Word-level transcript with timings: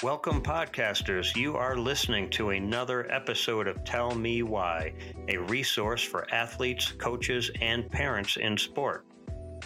Welcome, 0.00 0.42
podcasters. 0.42 1.34
You 1.34 1.56
are 1.56 1.76
listening 1.76 2.30
to 2.30 2.50
another 2.50 3.10
episode 3.10 3.66
of 3.66 3.82
Tell 3.82 4.14
Me 4.14 4.44
Why, 4.44 4.92
a 5.26 5.38
resource 5.38 6.04
for 6.04 6.32
athletes, 6.32 6.92
coaches, 6.92 7.50
and 7.60 7.90
parents 7.90 8.36
in 8.36 8.56
sport. 8.56 9.04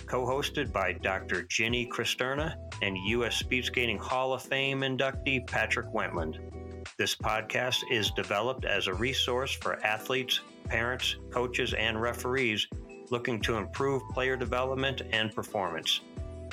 Co 0.07 0.25
hosted 0.25 0.73
by 0.73 0.95
Dr. 0.95 1.43
Ginny 1.43 1.87
Cristerna 1.87 2.55
and 2.81 2.97
U.S. 3.09 3.37
Speed 3.37 3.67
Skating 3.67 3.99
Hall 3.99 4.33
of 4.33 4.41
Fame 4.41 4.81
inductee 4.81 5.47
Patrick 5.47 5.93
Wentland. 5.93 6.39
This 6.97 7.15
podcast 7.15 7.81
is 7.91 8.11
developed 8.13 8.65
as 8.65 8.87
a 8.87 8.95
resource 8.95 9.53
for 9.53 9.85
athletes, 9.85 10.41
parents, 10.65 11.17
coaches, 11.31 11.75
and 11.75 12.01
referees 12.01 12.67
looking 13.11 13.39
to 13.43 13.57
improve 13.57 14.01
player 14.15 14.37
development 14.37 15.03
and 15.13 15.35
performance. 15.35 16.01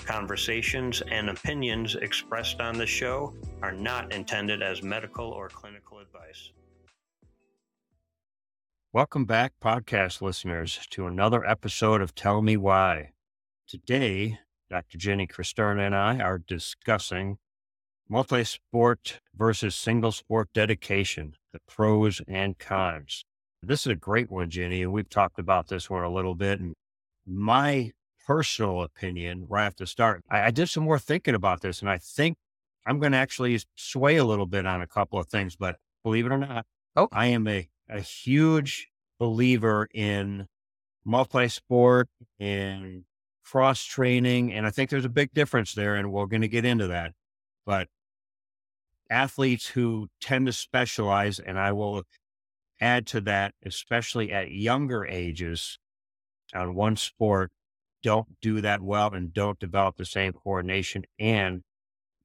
Conversations 0.06 1.02
and 1.12 1.30
opinions 1.30 1.96
expressed 1.96 2.60
on 2.62 2.78
the 2.78 2.86
show 2.86 3.34
are 3.62 3.72
not 3.72 4.14
intended 4.14 4.62
as 4.62 4.82
medical 4.82 5.26
or 5.26 5.50
clinical 5.50 6.00
advice. 6.00 6.52
Welcome 8.92 9.26
back, 9.26 9.54
podcast 9.64 10.22
listeners, 10.22 10.80
to 10.90 11.06
another 11.06 11.46
episode 11.46 12.02
of 12.02 12.16
Tell 12.16 12.42
Me 12.42 12.58
Why. 12.58 13.12
Today, 13.68 14.40
Dr. 14.70 14.98
Jenny 14.98 15.28
Cristerna 15.28 15.86
and 15.86 15.96
I 15.96 16.20
are 16.20 16.40
discussing 16.40 17.38
multi 18.10 18.44
sport 18.44 19.20
versus 19.36 19.76
single 19.76 20.12
sport 20.12 20.50
dedication, 20.54 21.36
the 21.54 21.60
pros 21.68 22.22
and 22.28 22.58
cons. 22.58 23.26
This 23.62 23.82
is 23.82 23.92
a 23.92 23.96
great 23.96 24.32
one, 24.32 24.50
Jenny, 24.50 24.82
and 24.82 24.92
we've 24.92 25.10
talked 25.10 25.38
about 25.38 25.68
this 25.68 25.90
one 25.90 26.04
a 26.04 26.12
little 26.12 26.36
bit. 26.36 26.60
And 26.60 26.74
my 27.28 27.92
personal 28.30 28.84
opinion, 28.84 29.48
I 29.52 29.64
have 29.64 29.76
to 29.78 29.88
start, 29.88 30.24
I, 30.30 30.42
I 30.42 30.52
did 30.52 30.70
some 30.70 30.84
more 30.84 31.00
thinking 31.00 31.34
about 31.34 31.62
this, 31.62 31.82
and 31.82 31.90
I 31.90 31.98
think 31.98 32.38
I'm 32.86 33.00
going 33.00 33.14
to 33.14 33.18
actually 33.18 33.60
sway 33.76 34.18
a 34.18 34.24
little 34.24 34.46
bit 34.46 34.68
on 34.68 34.84
a 34.84 34.88
couple 34.88 35.18
of 35.18 35.28
things. 35.28 35.56
But 35.56 35.78
believe 36.04 36.28
it 36.28 36.32
or 36.32 36.38
not, 36.38 36.68
oh. 36.96 37.08
I 37.12 37.26
am 37.26 37.48
a, 37.48 37.68
a 37.90 38.02
huge 38.02 38.88
believer 39.20 39.88
in 39.96 40.46
multi 41.04 41.48
sport 41.48 42.08
and 42.40 43.04
cross 43.44 43.84
training. 43.84 44.54
And 44.54 44.68
I 44.68 44.70
think 44.70 44.92
there's 44.92 45.06
a 45.06 45.10
big 45.10 45.34
difference 45.34 45.74
there, 45.74 45.96
and 45.96 46.12
we're 46.12 46.28
going 46.28 46.42
to 46.42 46.48
get 46.48 46.66
into 46.66 46.86
that. 46.86 47.14
But 47.66 47.88
athletes 49.10 49.66
who 49.70 50.08
tend 50.22 50.46
to 50.46 50.54
specialize, 50.54 51.40
and 51.40 51.58
I 51.58 51.72
will 51.72 52.04
add 52.80 53.08
to 53.08 53.22
that, 53.22 53.56
especially 53.66 54.32
at 54.32 54.52
younger 54.52 55.04
ages 55.04 55.80
on 56.54 56.76
one 56.76 56.96
sport, 56.96 57.52
don't 58.04 58.40
do 58.42 58.62
that 58.62 58.82
well 58.82 59.14
and 59.14 59.34
don't 59.34 59.60
develop 59.60 59.98
the 59.98 60.06
same 60.06 60.34
coordination. 60.34 61.04
And 61.18 61.64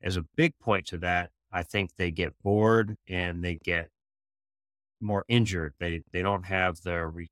as 0.02 0.16
a 0.16 0.24
big 0.36 0.58
point 0.58 0.86
to 0.86 0.98
that, 0.98 1.30
I 1.52 1.62
think 1.62 1.96
they 1.96 2.10
get 2.10 2.34
bored 2.42 2.96
and 3.08 3.44
they 3.44 3.56
get 3.56 3.88
more 5.00 5.24
injured. 5.28 5.74
They 5.78 6.02
they 6.12 6.22
don't 6.22 6.44
have 6.44 6.82
the 6.82 7.06
re- 7.06 7.30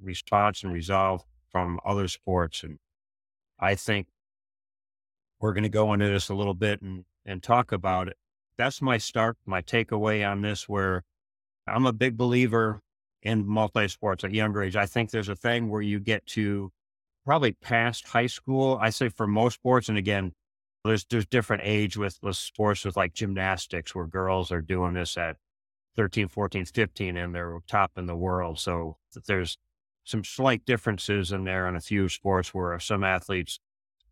response 0.00 0.62
and 0.62 0.72
resolve 0.72 1.24
from 1.50 1.80
other 1.84 2.08
sports. 2.08 2.62
And 2.62 2.78
I 3.58 3.74
think 3.74 4.08
we're 5.40 5.52
going 5.52 5.62
to 5.62 5.68
go 5.68 5.92
into 5.92 6.08
this 6.08 6.28
a 6.28 6.34
little 6.34 6.54
bit 6.54 6.82
and 6.82 7.04
and 7.24 7.42
talk 7.42 7.72
about 7.72 8.08
it. 8.08 8.16
That's 8.58 8.82
my 8.82 8.98
start, 8.98 9.36
my 9.46 9.62
takeaway 9.62 10.28
on 10.28 10.42
this. 10.42 10.68
Where 10.68 11.02
I'm 11.66 11.86
a 11.86 11.92
big 11.92 12.16
believer 12.16 12.82
in 13.22 13.46
multi 13.46 13.88
sports 13.88 14.24
at 14.24 14.32
younger 14.32 14.62
age. 14.62 14.76
I 14.76 14.86
think 14.86 15.10
there's 15.10 15.28
a 15.28 15.36
thing 15.36 15.70
where 15.70 15.82
you 15.82 16.00
get 16.00 16.26
to 16.26 16.72
probably 17.24 17.52
past 17.52 18.08
high 18.08 18.26
school. 18.26 18.78
I 18.80 18.90
say 18.90 19.08
for 19.08 19.26
most 19.26 19.54
sports, 19.54 19.88
and 19.88 19.98
again, 19.98 20.32
there's 20.84 21.04
there's 21.04 21.26
different 21.26 21.62
age 21.64 21.96
with, 21.96 22.18
with 22.22 22.36
sports 22.36 22.84
with 22.84 22.96
like 22.96 23.14
gymnastics 23.14 23.94
where 23.94 24.06
girls 24.06 24.50
are 24.50 24.62
doing 24.62 24.94
this 24.94 25.16
at 25.16 25.36
13, 25.96 26.28
14, 26.28 26.64
15 26.64 27.16
and 27.16 27.34
they're 27.34 27.58
top 27.68 27.92
in 27.96 28.06
the 28.06 28.16
world. 28.16 28.58
So 28.58 28.96
there's 29.26 29.56
some 30.04 30.24
slight 30.24 30.64
differences 30.64 31.30
in 31.32 31.44
there 31.44 31.68
in 31.68 31.76
a 31.76 31.80
few 31.80 32.08
sports 32.08 32.52
where 32.52 32.78
some 32.80 33.04
athletes 33.04 33.60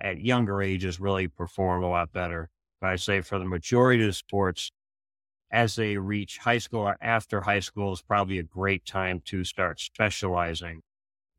at 0.01 0.21
younger 0.21 0.63
ages 0.63 1.01
really 1.01 1.27
perform 1.27 1.83
a 1.83 1.89
lot 1.89 2.13
better. 2.13 2.51
But 2.81 2.91
I 2.91 2.97
say 2.97 3.21
for 3.21 3.39
the 3.39 3.45
majority 3.45 4.07
of 4.07 4.17
sports, 4.17 4.71
as 5.51 5.75
they 5.75 5.97
reach 5.97 6.39
high 6.39 6.59
school 6.59 6.83
or 6.83 6.97
after 7.01 7.41
high 7.41 7.61
school 7.61 7.93
is 7.93 8.03
probably 8.03 8.39
a 8.39 8.45
great 8.45 8.85
time 8.85 9.21
to 9.27 9.43
start 9.43 9.81
specializing 9.81 10.81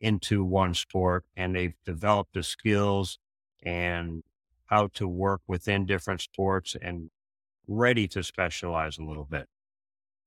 into 0.02 0.44
one 0.44 0.74
sport 0.74 1.24
and 1.38 1.56
they've 1.56 1.76
developed 1.86 2.34
the 2.34 2.44
skills 2.44 3.20
and 3.64 4.24
how 4.66 4.88
to 4.88 5.08
work 5.08 5.42
within 5.48 5.86
different 5.86 6.22
sports 6.22 6.76
and 6.82 7.10
ready 7.68 8.08
to 8.08 8.24
specialize 8.24 8.98
a 8.98 9.04
little 9.04 9.26
bit. 9.26 9.48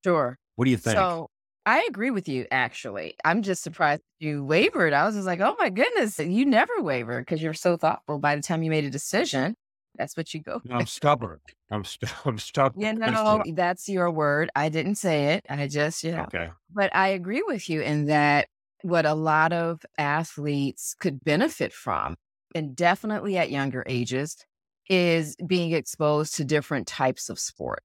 Sure. 0.05 0.39
What 0.55 0.67
do 0.67 0.71
you 0.71 0.77
think? 0.77 0.97
So 0.97 1.31
I 1.67 1.87
agree 1.89 2.11
with 2.11 2.29
you, 2.29 2.47
actually. 2.51 3.17
I'm 3.25 3.43
just 3.43 3.63
surprised 3.63 4.03
you 4.21 4.45
wavered. 4.45 4.93
I 4.93 5.07
was 5.07 5.15
just 5.15 5.27
like, 5.27 5.41
oh 5.41 5.57
my 5.59 5.71
goodness, 5.71 6.19
you 6.19 6.45
never 6.45 6.81
waver 6.81 7.21
because 7.21 7.43
you're 7.43 7.55
so 7.55 7.77
thoughtful 7.77 8.19
by 8.19 8.37
the 8.37 8.43
time 8.43 8.63
you 8.63 8.71
made 8.71 8.85
a 8.85 8.91
decision. 8.91 9.57
That's 9.97 10.17
what 10.17 10.35
you 10.35 10.43
go. 10.43 10.61
No, 10.65 10.77
I'm 10.77 10.87
stubborn. 10.87 11.41
I'm, 11.71 11.85
st- 11.85 12.13
I'm 12.27 12.39
stubborn. 12.39 12.83
You 12.83 12.93
know, 12.93 13.43
that's 13.55 13.89
your 13.89 14.11
word. 14.11 14.51
I 14.55 14.69
didn't 14.69 14.97
say 14.97 15.35
it. 15.35 15.47
I 15.49 15.67
just, 15.69 16.05
you 16.05 16.13
know. 16.13 16.25
Okay. 16.25 16.51
But 16.73 16.95
I 16.95 17.09
agree 17.09 17.43
with 17.47 17.71
you 17.71 17.81
in 17.81 18.07
that 18.07 18.49
what 18.85 19.07
a 19.07 19.15
lot 19.15 19.55
of 19.55 19.81
athletes 19.97 20.95
could 21.01 21.25
benefit 21.25 21.73
from, 21.73 22.17
and 22.55 22.77
definitely 22.77 23.39
at 23.39 23.51
younger 23.51 23.83
ages, 23.87 24.37
is 24.91 25.37
being 25.47 25.73
exposed 25.73 26.35
to 26.37 26.45
different 26.45 26.87
types 26.87 27.31
of 27.31 27.39
sport. 27.39 27.83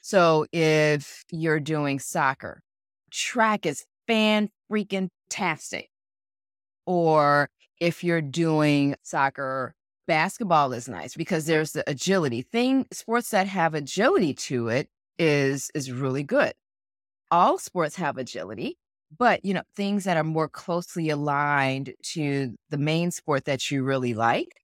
So 0.00 0.46
if 0.52 1.24
you're 1.32 1.58
doing 1.58 1.98
soccer, 1.98 2.62
track 3.10 3.66
is 3.66 3.84
fan 4.06 4.48
freaking 4.70 5.08
tastic. 5.28 5.90
Or 6.86 7.48
if 7.80 8.04
you're 8.04 8.22
doing 8.22 8.94
soccer 9.02 9.74
basketball 10.06 10.72
is 10.72 10.88
nice 10.88 11.14
because 11.16 11.46
there's 11.46 11.72
the 11.72 11.82
agility 11.90 12.42
thing. 12.42 12.86
Sports 12.92 13.30
that 13.30 13.48
have 13.48 13.74
agility 13.74 14.34
to 14.34 14.68
it 14.68 14.88
is 15.18 15.68
is 15.74 15.90
really 15.90 16.22
good. 16.22 16.52
All 17.32 17.58
sports 17.58 17.96
have 17.96 18.18
agility, 18.18 18.78
but 19.18 19.44
you 19.44 19.54
know 19.54 19.62
things 19.76 20.04
that 20.04 20.16
are 20.16 20.24
more 20.24 20.48
closely 20.48 21.10
aligned 21.10 21.94
to 22.02 22.54
the 22.70 22.78
main 22.78 23.10
sport 23.10 23.44
that 23.44 23.70
you 23.70 23.82
really 23.82 24.14
like 24.14 24.60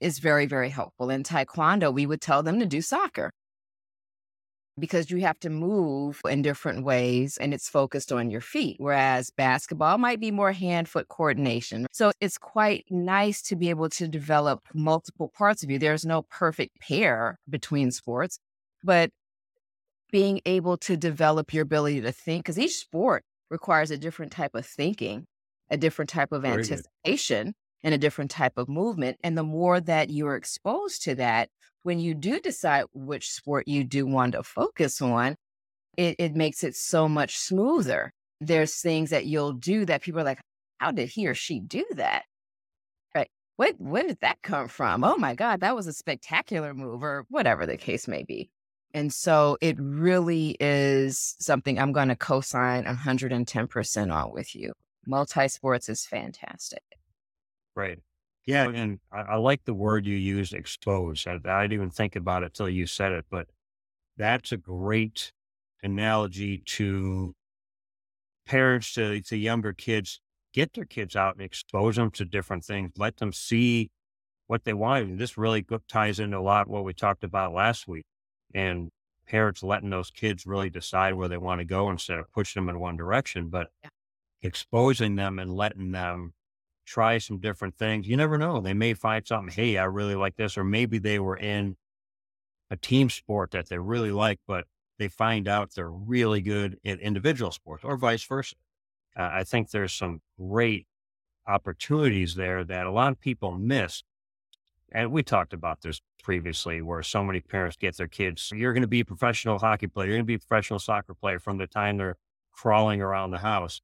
is 0.00 0.18
very 0.18 0.46
very 0.46 0.70
helpful. 0.70 1.10
In 1.10 1.22
taekwondo, 1.22 1.92
we 1.92 2.06
would 2.06 2.20
tell 2.20 2.42
them 2.42 2.58
to 2.60 2.66
do 2.66 2.80
soccer 2.82 3.30
because 4.78 5.10
you 5.10 5.18
have 5.18 5.38
to 5.40 5.50
move 5.50 6.20
in 6.28 6.42
different 6.42 6.84
ways 6.84 7.36
and 7.38 7.52
it's 7.52 7.68
focused 7.68 8.10
on 8.10 8.30
your 8.30 8.40
feet. 8.40 8.76
Whereas 8.78 9.30
basketball 9.30 9.98
might 9.98 10.20
be 10.20 10.30
more 10.30 10.52
hand 10.52 10.88
foot 10.88 11.08
coordination. 11.08 11.86
So 11.92 12.12
it's 12.20 12.38
quite 12.38 12.86
nice 12.90 13.42
to 13.42 13.56
be 13.56 13.70
able 13.70 13.90
to 13.90 14.08
develop 14.08 14.60
multiple 14.74 15.30
parts 15.36 15.62
of 15.62 15.70
you. 15.70 15.78
There's 15.78 16.06
no 16.06 16.22
perfect 16.22 16.80
pair 16.80 17.38
between 17.48 17.90
sports, 17.90 18.38
but 18.82 19.10
being 20.10 20.40
able 20.46 20.76
to 20.78 20.96
develop 20.96 21.52
your 21.52 21.62
ability 21.62 22.00
to 22.02 22.12
think, 22.12 22.44
because 22.44 22.58
each 22.58 22.76
sport 22.76 23.24
requires 23.52 23.92
a 23.92 23.98
different 23.98 24.32
type 24.32 24.56
of 24.56 24.66
thinking, 24.66 25.26
a 25.70 25.76
different 25.76 26.08
type 26.08 26.32
of 26.32 26.42
Very 26.42 26.58
anticipation. 26.58 27.46
Good. 27.46 27.54
And 27.84 27.92
a 27.92 27.98
different 27.98 28.30
type 28.30 28.58
of 28.58 28.68
movement. 28.68 29.16
And 29.24 29.36
the 29.36 29.42
more 29.42 29.80
that 29.80 30.08
you're 30.08 30.36
exposed 30.36 31.02
to 31.02 31.16
that, 31.16 31.48
when 31.82 31.98
you 31.98 32.14
do 32.14 32.38
decide 32.38 32.84
which 32.94 33.28
sport 33.32 33.66
you 33.66 33.82
do 33.82 34.06
want 34.06 34.34
to 34.34 34.44
focus 34.44 35.02
on, 35.02 35.34
it, 35.96 36.14
it 36.20 36.36
makes 36.36 36.62
it 36.62 36.76
so 36.76 37.08
much 37.08 37.36
smoother. 37.36 38.12
There's 38.40 38.80
things 38.80 39.10
that 39.10 39.26
you'll 39.26 39.54
do 39.54 39.84
that 39.86 40.02
people 40.02 40.20
are 40.20 40.24
like, 40.24 40.38
how 40.78 40.92
did 40.92 41.08
he 41.08 41.26
or 41.26 41.34
she 41.34 41.58
do 41.58 41.84
that? 41.96 42.22
Right. 43.16 43.28
What, 43.56 43.74
where 43.78 44.04
did 44.04 44.18
that 44.20 44.38
come 44.44 44.68
from? 44.68 45.02
Oh 45.02 45.16
my 45.16 45.34
God, 45.34 45.58
that 45.62 45.74
was 45.74 45.88
a 45.88 45.92
spectacular 45.92 46.74
move, 46.74 47.02
or 47.02 47.26
whatever 47.30 47.66
the 47.66 47.76
case 47.76 48.06
may 48.06 48.22
be. 48.22 48.48
And 48.94 49.12
so 49.12 49.56
it 49.60 49.76
really 49.78 50.56
is 50.60 51.36
something 51.38 51.78
I'm 51.78 51.92
going 51.92 52.08
to 52.08 52.16
co 52.16 52.40
sign 52.40 52.84
110% 52.84 54.12
on 54.12 54.32
with 54.32 54.54
you. 54.54 54.72
Multi 55.06 55.48
sports 55.48 55.88
is 55.88 56.04
fantastic. 56.04 56.82
Right. 57.74 57.98
Yeah, 58.46 58.68
and 58.68 58.98
I, 59.12 59.20
I 59.20 59.36
like 59.36 59.64
the 59.64 59.74
word 59.74 60.04
you 60.04 60.16
used, 60.16 60.52
expose. 60.52 61.26
I, 61.26 61.38
I 61.44 61.62
didn't 61.62 61.72
even 61.72 61.90
think 61.90 62.16
about 62.16 62.42
it 62.42 62.54
till 62.54 62.68
you 62.68 62.86
said 62.86 63.12
it, 63.12 63.24
but 63.30 63.46
that's 64.16 64.52
a 64.52 64.56
great 64.56 65.32
analogy 65.82 66.58
to 66.58 67.34
parents 68.46 68.94
to, 68.94 69.20
to 69.22 69.36
younger 69.36 69.72
kids. 69.72 70.20
Get 70.52 70.74
their 70.74 70.84
kids 70.84 71.16
out 71.16 71.36
and 71.36 71.42
expose 71.42 71.96
them 71.96 72.10
to 72.12 72.24
different 72.24 72.64
things. 72.64 72.92
Let 72.98 73.16
them 73.16 73.32
see 73.32 73.90
what 74.48 74.64
they 74.64 74.74
want. 74.74 75.04
And 75.04 75.18
this 75.18 75.38
really 75.38 75.64
ties 75.88 76.18
into 76.18 76.36
a 76.36 76.40
lot 76.40 76.68
what 76.68 76.84
we 76.84 76.92
talked 76.92 77.24
about 77.24 77.54
last 77.54 77.88
week. 77.88 78.04
And 78.54 78.90
parents 79.26 79.62
letting 79.62 79.90
those 79.90 80.10
kids 80.10 80.46
really 80.46 80.70
decide 80.70 81.14
where 81.14 81.28
they 81.28 81.38
want 81.38 81.60
to 81.60 81.64
go 81.64 81.90
instead 81.90 82.18
of 82.18 82.30
pushing 82.32 82.62
them 82.62 82.74
in 82.74 82.80
one 82.80 82.96
direction, 82.96 83.48
but 83.48 83.68
yeah. 83.82 83.90
exposing 84.42 85.16
them 85.16 85.38
and 85.38 85.54
letting 85.54 85.92
them 85.92 86.34
try 86.84 87.18
some 87.18 87.38
different 87.38 87.76
things. 87.76 88.06
You 88.06 88.16
never 88.16 88.36
know. 88.36 88.60
They 88.60 88.74
may 88.74 88.94
find 88.94 89.26
something, 89.26 89.54
hey, 89.54 89.78
I 89.78 89.84
really 89.84 90.16
like 90.16 90.36
this. 90.36 90.58
Or 90.58 90.64
maybe 90.64 90.98
they 90.98 91.18
were 91.18 91.36
in 91.36 91.76
a 92.70 92.76
team 92.76 93.08
sport 93.08 93.52
that 93.52 93.68
they 93.68 93.78
really 93.78 94.12
like, 94.12 94.40
but 94.46 94.66
they 94.98 95.08
find 95.08 95.48
out 95.48 95.74
they're 95.74 95.90
really 95.90 96.40
good 96.40 96.78
in 96.84 96.98
individual 96.98 97.50
sports 97.50 97.84
or 97.84 97.96
vice 97.96 98.24
versa. 98.24 98.56
Uh, 99.16 99.28
I 99.32 99.44
think 99.44 99.70
there's 99.70 99.92
some 99.92 100.20
great 100.38 100.86
opportunities 101.46 102.34
there 102.34 102.64
that 102.64 102.86
a 102.86 102.90
lot 102.90 103.12
of 103.12 103.20
people 103.20 103.52
miss. 103.52 104.02
And 104.94 105.10
we 105.10 105.22
talked 105.22 105.54
about 105.54 105.80
this 105.80 106.00
previously, 106.22 106.82
where 106.82 107.02
so 107.02 107.24
many 107.24 107.40
parents 107.40 107.76
get 107.76 107.96
their 107.96 108.06
kids, 108.06 108.52
you're 108.54 108.74
going 108.74 108.82
to 108.82 108.88
be 108.88 109.00
a 109.00 109.04
professional 109.04 109.58
hockey 109.58 109.86
player, 109.86 110.08
you're 110.08 110.16
going 110.16 110.24
to 110.24 110.26
be 110.26 110.34
a 110.34 110.38
professional 110.38 110.78
soccer 110.78 111.14
player 111.14 111.38
from 111.38 111.58
the 111.58 111.66
time 111.66 111.96
they're 111.96 112.16
crawling 112.52 113.00
around 113.00 113.30
the 113.30 113.38
house. 113.38 113.80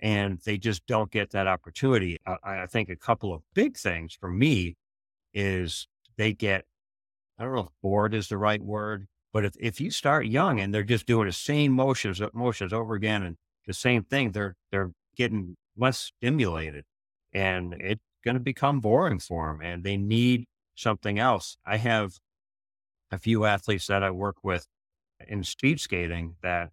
And 0.00 0.38
they 0.44 0.58
just 0.58 0.86
don't 0.86 1.10
get 1.10 1.30
that 1.30 1.46
opportunity. 1.46 2.18
I, 2.26 2.36
I 2.44 2.66
think 2.66 2.88
a 2.88 2.96
couple 2.96 3.34
of 3.34 3.42
big 3.54 3.76
things 3.76 4.14
for 4.14 4.28
me 4.30 4.76
is 5.34 5.88
they 6.16 6.32
get, 6.32 6.64
I 7.38 7.44
don't 7.44 7.54
know 7.54 7.62
if 7.62 7.68
bored 7.82 8.14
is 8.14 8.28
the 8.28 8.38
right 8.38 8.62
word, 8.62 9.06
but 9.32 9.44
if, 9.44 9.54
if 9.58 9.80
you 9.80 9.90
start 9.90 10.26
young 10.26 10.60
and 10.60 10.72
they're 10.72 10.82
just 10.82 11.06
doing 11.06 11.26
the 11.26 11.32
same 11.32 11.72
motions, 11.72 12.20
uh, 12.20 12.28
motions 12.32 12.72
over 12.72 12.94
again 12.94 13.22
and 13.22 13.36
the 13.66 13.74
same 13.74 14.04
thing, 14.04 14.32
they're, 14.32 14.54
they're 14.70 14.92
getting 15.16 15.56
less 15.76 16.12
stimulated 16.16 16.84
and 17.32 17.74
it's 17.74 18.00
going 18.26 18.34
to 18.34 18.40
become 18.40 18.80
boring 18.80 19.20
for 19.20 19.46
them 19.52 19.62
and 19.62 19.84
they 19.84 19.96
need 19.96 20.46
something 20.74 21.18
else. 21.18 21.56
I 21.64 21.78
have 21.78 22.18
a 23.10 23.18
few 23.18 23.44
athletes 23.44 23.86
that 23.86 24.02
I 24.02 24.10
work 24.10 24.36
with 24.42 24.66
in 25.26 25.44
speed 25.44 25.80
skating 25.80 26.34
that 26.42 26.70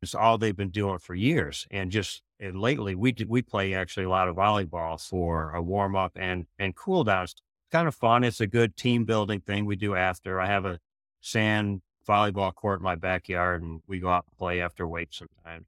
it's 0.00 0.14
all 0.14 0.38
they've 0.38 0.56
been 0.56 0.70
doing 0.70 0.98
for 0.98 1.14
years. 1.14 1.66
And 1.70 1.90
just 1.90 2.22
and 2.40 2.60
lately, 2.60 2.94
we 2.94 3.14
we 3.26 3.42
play 3.42 3.74
actually 3.74 4.04
a 4.04 4.10
lot 4.10 4.28
of 4.28 4.36
volleyball 4.36 5.00
for 5.00 5.50
a 5.52 5.60
warm 5.60 5.96
up 5.96 6.12
and 6.14 6.46
and 6.58 6.76
cool 6.76 7.04
down. 7.04 7.24
It's 7.24 7.34
kind 7.72 7.88
of 7.88 7.94
fun. 7.94 8.22
It's 8.22 8.40
a 8.40 8.46
good 8.46 8.76
team 8.76 9.04
building 9.04 9.40
thing 9.40 9.66
we 9.66 9.76
do 9.76 9.94
after. 9.94 10.40
I 10.40 10.46
have 10.46 10.64
a 10.64 10.78
sand 11.20 11.82
volleyball 12.08 12.54
court 12.54 12.80
in 12.80 12.84
my 12.84 12.96
backyard, 12.96 13.62
and 13.62 13.80
we 13.88 13.98
go 13.98 14.08
out 14.08 14.24
and 14.28 14.38
play 14.38 14.60
after 14.60 14.86
weight 14.86 15.12
sometimes 15.12 15.66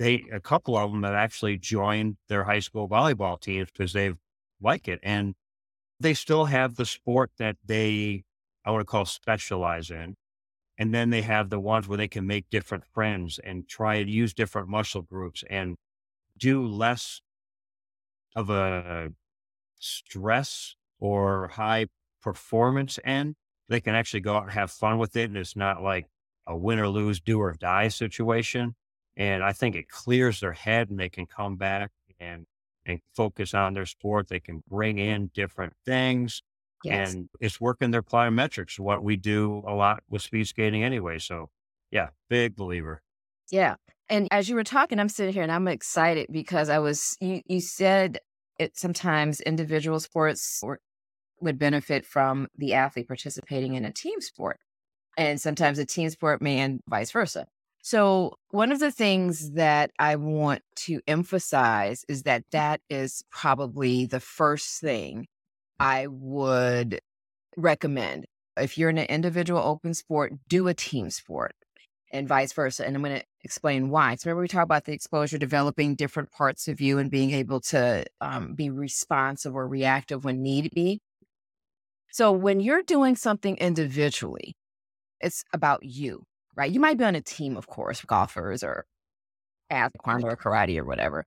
they 0.00 0.24
a 0.32 0.40
couple 0.40 0.76
of 0.78 0.90
them 0.90 1.04
have 1.04 1.14
actually 1.14 1.58
joined 1.58 2.16
their 2.28 2.44
high 2.44 2.58
school 2.60 2.88
volleyball 2.88 3.38
teams 3.38 3.68
because 3.70 3.92
they 3.92 4.14
like 4.60 4.88
it 4.88 4.98
and 5.02 5.34
they 6.00 6.14
still 6.14 6.46
have 6.46 6.76
the 6.76 6.86
sport 6.86 7.30
that 7.38 7.56
they 7.64 8.24
I 8.64 8.70
want 8.70 8.80
to 8.80 8.86
call 8.86 9.04
specialize 9.04 9.90
in. 9.90 10.16
And 10.78 10.94
then 10.94 11.10
they 11.10 11.20
have 11.20 11.50
the 11.50 11.60
ones 11.60 11.86
where 11.86 11.98
they 11.98 12.08
can 12.08 12.26
make 12.26 12.48
different 12.50 12.84
friends 12.86 13.38
and 13.44 13.68
try 13.68 13.96
and 13.96 14.08
use 14.08 14.32
different 14.32 14.68
muscle 14.68 15.02
groups 15.02 15.44
and 15.50 15.76
do 16.38 16.64
less 16.66 17.20
of 18.34 18.48
a 18.48 19.10
stress 19.78 20.76
or 20.98 21.48
high 21.48 21.86
performance 22.22 22.98
end. 23.04 23.34
They 23.68 23.82
can 23.82 23.94
actually 23.94 24.20
go 24.20 24.36
out 24.36 24.44
and 24.44 24.52
have 24.52 24.70
fun 24.70 24.96
with 24.96 25.16
it. 25.16 25.24
And 25.24 25.36
it's 25.36 25.56
not 25.56 25.82
like 25.82 26.06
a 26.46 26.56
win 26.56 26.78
or 26.78 26.88
lose, 26.88 27.20
do 27.20 27.38
or 27.40 27.52
die 27.52 27.88
situation. 27.88 28.74
And 29.16 29.42
I 29.42 29.52
think 29.52 29.74
it 29.74 29.88
clears 29.88 30.40
their 30.40 30.52
head 30.52 30.90
and 30.90 30.98
they 30.98 31.08
can 31.08 31.26
come 31.26 31.56
back 31.56 31.90
and, 32.18 32.46
and 32.86 33.00
focus 33.14 33.54
on 33.54 33.74
their 33.74 33.86
sport. 33.86 34.28
They 34.28 34.40
can 34.40 34.62
bring 34.68 34.98
in 34.98 35.30
different 35.34 35.74
things. 35.84 36.42
Yes. 36.82 37.12
And 37.12 37.28
it's 37.40 37.60
working 37.60 37.90
their 37.90 38.02
plyometrics, 38.02 38.78
what 38.78 39.02
we 39.02 39.16
do 39.16 39.62
a 39.66 39.74
lot 39.74 40.02
with 40.08 40.22
speed 40.22 40.46
skating 40.46 40.82
anyway. 40.82 41.18
So, 41.18 41.50
yeah, 41.90 42.08
big 42.30 42.56
believer. 42.56 43.02
Yeah. 43.50 43.74
And 44.08 44.26
as 44.30 44.48
you 44.48 44.54
were 44.54 44.64
talking, 44.64 44.98
I'm 44.98 45.08
sitting 45.08 45.34
here 45.34 45.42
and 45.42 45.52
I'm 45.52 45.68
excited 45.68 46.28
because 46.30 46.68
I 46.68 46.78
was, 46.78 47.16
you, 47.20 47.42
you 47.46 47.60
said 47.60 48.18
it 48.58 48.76
sometimes 48.76 49.40
individual 49.40 50.00
sports 50.00 50.62
would 51.40 51.58
benefit 51.58 52.06
from 52.06 52.48
the 52.56 52.74
athlete 52.74 53.08
participating 53.08 53.74
in 53.74 53.84
a 53.84 53.92
team 53.92 54.20
sport. 54.20 54.58
And 55.16 55.40
sometimes 55.40 55.78
a 55.78 55.84
team 55.84 56.08
sport 56.10 56.40
may 56.40 56.60
and 56.60 56.80
vice 56.88 57.10
versa. 57.10 57.46
So, 57.82 58.34
one 58.50 58.72
of 58.72 58.78
the 58.78 58.90
things 58.90 59.52
that 59.52 59.90
I 59.98 60.16
want 60.16 60.62
to 60.76 61.00
emphasize 61.06 62.04
is 62.08 62.24
that 62.24 62.44
that 62.52 62.80
is 62.90 63.24
probably 63.30 64.04
the 64.04 64.20
first 64.20 64.80
thing 64.80 65.26
I 65.78 66.06
would 66.08 67.00
recommend. 67.56 68.26
If 68.58 68.76
you're 68.76 68.90
in 68.90 68.98
an 68.98 69.06
individual 69.06 69.62
open 69.62 69.94
sport, 69.94 70.34
do 70.48 70.68
a 70.68 70.74
team 70.74 71.08
sport 71.08 71.54
and 72.12 72.28
vice 72.28 72.52
versa. 72.52 72.86
And 72.86 72.96
I'm 72.96 73.02
going 73.02 73.20
to 73.20 73.24
explain 73.44 73.88
why. 73.88 74.16
So, 74.16 74.28
remember, 74.28 74.42
we 74.42 74.48
talk 74.48 74.64
about 74.64 74.84
the 74.84 74.92
exposure, 74.92 75.38
developing 75.38 75.94
different 75.94 76.30
parts 76.32 76.68
of 76.68 76.82
you 76.82 76.98
and 76.98 77.10
being 77.10 77.30
able 77.30 77.60
to 77.60 78.04
um, 78.20 78.54
be 78.54 78.68
responsive 78.68 79.56
or 79.56 79.66
reactive 79.66 80.22
when 80.24 80.42
need 80.42 80.70
be. 80.74 81.00
So, 82.10 82.30
when 82.30 82.60
you're 82.60 82.82
doing 82.82 83.16
something 83.16 83.56
individually, 83.56 84.54
it's 85.22 85.44
about 85.54 85.82
you 85.82 86.26
right? 86.60 86.70
You 86.70 86.78
might 86.78 86.98
be 86.98 87.04
on 87.04 87.14
a 87.14 87.22
team, 87.22 87.56
of 87.56 87.66
course, 87.66 88.02
golfers 88.02 88.62
or 88.62 88.84
taekwondo 89.72 90.24
or 90.24 90.36
karate 90.36 90.78
or 90.78 90.84
whatever, 90.84 91.24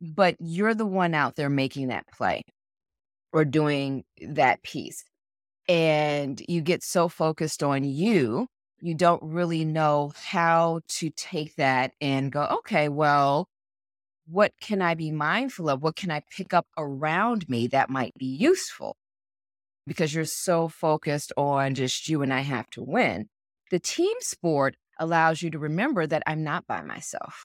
but 0.00 0.36
you're 0.38 0.74
the 0.74 0.86
one 0.86 1.12
out 1.12 1.34
there 1.34 1.50
making 1.50 1.88
that 1.88 2.06
play 2.16 2.44
or 3.32 3.44
doing 3.44 4.04
that 4.20 4.62
piece. 4.62 5.02
And 5.68 6.40
you 6.48 6.60
get 6.60 6.84
so 6.84 7.08
focused 7.08 7.64
on 7.64 7.82
you, 7.82 8.46
you 8.80 8.94
don't 8.94 9.22
really 9.24 9.64
know 9.64 10.12
how 10.22 10.82
to 10.98 11.10
take 11.10 11.56
that 11.56 11.90
and 12.00 12.30
go, 12.30 12.44
okay, 12.58 12.88
well, 12.88 13.48
what 14.28 14.52
can 14.60 14.80
I 14.80 14.94
be 14.94 15.10
mindful 15.10 15.68
of? 15.68 15.82
What 15.82 15.96
can 15.96 16.12
I 16.12 16.22
pick 16.30 16.54
up 16.54 16.68
around 16.78 17.48
me 17.48 17.66
that 17.68 17.90
might 17.90 18.14
be 18.16 18.26
useful? 18.26 18.96
Because 19.84 20.14
you're 20.14 20.24
so 20.24 20.68
focused 20.68 21.32
on 21.36 21.74
just 21.74 22.08
you 22.08 22.22
and 22.22 22.32
I 22.32 22.40
have 22.42 22.70
to 22.70 22.84
win. 22.84 23.28
The 23.74 23.80
team 23.80 24.14
sport 24.20 24.76
allows 25.00 25.42
you 25.42 25.50
to 25.50 25.58
remember 25.58 26.06
that 26.06 26.22
I'm 26.28 26.44
not 26.44 26.64
by 26.68 26.80
myself. 26.82 27.44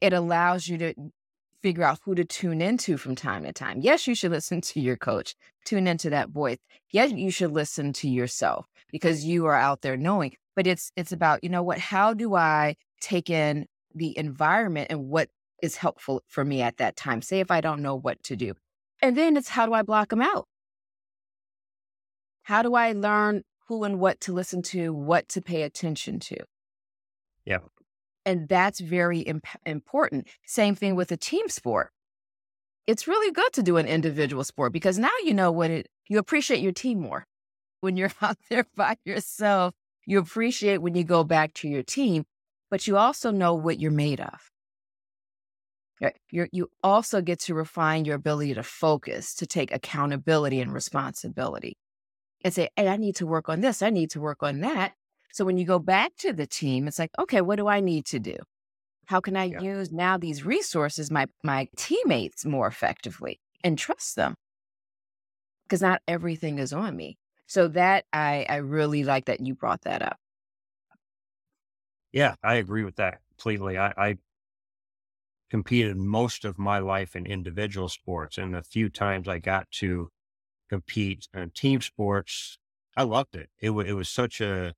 It 0.00 0.12
allows 0.12 0.66
you 0.66 0.78
to 0.78 0.94
figure 1.62 1.84
out 1.84 2.00
who 2.04 2.16
to 2.16 2.24
tune 2.24 2.60
into 2.60 2.96
from 2.96 3.14
time 3.14 3.44
to 3.44 3.52
time. 3.52 3.82
Yes, 3.82 4.08
you 4.08 4.16
should 4.16 4.32
listen 4.32 4.60
to 4.62 4.80
your 4.80 4.96
coach, 4.96 5.36
tune 5.64 5.86
into 5.86 6.10
that 6.10 6.30
voice. 6.30 6.58
Yes, 6.90 7.12
you 7.12 7.30
should 7.30 7.52
listen 7.52 7.92
to 7.92 8.08
yourself 8.08 8.66
because 8.90 9.24
you 9.24 9.46
are 9.46 9.54
out 9.54 9.82
there 9.82 9.96
knowing. 9.96 10.34
But 10.56 10.66
it's 10.66 10.90
it's 10.96 11.12
about, 11.12 11.44
you 11.44 11.50
know 11.50 11.62
what, 11.62 11.78
how 11.78 12.12
do 12.12 12.34
I 12.34 12.74
take 13.00 13.30
in 13.30 13.66
the 13.94 14.18
environment 14.18 14.88
and 14.90 15.08
what 15.08 15.28
is 15.62 15.76
helpful 15.76 16.20
for 16.26 16.44
me 16.44 16.62
at 16.62 16.78
that 16.78 16.96
time? 16.96 17.22
Say 17.22 17.38
if 17.38 17.52
I 17.52 17.60
don't 17.60 17.80
know 17.80 17.94
what 17.94 18.20
to 18.24 18.34
do. 18.34 18.54
And 19.00 19.16
then 19.16 19.36
it's 19.36 19.50
how 19.50 19.66
do 19.66 19.72
I 19.72 19.82
block 19.82 20.08
them 20.08 20.20
out? 20.20 20.48
How 22.42 22.62
do 22.62 22.74
I 22.74 22.90
learn 22.90 23.44
who 23.66 23.84
and 23.84 23.98
what 23.98 24.20
to 24.20 24.32
listen 24.32 24.62
to, 24.62 24.92
what 24.92 25.28
to 25.30 25.40
pay 25.40 25.62
attention 25.62 26.20
to. 26.20 26.36
Yeah. 27.44 27.58
And 28.24 28.48
that's 28.48 28.80
very 28.80 29.20
imp- 29.20 29.46
important. 29.66 30.28
Same 30.46 30.74
thing 30.74 30.94
with 30.94 31.12
a 31.12 31.16
team 31.16 31.48
sport. 31.48 31.90
It's 32.86 33.08
really 33.08 33.32
good 33.32 33.52
to 33.54 33.62
do 33.62 33.76
an 33.76 33.86
individual 33.86 34.44
sport 34.44 34.72
because 34.72 34.98
now 34.98 35.10
you 35.24 35.34
know 35.34 35.50
what 35.50 35.70
it, 35.70 35.88
you 36.08 36.18
appreciate 36.18 36.60
your 36.60 36.72
team 36.72 37.00
more. 37.00 37.26
When 37.80 37.96
you're 37.96 38.12
out 38.22 38.36
there 38.50 38.66
by 38.76 38.96
yourself, 39.04 39.74
you 40.06 40.18
appreciate 40.18 40.78
when 40.78 40.94
you 40.94 41.04
go 41.04 41.24
back 41.24 41.54
to 41.54 41.68
your 41.68 41.82
team, 41.82 42.24
but 42.70 42.86
you 42.86 42.96
also 42.96 43.30
know 43.30 43.54
what 43.54 43.80
you're 43.80 43.90
made 43.90 44.20
of. 44.20 44.50
You're, 46.30 46.48
you 46.52 46.68
also 46.82 47.22
get 47.22 47.40
to 47.40 47.54
refine 47.54 48.04
your 48.04 48.16
ability 48.16 48.52
to 48.54 48.62
focus, 48.62 49.34
to 49.36 49.46
take 49.46 49.72
accountability 49.72 50.60
and 50.60 50.70
responsibility 50.70 51.78
and 52.44 52.54
say, 52.54 52.68
Hey, 52.76 52.88
I 52.88 52.96
need 52.96 53.16
to 53.16 53.26
work 53.26 53.48
on 53.48 53.60
this. 53.60 53.82
I 53.82 53.90
need 53.90 54.10
to 54.10 54.20
work 54.20 54.42
on 54.42 54.60
that. 54.60 54.94
So 55.32 55.44
when 55.44 55.58
you 55.58 55.64
go 55.66 55.80
back 55.80 56.14
to 56.18 56.32
the 56.32 56.46
team, 56.46 56.86
it's 56.86 56.98
like, 56.98 57.10
okay, 57.18 57.40
what 57.40 57.56
do 57.56 57.66
I 57.66 57.80
need 57.80 58.06
to 58.06 58.20
do? 58.20 58.36
How 59.06 59.20
can 59.20 59.36
I 59.36 59.44
yeah. 59.44 59.60
use 59.60 59.92
now 59.92 60.16
these 60.16 60.44
resources, 60.44 61.10
my 61.10 61.26
my 61.42 61.68
teammates 61.76 62.44
more 62.44 62.66
effectively 62.66 63.40
and 63.62 63.78
trust 63.78 64.16
them? 64.16 64.34
Because 65.64 65.82
not 65.82 66.02
everything 66.06 66.58
is 66.58 66.72
on 66.72 66.96
me. 66.96 67.18
So 67.46 67.68
that 67.68 68.06
I 68.12 68.46
I 68.48 68.56
really 68.56 69.04
like 69.04 69.26
that 69.26 69.40
you 69.40 69.54
brought 69.54 69.82
that 69.82 70.02
up. 70.02 70.18
Yeah, 72.12 72.36
I 72.42 72.54
agree 72.54 72.84
with 72.84 72.96
that 72.96 73.20
completely. 73.30 73.76
I, 73.76 73.92
I 73.96 74.18
competed 75.50 75.96
most 75.96 76.44
of 76.44 76.58
my 76.58 76.78
life 76.78 77.16
in 77.16 77.26
individual 77.26 77.88
sports, 77.88 78.38
and 78.38 78.54
the 78.54 78.62
few 78.62 78.88
times 78.88 79.28
I 79.28 79.38
got 79.38 79.70
to 79.72 80.10
compete 80.74 81.28
in 81.34 81.50
team 81.50 81.80
sports. 81.80 82.58
I 82.96 83.04
loved 83.04 83.34
it. 83.36 83.48
It, 83.60 83.68
w- 83.68 83.88
it 83.88 83.94
was 83.94 84.08
such 84.08 84.40
a, 84.40 84.74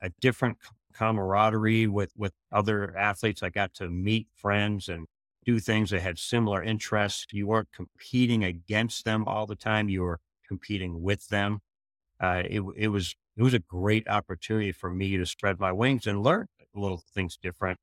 a 0.00 0.10
different 0.20 0.58
camaraderie 0.92 1.88
with, 1.88 2.12
with 2.16 2.32
other 2.52 2.96
athletes. 2.96 3.42
I 3.42 3.50
got 3.50 3.74
to 3.74 3.88
meet 3.88 4.28
friends 4.34 4.88
and 4.88 5.06
do 5.44 5.58
things 5.58 5.90
that 5.90 6.02
had 6.02 6.18
similar 6.18 6.62
interests. 6.62 7.26
You 7.32 7.46
weren't 7.48 7.72
competing 7.72 8.44
against 8.44 9.04
them 9.04 9.24
all 9.26 9.46
the 9.46 9.56
time. 9.56 9.88
You 9.88 10.02
were 10.02 10.20
competing 10.46 11.02
with 11.02 11.28
them. 11.28 11.60
Uh, 12.20 12.42
it, 12.44 12.62
it 12.76 12.88
was, 12.88 13.16
it 13.36 13.42
was 13.42 13.54
a 13.54 13.58
great 13.58 14.08
opportunity 14.08 14.72
for 14.72 14.90
me 14.90 15.16
to 15.16 15.26
spread 15.26 15.58
my 15.58 15.72
wings 15.72 16.06
and 16.06 16.22
learn 16.22 16.46
little 16.74 17.02
things 17.14 17.36
different. 17.36 17.78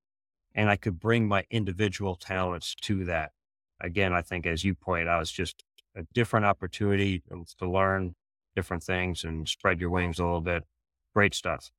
And 0.56 0.70
I 0.70 0.78
could 0.78 1.00
bring 1.00 1.28
my 1.28 1.44
individual 1.50 2.16
talents 2.16 2.76
to 2.82 3.06
that. 3.06 3.32
Again, 3.80 4.14
I 4.14 4.22
think, 4.22 4.46
as 4.46 4.64
you 4.64 4.76
pointed 4.76 5.08
out, 5.08 5.22
it's 5.22 5.32
just 5.32 5.64
a 5.96 6.04
different 6.14 6.46
opportunity 6.46 7.22
to 7.60 7.70
learn 7.70 8.16
different 8.56 8.84
things 8.84 9.24
and 9.24 9.48
spread 9.48 9.80
your 9.80 9.90
wings 9.90 10.20
a 10.20 10.24
little 10.24 10.42
bit. 10.42 10.64
Great 11.14 11.34
stuff. 11.34 11.72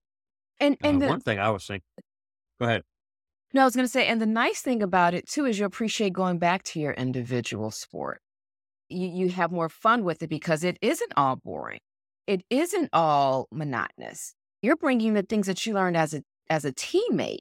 And 0.61 0.76
Uh, 0.83 0.92
the 0.99 1.09
one 1.09 1.21
thing 1.21 1.38
I 1.38 1.50
was 1.50 1.66
thinking, 1.66 1.87
go 2.61 2.66
ahead. 2.66 2.83
no, 3.52 3.62
I 3.62 3.64
was 3.64 3.75
going 3.75 3.85
to 3.87 3.92
say, 3.92 4.07
and 4.07 4.21
the 4.21 4.26
nice 4.26 4.62
thing 4.62 4.83
about 4.83 5.14
it 5.14 5.28
too 5.28 5.45
is 5.47 5.59
you 5.59 5.64
appreciate 5.66 6.12
going 6.12 6.38
back 6.38 6.62
to 6.64 6.81
your 6.81 6.92
individual 6.92 7.71
sport. 7.71 8.23
You 8.88 9.09
you 9.09 9.28
have 9.31 9.50
more 9.50 9.69
fun 9.69 10.04
with 10.04 10.23
it 10.23 10.28
because 10.28 10.64
it 10.64 10.78
isn't 10.83 11.12
all 11.16 11.37
boring. 11.37 11.81
It 12.26 12.45
isn't 12.50 12.90
all 12.92 13.49
monotonous. 13.50 14.35
You're 14.61 14.76
bringing 14.76 15.14
the 15.14 15.23
things 15.23 15.47
that 15.47 15.64
you 15.66 15.75
learned 15.75 15.97
as 15.97 16.14
a 16.14 16.23
as 16.50 16.64
a 16.64 16.73
teammate. 16.73 17.38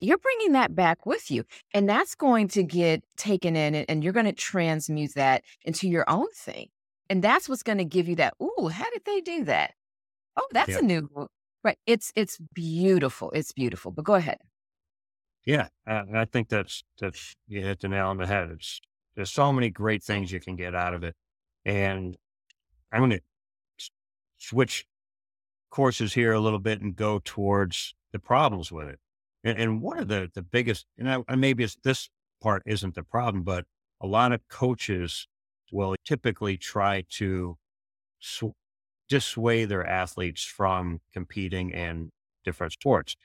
You're 0.00 0.18
bringing 0.18 0.52
that 0.52 0.74
back 0.74 1.04
with 1.04 1.30
you, 1.30 1.44
and 1.74 1.88
that's 1.88 2.14
going 2.14 2.48
to 2.48 2.62
get 2.62 3.04
taken 3.16 3.54
in, 3.54 3.74
and, 3.74 4.02
you're 4.02 4.14
going 4.14 4.26
to 4.26 4.32
transmute 4.32 5.14
that 5.14 5.42
into 5.64 5.88
your 5.88 6.08
own 6.08 6.26
thing. 6.34 6.68
And 7.10 7.22
that's 7.22 7.48
what's 7.48 7.62
going 7.62 7.78
to 7.78 7.84
give 7.84 8.08
you 8.08 8.16
that. 8.16 8.34
Ooh, 8.42 8.68
how 8.68 8.88
did 8.90 9.02
they 9.04 9.20
do 9.20 9.44
that? 9.44 9.74
Oh, 10.36 10.46
that's 10.52 10.70
Yeah. 10.70 10.78
a 10.78 10.82
new 10.82 11.08
right. 11.64 11.76
It's 11.86 12.12
it's 12.16 12.38
beautiful. 12.54 13.30
It's 13.32 13.52
beautiful. 13.52 13.90
But 13.92 14.04
go 14.04 14.14
ahead. 14.14 14.38
Yeah, 15.44 15.68
uh, 15.86 16.04
I 16.14 16.24
think 16.26 16.48
that's 16.48 16.82
that's 16.98 17.34
you 17.48 17.62
hit 17.62 17.80
the 17.80 17.88
nail 17.88 18.08
on 18.08 18.18
the 18.18 18.26
head. 18.26 18.50
It's 18.50 18.80
there's 19.16 19.30
so 19.30 19.52
many 19.52 19.70
great 19.70 20.02
things 20.02 20.32
you 20.32 20.40
can 20.40 20.56
get 20.56 20.74
out 20.74 20.94
of 20.94 21.02
it, 21.02 21.14
and 21.64 22.16
I'm 22.92 23.00
going 23.00 23.10
to 23.10 23.20
switch 24.38 24.86
courses 25.70 26.14
here 26.14 26.32
a 26.32 26.40
little 26.40 26.58
bit 26.58 26.80
and 26.80 26.96
go 26.96 27.20
towards 27.24 27.94
the 28.12 28.18
problems 28.18 28.70
with 28.72 28.88
it. 28.88 28.98
And, 29.44 29.58
and 29.58 29.82
one 29.82 29.98
of 29.98 30.08
the 30.08 30.30
the 30.34 30.42
biggest, 30.42 30.86
and, 30.98 31.24
I, 31.28 31.36
maybe 31.36 31.66
this 31.82 32.10
part 32.42 32.62
isn't 32.66 32.94
the 32.94 33.02
problem, 33.02 33.42
but 33.42 33.64
a 34.00 34.06
lot 34.06 34.32
of 34.32 34.40
coaches 34.48 35.26
will 35.72 35.94
typically 36.04 36.56
try 36.56 37.04
to 37.10 37.56
sw- 38.18 38.56
dissuade 39.08 39.68
their 39.68 39.86
athletes 39.86 40.44
from 40.44 41.00
competing 41.12 41.70
in 41.70 42.10
different 42.44 42.72
sports 42.72 43.16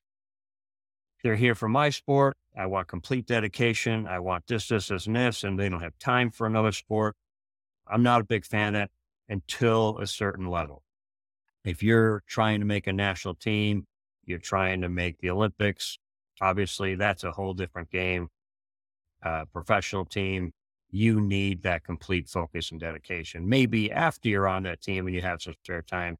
they're 1.25 1.36
here 1.36 1.55
for 1.55 1.67
my 1.67 1.89
sport. 1.89 2.38
I 2.55 2.67
want 2.67 2.88
complete 2.88 3.25
dedication. 3.25 4.05
I 4.05 4.19
want 4.19 4.45
this, 4.45 4.67
this, 4.67 4.89
this, 4.89 5.07
and 5.07 5.15
this, 5.15 5.43
and 5.43 5.60
they 5.60 5.69
don't 5.69 5.81
have 5.81 5.98
time 5.98 6.29
for 6.29 6.45
another 6.45 6.72
sport. 6.72 7.15
I'm 7.88 8.03
not 8.03 8.22
a 8.22 8.24
big 8.24 8.45
fan 8.45 8.75
of 8.75 8.81
that 8.81 8.91
until 9.27 9.98
a 9.98 10.05
certain 10.05 10.45
level. 10.45 10.84
If 11.63 11.81
you're 11.81 12.22
trying 12.27 12.60
to 12.60 12.65
make 12.67 12.86
a 12.86 12.93
national 12.93 13.34
team, 13.34 13.88
you're 14.24 14.38
trying 14.38 14.81
to 14.81 14.89
make 14.89 15.17
the 15.17 15.31
Olympics, 15.31 15.98
obviously 16.41 16.95
that's 16.95 17.23
a 17.23 17.31
whole 17.31 17.53
different 17.53 17.89
game. 17.91 18.29
Uh, 19.23 19.45
professional 19.53 20.05
team, 20.05 20.51
you 20.91 21.19
need 21.19 21.63
that 21.63 21.83
complete 21.83 22.29
focus 22.29 22.71
and 22.71 22.79
dedication. 22.79 23.47
Maybe 23.47 23.91
after 23.91 24.29
you're 24.29 24.47
on 24.47 24.63
that 24.63 24.81
team 24.81 25.07
and 25.07 25.15
you 25.15 25.21
have 25.21 25.41
some 25.41 25.53
spare 25.63 25.81
time, 25.81 26.17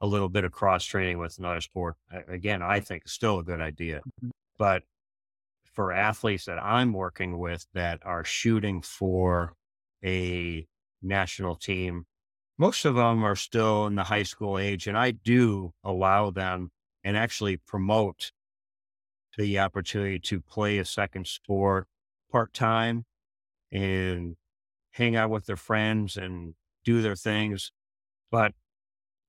a 0.00 0.06
little 0.06 0.28
bit 0.28 0.44
of 0.44 0.52
cross 0.52 0.84
training 0.84 1.18
with 1.18 1.38
another 1.38 1.60
sport. 1.60 1.96
Again, 2.28 2.62
I 2.62 2.80
think 2.80 3.04
is 3.06 3.12
still 3.12 3.38
a 3.38 3.44
good 3.44 3.60
idea. 3.60 4.02
But 4.58 4.82
for 5.72 5.92
athletes 5.92 6.46
that 6.46 6.58
I'm 6.58 6.92
working 6.92 7.38
with 7.38 7.66
that 7.74 8.00
are 8.04 8.24
shooting 8.24 8.82
for 8.82 9.54
a 10.04 10.66
national 11.02 11.56
team, 11.56 12.06
most 12.58 12.84
of 12.84 12.94
them 12.94 13.24
are 13.24 13.36
still 13.36 13.86
in 13.86 13.94
the 13.94 14.04
high 14.04 14.22
school 14.22 14.58
age. 14.58 14.86
And 14.86 14.96
I 14.96 15.10
do 15.12 15.72
allow 15.84 16.30
them 16.30 16.70
and 17.04 17.16
actually 17.16 17.58
promote 17.58 18.32
the 19.36 19.58
opportunity 19.58 20.18
to 20.18 20.40
play 20.40 20.78
a 20.78 20.84
second 20.84 21.26
sport 21.26 21.86
part 22.30 22.52
time 22.52 23.04
and 23.70 24.36
hang 24.92 25.16
out 25.16 25.30
with 25.30 25.46
their 25.46 25.56
friends 25.56 26.16
and 26.16 26.54
do 26.84 27.02
their 27.02 27.16
things. 27.16 27.72
But 28.30 28.52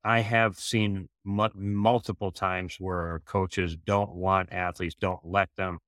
I 0.03 0.21
have 0.21 0.57
seen 0.57 1.09
mu- 1.23 1.49
multiple 1.53 2.31
times 2.31 2.77
where 2.79 3.21
coaches 3.25 3.75
don't 3.75 4.13
want 4.13 4.51
athletes, 4.51 4.95
don't 4.99 5.19
let 5.23 5.49
them 5.57 5.79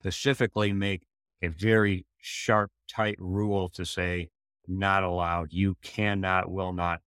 specifically 0.00 0.72
make 0.72 1.02
a 1.42 1.48
very 1.48 2.06
sharp, 2.18 2.70
tight 2.88 3.16
rule 3.18 3.68
to 3.70 3.84
say, 3.84 4.30
not 4.66 5.02
allowed. 5.02 5.52
You 5.52 5.76
cannot, 5.82 6.50
will 6.50 6.72
not 6.72 7.00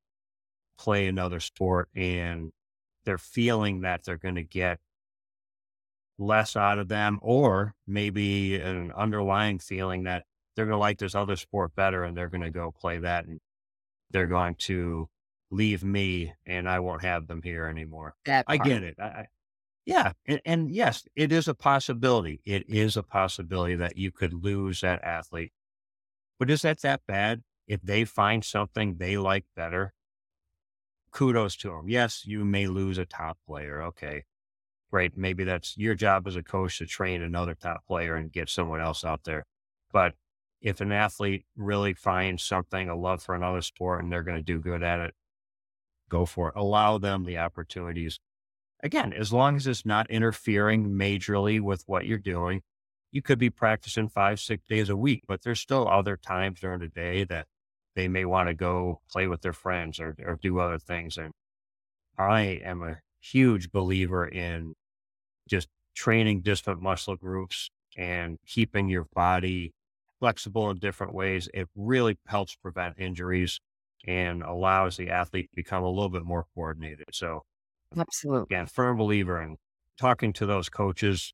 play 0.77 1.07
another 1.07 1.39
sport. 1.39 1.89
And 1.95 2.51
they're 3.05 3.17
feeling 3.17 3.81
that 3.81 4.03
they're 4.03 4.17
going 4.17 4.35
to 4.35 4.43
get 4.43 4.79
less 6.17 6.55
out 6.55 6.79
of 6.79 6.87
them, 6.87 7.19
or 7.21 7.73
maybe 7.85 8.55
an 8.55 8.91
underlying 8.95 9.59
feeling 9.59 10.03
that 10.03 10.23
they're 10.55 10.65
going 10.65 10.75
to 10.75 10.79
like 10.79 10.99
this 10.99 11.15
other 11.15 11.35
sport 11.35 11.75
better 11.75 12.03
and 12.03 12.15
they're 12.15 12.29
going 12.29 12.43
to 12.43 12.49
go 12.49 12.71
play 12.71 12.99
that. 12.99 13.25
And 13.25 13.39
they're 14.11 14.27
going 14.27 14.55
to 14.55 15.09
leave 15.51 15.83
me 15.83 16.33
and 16.45 16.69
I 16.69 16.79
won't 16.79 17.03
have 17.03 17.27
them 17.27 17.41
here 17.43 17.65
anymore. 17.65 18.15
That 18.25 18.45
I 18.47 18.57
get 18.57 18.83
it. 18.83 18.95
I, 18.99 19.03
I, 19.03 19.27
yeah. 19.85 20.13
And, 20.25 20.41
and 20.45 20.71
yes, 20.71 21.03
it 21.15 21.31
is 21.31 21.47
a 21.47 21.53
possibility. 21.53 22.41
It 22.45 22.63
is 22.69 22.97
a 22.97 23.03
possibility 23.03 23.75
that 23.75 23.97
you 23.97 24.11
could 24.11 24.33
lose 24.33 24.81
that 24.81 25.03
athlete. 25.03 25.51
But 26.39 26.49
is 26.49 26.61
that 26.63 26.81
that 26.81 27.01
bad? 27.07 27.43
If 27.67 27.81
they 27.81 28.05
find 28.05 28.43
something 28.43 28.97
they 28.97 29.17
like 29.17 29.45
better, 29.55 29.93
kudos 31.11 31.55
to 31.57 31.69
them. 31.69 31.89
Yes, 31.89 32.23
you 32.25 32.45
may 32.45 32.67
lose 32.67 32.97
a 32.97 33.05
top 33.05 33.37
player. 33.47 33.81
Okay. 33.83 34.23
Maybe 35.15 35.43
that's 35.43 35.77
your 35.77 35.95
job 35.95 36.27
as 36.27 36.35
a 36.35 36.43
coach 36.43 36.79
to 36.79 36.85
train 36.85 37.21
another 37.21 37.55
top 37.55 37.85
player 37.87 38.15
and 38.15 38.31
get 38.31 38.49
someone 38.49 38.81
else 38.81 39.03
out 39.03 39.23
there. 39.23 39.45
But 39.91 40.13
if 40.61 40.81
an 40.81 40.91
athlete 40.91 41.45
really 41.55 41.93
finds 41.93 42.43
something, 42.43 42.89
a 42.89 42.95
love 42.95 43.21
for 43.21 43.35
another 43.35 43.61
sport, 43.61 44.03
and 44.03 44.11
they're 44.11 44.23
going 44.23 44.37
to 44.37 44.43
do 44.43 44.59
good 44.59 44.83
at 44.83 44.99
it, 44.99 45.13
go 46.09 46.25
for 46.25 46.49
it. 46.49 46.55
Allow 46.55 46.97
them 46.97 47.23
the 47.23 47.37
opportunities. 47.37 48.19
Again, 48.81 49.13
as 49.13 49.31
long 49.31 49.55
as 49.55 49.67
it's 49.67 49.85
not 49.85 50.09
interfering 50.09 50.89
majorly 50.89 51.61
with 51.61 51.83
what 51.85 52.05
you're 52.05 52.17
doing, 52.17 52.61
you 53.11 53.21
could 53.21 53.39
be 53.39 53.49
practicing 53.49 54.09
five, 54.09 54.39
six 54.39 54.63
days 54.67 54.89
a 54.89 54.97
week, 54.97 55.23
but 55.27 55.43
there's 55.43 55.59
still 55.59 55.87
other 55.87 56.17
times 56.17 56.59
during 56.59 56.79
the 56.79 56.87
day 56.87 57.23
that 57.23 57.47
they 57.95 58.07
may 58.07 58.25
want 58.25 58.49
to 58.49 58.53
go 58.53 59.01
play 59.09 59.27
with 59.27 59.41
their 59.41 59.53
friends 59.53 59.99
or, 59.99 60.15
or 60.25 60.37
do 60.41 60.59
other 60.59 60.79
things. 60.79 61.17
And 61.17 61.31
I 62.17 62.59
am 62.63 62.83
a 62.83 62.97
huge 63.19 63.71
believer 63.71 64.27
in 64.27 64.75
just 65.47 65.67
training 65.95 66.41
different 66.41 66.81
muscle 66.81 67.15
groups 67.15 67.69
and 67.97 68.37
keeping 68.45 68.89
your 68.89 69.05
body 69.13 69.73
flexible 70.19 70.69
in 70.69 70.77
different 70.77 71.13
ways. 71.13 71.47
It 71.53 71.67
really 71.75 72.17
helps 72.27 72.55
prevent 72.55 72.99
injuries 72.99 73.59
and 74.05 74.43
allows 74.43 74.97
the 74.97 75.09
athlete 75.09 75.49
to 75.51 75.55
become 75.55 75.83
a 75.83 75.89
little 75.89 76.09
bit 76.09 76.23
more 76.23 76.45
coordinated. 76.53 77.05
So 77.11 77.43
Absolutely. 77.97 78.55
again, 78.55 78.67
firm 78.67 78.97
believer 78.97 79.41
in 79.41 79.57
talking 79.97 80.33
to 80.33 80.45
those 80.45 80.69
coaches 80.69 81.33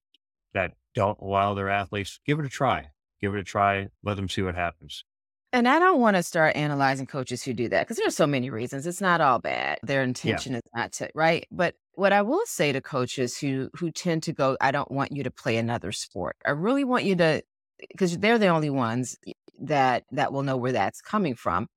that 0.54 0.74
don't 0.94 1.20
allow 1.20 1.54
their 1.54 1.70
athletes, 1.70 2.20
give 2.26 2.40
it 2.40 2.46
a 2.46 2.50
try. 2.50 2.90
Give 3.20 3.34
it 3.36 3.40
a 3.40 3.44
try. 3.44 3.88
Let 4.04 4.16
them 4.16 4.30
see 4.30 4.42
what 4.42 4.56
happens. 4.56 5.04
And 5.54 5.68
I 5.68 5.80
don't 5.80 6.00
want 6.00 6.16
to 6.16 6.24
start 6.24 6.56
analyzing 6.56 7.06
coaches 7.06 7.44
who 7.44 7.54
do 7.54 7.68
that 7.70 7.86
because 7.86 7.98
there's 7.98 8.16
so 8.16 8.28
many 8.28 8.50
reasons. 8.50 8.88
It's 8.88 9.02
not 9.02 9.20
all 9.20 9.40
bad. 9.40 9.80
Their 9.84 10.02
intention 10.02 10.56
is 10.56 10.62
not 10.74 10.94
to, 10.94 11.10
right? 11.14 11.46
But 11.52 11.76
what 11.96 12.14
I 12.14 12.22
will 12.22 12.46
say 12.46 12.72
to 12.72 12.80
coaches 12.80 13.38
who 13.38 13.70
who 13.76 13.92
tend 13.92 14.24
to 14.24 14.34
go, 14.34 14.56
I 14.62 14.72
don't 14.72 14.90
want 14.90 15.12
you 15.12 15.24
to 15.24 15.32
play 15.32 15.58
another 15.58 15.92
sport. 15.92 16.38
I 16.46 16.52
really 16.52 16.86
want 16.86 17.04
you 17.04 17.16
to 17.18 17.42
because 17.90 18.18
they're 18.18 18.38
the 18.38 18.48
only 18.48 18.70
ones 18.70 19.18
that 19.60 20.06
that 20.12 20.32
will 20.32 20.44
know 20.44 20.56
where 20.56 20.72
that's 20.72 21.02
coming 21.02 21.36
from. 21.36 21.68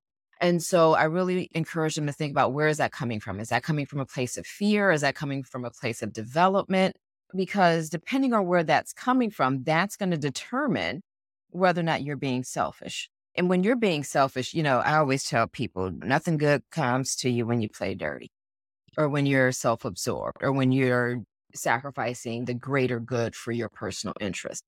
And 0.41 0.63
so 0.63 0.95
I 0.95 1.05
really 1.05 1.49
encourage 1.53 1.97
them 1.97 2.07
to 2.07 2.13
think 2.13 2.31
about 2.31 2.53
where 2.53 2.69
is 2.69 2.79
that 2.79 2.93
coming 2.93 3.19
from? 3.19 3.41
Is 3.41 3.49
that 3.49 3.63
coming 3.65 3.87
from 3.87 4.01
a 4.01 4.07
place 4.07 4.37
of 4.37 4.47
fear? 4.47 4.93
Is 4.93 5.01
that 5.01 5.15
coming 5.17 5.43
from 5.43 5.65
a 5.65 5.71
place 5.71 6.03
of 6.03 6.13
development? 6.13 6.97
Because 7.35 7.89
depending 7.89 8.35
on 8.35 8.47
where 8.47 8.63
that's 8.63 8.93
coming 8.93 9.31
from, 9.31 9.65
that's 9.65 9.97
going 9.97 10.11
to 10.11 10.19
determine 10.19 11.03
whether 11.51 11.81
or 11.81 11.85
not 11.85 12.03
you're 12.03 12.17
being 12.17 12.45
selfish. 12.45 13.09
And 13.37 13.49
when 13.49 13.65
you're 13.65 13.77
being 13.77 14.05
selfish, 14.05 14.55
you 14.55 14.63
know, 14.63 14.79
I 14.79 14.97
always 14.97 15.25
tell 15.25 15.49
people 15.49 15.91
nothing 15.91 16.37
good 16.37 16.63
comes 16.71 17.17
to 17.17 17.31
you 17.31 17.47
when 17.47 17.61
you 17.61 17.69
play 17.69 17.95
dirty 17.95 18.31
or 18.97 19.09
when 19.09 19.27
you're 19.27 19.53
self 19.53 19.85
absorbed 19.85 20.43
or 20.43 20.53
when 20.53 20.71
you're 20.73 21.23
sacrificing 21.55 22.45
the 22.45 22.55
greater 22.55 23.01
good 23.01 23.35
for 23.35 23.53
your 23.53 23.69
personal 23.69 24.15
interest. 24.21 24.63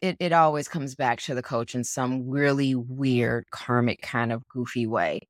It, 0.00 0.16
it 0.20 0.32
always 0.32 0.68
comes 0.68 0.94
back 0.94 1.20
to 1.22 1.34
the 1.34 1.42
coach 1.42 1.74
in 1.74 1.82
some 1.82 2.28
really 2.28 2.74
weird, 2.74 3.46
karmic 3.50 4.00
kind 4.00 4.32
of 4.32 4.46
goofy 4.48 4.86
way. 4.86 5.20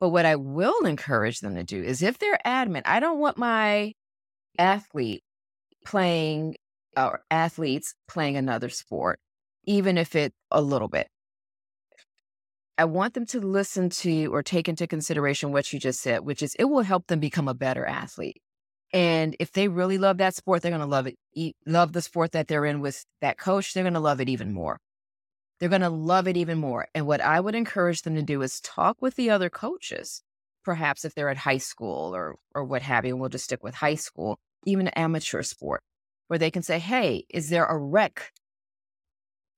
But 0.00 0.08
what 0.10 0.26
I 0.26 0.36
will 0.36 0.84
encourage 0.84 1.40
them 1.40 1.54
to 1.54 1.64
do 1.64 1.82
is 1.82 2.02
if 2.02 2.18
they're 2.18 2.38
adamant, 2.44 2.88
I 2.88 3.00
don't 3.00 3.18
want 3.20 3.38
my 3.38 3.92
athlete 4.58 5.22
playing 5.84 6.56
or 6.96 7.20
athletes 7.30 7.94
playing 8.08 8.36
another 8.36 8.68
sport, 8.68 9.20
even 9.64 9.96
if 9.98 10.16
it 10.16 10.32
a 10.50 10.60
little 10.60 10.88
bit. 10.88 11.08
I 12.78 12.84
want 12.84 13.14
them 13.14 13.26
to 13.26 13.40
listen 13.40 13.88
to 13.90 14.26
or 14.26 14.42
take 14.42 14.68
into 14.68 14.86
consideration 14.86 15.52
what 15.52 15.72
you 15.72 15.78
just 15.78 16.00
said, 16.00 16.20
which 16.20 16.42
is 16.42 16.54
it 16.58 16.64
will 16.64 16.82
help 16.82 17.06
them 17.06 17.20
become 17.20 17.48
a 17.48 17.54
better 17.54 17.86
athlete. 17.86 18.42
And 18.92 19.34
if 19.40 19.52
they 19.52 19.68
really 19.68 19.98
love 19.98 20.18
that 20.18 20.34
sport, 20.34 20.62
they're 20.62 20.70
going 20.70 20.80
to 20.80 20.86
love 20.86 21.06
it. 21.06 21.54
Love 21.66 21.92
the 21.92 22.02
sport 22.02 22.32
that 22.32 22.48
they're 22.48 22.66
in 22.66 22.80
with 22.80 23.04
that 23.20 23.38
coach. 23.38 23.72
They're 23.72 23.82
going 23.82 23.94
to 23.94 24.00
love 24.00 24.20
it 24.20 24.28
even 24.28 24.52
more. 24.52 24.78
They're 25.58 25.68
going 25.70 25.80
to 25.80 25.88
love 25.90 26.28
it 26.28 26.36
even 26.36 26.58
more. 26.58 26.86
And 26.94 27.06
what 27.06 27.20
I 27.20 27.40
would 27.40 27.54
encourage 27.54 28.02
them 28.02 28.14
to 28.14 28.22
do 28.22 28.42
is 28.42 28.60
talk 28.60 28.98
with 29.00 29.16
the 29.16 29.30
other 29.30 29.48
coaches 29.50 30.22
perhaps 30.66 31.04
if 31.04 31.14
they're 31.14 31.30
at 31.30 31.38
high 31.38 31.56
school 31.58 32.14
or 32.14 32.36
or 32.54 32.64
what 32.64 32.82
have 32.82 33.06
you, 33.06 33.12
and 33.12 33.20
we'll 33.20 33.30
just 33.30 33.44
stick 33.44 33.62
with 33.62 33.76
high 33.76 33.94
school, 33.94 34.38
even 34.66 34.88
amateur 34.88 35.42
sport, 35.42 35.82
where 36.26 36.38
they 36.38 36.50
can 36.50 36.62
say, 36.62 36.78
"Hey, 36.78 37.24
is 37.30 37.48
there 37.48 37.64
a 37.64 37.78
rec 37.78 38.32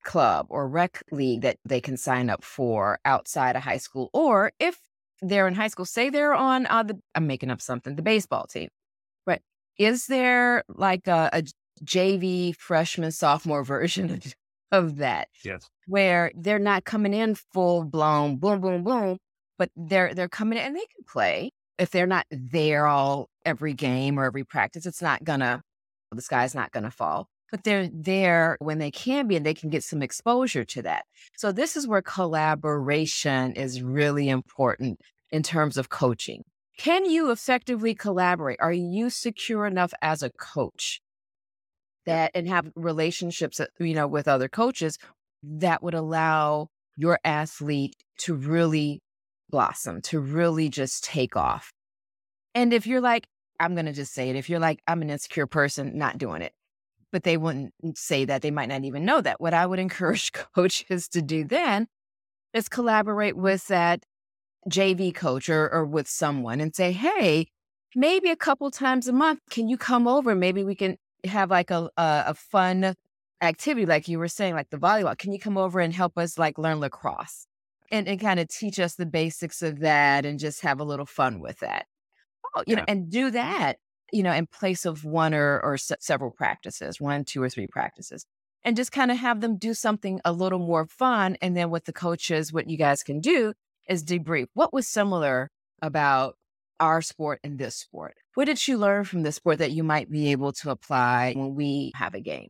club 0.09 0.47
or 0.49 0.69
rec 0.69 1.03
league 1.12 1.43
that 1.43 1.59
they 1.65 1.81
can 1.81 1.97
sign 1.97 2.31
up 2.31 2.43
for 2.43 2.99
outside 3.05 3.55
of 3.57 3.62
high 3.62 3.79
school?" 3.87 4.11
Or 4.12 4.53
if 4.59 4.81
they're 5.23 5.49
in 5.49 5.55
high 5.55 5.69
school, 5.69 5.85
say 5.85 6.11
they're 6.11 6.35
on 6.35 6.67
uh, 6.67 6.83
the 6.83 6.99
I'm 7.15 7.27
making 7.27 7.50
up 7.50 7.61
something, 7.61 7.97
the 7.97 8.03
baseball 8.03 8.47
team, 8.47 8.69
But 9.27 9.41
Is 9.79 10.07
there 10.07 10.65
like 10.69 11.07
a, 11.07 11.31
a 11.33 11.43
JV 11.85 12.55
freshman 12.57 13.12
sophomore 13.12 13.65
version 13.75 14.21
of 14.73 14.97
that? 14.99 15.29
Yes. 15.45 15.69
Where 15.87 16.33
they're 16.37 16.59
not 16.59 16.85
coming 16.85 17.15
in 17.15 17.35
full 17.53 17.85
blown 17.85 18.37
boom 18.37 18.61
boom 18.61 18.85
boom, 18.85 19.19
but 19.59 19.71
they're 19.77 20.15
they're 20.15 20.29
coming 20.29 20.59
in 20.59 20.65
and 20.67 20.77
they 20.77 20.81
can 20.81 21.05
play. 21.07 21.50
If 21.79 21.91
they're 21.91 22.07
not 22.07 22.27
there 22.31 22.87
all 22.87 23.29
every 23.45 23.73
game 23.73 24.19
or 24.19 24.25
every 24.25 24.45
practice, 24.45 24.87
it's 24.87 25.03
not 25.03 25.25
gonna 25.25 25.62
the 26.12 26.23
sky's 26.23 26.55
not 26.55 26.73
gonna 26.73 26.91
fall. 26.91 27.29
But 27.50 27.64
they're 27.64 27.88
there 27.93 28.57
when 28.61 28.78
they 28.78 28.90
can 28.90 29.26
be 29.26 29.37
and 29.37 29.47
they 29.47 29.55
can 29.55 29.71
get 29.71 29.85
some 29.85 30.02
exposure 30.02 30.64
to 30.64 30.83
that. 30.83 31.05
So 31.37 31.50
this 31.50 31.76
is 31.76 31.87
where 31.87 32.02
collaboration 32.02 33.52
is 33.55 33.83
really 33.83 34.28
important 34.28 35.00
in 35.31 35.43
terms 35.43 35.76
of 35.76 35.88
coaching. 35.88 36.45
Can 36.76 37.07
you 37.07 37.31
effectively 37.31 37.95
collaborate? 37.95 38.59
Are 38.61 38.73
you 38.73 39.11
secure 39.11 39.67
enough 39.67 39.93
as 40.02 40.23
a 40.23 40.31
coach 40.31 41.00
that 42.07 42.31
and 42.35 42.49
have 42.49 42.71
relationships 42.75 43.61
you 43.78 43.95
know 43.95 44.07
with 44.07 44.28
other 44.28 44.49
coaches 44.49 44.99
that 45.43 45.83
would 45.83 45.95
allow 45.95 46.69
your 46.97 47.19
athlete 47.25 47.95
to 48.19 48.35
really 48.35 49.00
blossom, 49.50 50.02
to 50.02 50.19
really 50.19 50.69
just 50.69 51.05
take 51.05 51.37
off. 51.37 51.73
And 52.55 52.73
if 52.73 52.87
you're 52.87 53.00
like, 53.00 53.26
I'm 53.61 53.75
going 53.75 53.87
to 53.87 53.93
just 53.93 54.12
say 54.12 54.31
it, 54.31 54.37
if 54.37 54.50
you're 54.50 54.59
like, 54.59 54.81
I'm 54.87 55.02
an 55.02 55.11
insecure 55.11 55.47
person, 55.47 55.97
not 55.97 56.19
doing 56.19 56.43
it, 56.43 56.52
but 57.12 57.25
they 57.25 57.37
wouldn't 57.37 57.73
mm, 57.85 57.97
say 57.97 58.25
that, 58.25 58.43
they 58.43 58.50
might 58.50 58.69
not 58.69 58.85
even 58.85 59.05
know 59.05 59.21
that. 59.21 59.41
What 59.41 59.55
I 59.55 59.67
would 59.67 59.79
encourage 59.88 60.33
coaches 60.33 61.09
to 61.09 61.23
do 61.23 61.45
then 61.45 61.87
is 62.53 62.69
collaborate 62.69 63.37
with 63.37 63.67
that 63.69 64.05
JV 64.69 65.15
coach 65.15 65.49
or, 65.49 65.73
or 65.73 65.85
with 65.85 66.09
someone 66.09 66.61
and 66.61 66.75
say, 66.75 66.93
hey, 66.93 67.49
maybe 67.95 68.31
a 68.31 68.37
couple 68.37 68.71
times 68.71 69.09
a 69.09 69.12
month, 69.12 69.41
can 69.50 69.69
you 69.69 69.77
come 69.77 70.07
over? 70.07 70.35
Maybe 70.35 70.65
we 70.65 70.75
can 70.75 70.97
have 71.25 71.50
like 71.50 71.71
a, 71.71 71.91
a, 71.97 72.25
a 72.29 72.35
fun 72.35 72.95
activity, 73.41 73.87
like 73.87 74.09
you 74.09 74.19
were 74.19 74.29
saying, 74.29 74.55
like 74.55 74.71
the 74.71 74.79
volleyball. 74.79 75.17
Can 75.17 75.33
you 75.33 75.38
come 75.38 75.57
over 75.57 75.81
and 75.81 75.93
help 75.93 76.19
us 76.19 76.38
like 76.38 76.59
learn 76.59 76.81
lacrosse? 76.81 77.47
and, 77.91 78.09
and 78.09 78.21
kind 78.21 78.41
of 78.41 78.49
teach 78.49 78.79
us 78.79 78.95
the 78.95 79.07
basics 79.07 79.62
of 79.62 79.81
that 79.81 80.27
and 80.27 80.38
just 80.38 80.61
have 80.62 80.81
a 80.81 80.85
little 80.85 81.07
fun 81.07 81.41
with 81.41 81.61
that. 81.61 81.87
Oh, 82.55 82.62
you 82.67 82.75
yeah. 82.75 82.81
know, 82.81 82.85
and 82.88 83.11
do 83.11 83.31
that, 83.31 83.79
you 84.12 84.23
know, 84.23 84.33
in 84.33 84.47
place 84.47 84.85
of 84.85 85.05
one 85.05 85.35
or, 85.35 85.61
or 85.61 85.75
s- 85.75 85.93
several 86.00 86.31
practices, 86.31 87.00
one, 87.00 87.25
two, 87.25 87.43
or 87.43 87.49
three 87.49 87.67
practices, 87.67 88.25
and 88.65 88.77
just 88.77 88.93
kind 88.93 89.11
of 89.11 89.19
have 89.19 89.41
them 89.41 89.57
do 89.57 89.75
something 89.75 90.21
a 90.25 90.33
little 90.33 90.59
more 90.59 90.87
fun. 90.87 91.37
And 91.43 91.57
then 91.57 91.71
with 91.71 91.85
the 91.85 91.93
coaches, 91.93 92.53
what 92.53 92.69
you 92.69 92.77
guys 92.77 93.03
can 93.03 93.21
do 93.21 93.53
is 93.88 94.05
debrief. 94.05 94.47
What 94.55 94.73
was 94.73 94.87
similar 94.88 95.50
about 95.83 96.37
our 96.81 97.03
sport 97.03 97.41
and 97.43 97.59
this 97.59 97.77
sport? 97.77 98.15
What 98.35 98.47
did 98.47 98.67
you 98.69 98.79
learn 98.79 99.05
from 99.05 99.23
this 99.23 99.37
sport 99.37 99.59
that 99.59 99.73
you 99.73 99.83
might 99.83 100.11
be 100.11 100.31
able 100.31 100.53
to 100.55 100.71
apply 100.71 101.35
when 101.35 101.55
we 101.55 101.93
have 101.95 102.15
a 102.15 102.21
game? 102.21 102.49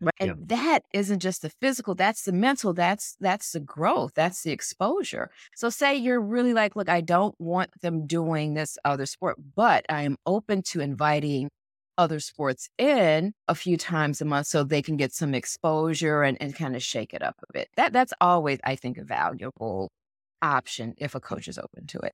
Right. 0.00 0.12
And 0.20 0.28
yeah. 0.28 0.56
that 0.56 0.80
isn't 0.92 1.20
just 1.20 1.42
the 1.42 1.50
physical, 1.50 1.94
that's 1.94 2.24
the 2.24 2.32
mental, 2.32 2.72
that's 2.72 3.16
that's 3.20 3.52
the 3.52 3.60
growth, 3.60 4.12
that's 4.14 4.42
the 4.42 4.52
exposure. 4.52 5.30
So 5.56 5.70
say 5.70 5.96
you're 5.96 6.20
really 6.20 6.54
like, 6.54 6.76
look, 6.76 6.88
I 6.88 7.00
don't 7.00 7.34
want 7.40 7.70
them 7.80 8.06
doing 8.06 8.54
this 8.54 8.78
other 8.84 9.06
sport, 9.06 9.36
but 9.56 9.84
I 9.88 10.02
am 10.02 10.16
open 10.26 10.62
to 10.62 10.80
inviting 10.80 11.50
other 11.96 12.20
sports 12.20 12.70
in 12.78 13.32
a 13.48 13.54
few 13.54 13.76
times 13.76 14.20
a 14.20 14.24
month 14.24 14.46
so 14.46 14.62
they 14.62 14.82
can 14.82 14.96
get 14.96 15.12
some 15.12 15.34
exposure 15.34 16.22
and, 16.22 16.38
and 16.40 16.54
kind 16.54 16.76
of 16.76 16.82
shake 16.82 17.12
it 17.12 17.22
up 17.22 17.34
a 17.48 17.52
bit. 17.52 17.68
That 17.76 17.92
that's 17.92 18.12
always, 18.20 18.60
I 18.64 18.76
think, 18.76 18.98
a 18.98 19.04
valuable 19.04 19.90
option 20.40 20.94
if 20.98 21.14
a 21.14 21.20
coach 21.20 21.48
is 21.48 21.58
open 21.58 21.86
to 21.88 21.98
it. 21.98 22.12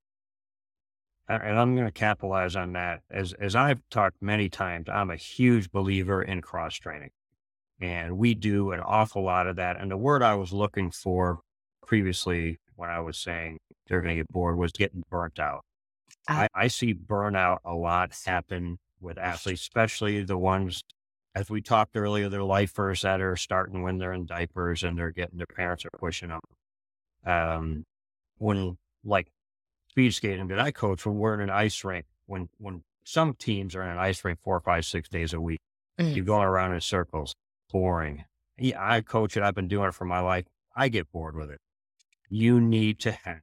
And 1.29 1.59
I'm 1.59 1.75
going 1.75 1.87
to 1.87 1.93
capitalize 1.93 2.55
on 2.55 2.73
that. 2.73 3.01
As 3.11 3.33
as 3.35 3.57
I've 3.57 3.81
talked 3.91 4.21
many 4.21 4.49
times, 4.49 4.89
I'm 4.93 5.11
a 5.11 5.17
huge 5.17 5.71
believer 5.71 6.23
in 6.23 6.43
cross 6.43 6.75
training. 6.75 7.11
And 7.81 8.19
we 8.19 8.35
do 8.35 8.73
an 8.73 8.81
awful 8.81 9.23
lot 9.23 9.47
of 9.47 9.57
that. 9.57 9.81
And 9.81 9.91
the 9.91 9.97
word 9.97 10.23
I 10.23 10.35
was 10.35 10.53
looking 10.53 10.91
for 10.91 11.41
previously 11.87 12.59
when 12.77 12.89
I 12.89 13.01
was 13.01 13.19
saying 13.19 13.59
they're 13.87 14.01
going 14.01 14.17
to 14.17 14.21
get 14.21 14.29
bored 14.29 14.57
was 14.57 14.73
getting 14.73 15.03
burnt 15.11 15.39
out. 15.39 15.65
Uh, 16.29 16.47
I, 16.55 16.65
I 16.65 16.69
see 16.69 16.95
burnout 16.95 17.59
a 17.65 17.75
lot 17.75 18.13
happen 18.25 18.79
with 19.01 19.19
athletes, 19.19 19.63
especially 19.63 20.23
the 20.23 20.39
ones, 20.39 20.83
as 21.35 21.51
we 21.51 21.61
talked 21.61 21.97
earlier, 21.97 22.29
they're 22.29 22.43
lifers 22.43 23.03
that 23.03 23.21
are 23.21 23.37
starting 23.37 23.83
when 23.83 23.99
they're 23.99 24.13
in 24.13 24.27
diapers 24.27 24.83
and 24.83 24.99
they're 24.99 25.11
getting 25.11 25.39
their 25.39 25.47
parents 25.47 25.85
are 25.85 25.91
pushing 25.99 26.31
them. 26.31 26.41
Um, 27.27 27.85
when 28.39 28.77
like 29.05 29.29
speed 29.91 30.15
skating 30.15 30.49
that 30.49 30.61
I 30.61 30.71
coach, 30.71 31.05
when 31.05 31.17
we're 31.17 31.35
in 31.35 31.41
an 31.41 31.51
ice 31.51 31.85
rink, 31.85 32.07
when 32.27 32.49
when 32.59 32.83
some 33.05 33.35
teams 33.35 33.75
are 33.75 33.83
in 33.83 33.91
an 33.91 33.99
ice 33.99 34.25
rink 34.25 34.39
four, 34.43 34.61
five, 34.61 34.85
six 34.85 35.09
days 35.09 35.33
a 35.33 35.41
week, 35.41 35.61
mm. 35.99 36.15
you're 36.15 36.25
going 36.25 36.47
around 36.47 36.73
in 36.73 36.81
circles 36.81 37.35
boring. 37.75 38.25
Yeah, 38.57 38.77
I 38.79 39.01
coach 39.01 39.37
it. 39.37 39.43
I've 39.43 39.57
been 39.57 39.67
doing 39.67 39.89
it 39.89 39.95
for 39.95 40.05
my 40.05 40.21
life. 40.21 40.45
I 40.77 40.89
get 40.89 41.11
bored 41.11 41.35
with 41.35 41.51
it. 41.51 41.59
You 42.31 42.61
need 42.61 43.01
to 43.01 43.11
have 43.11 43.41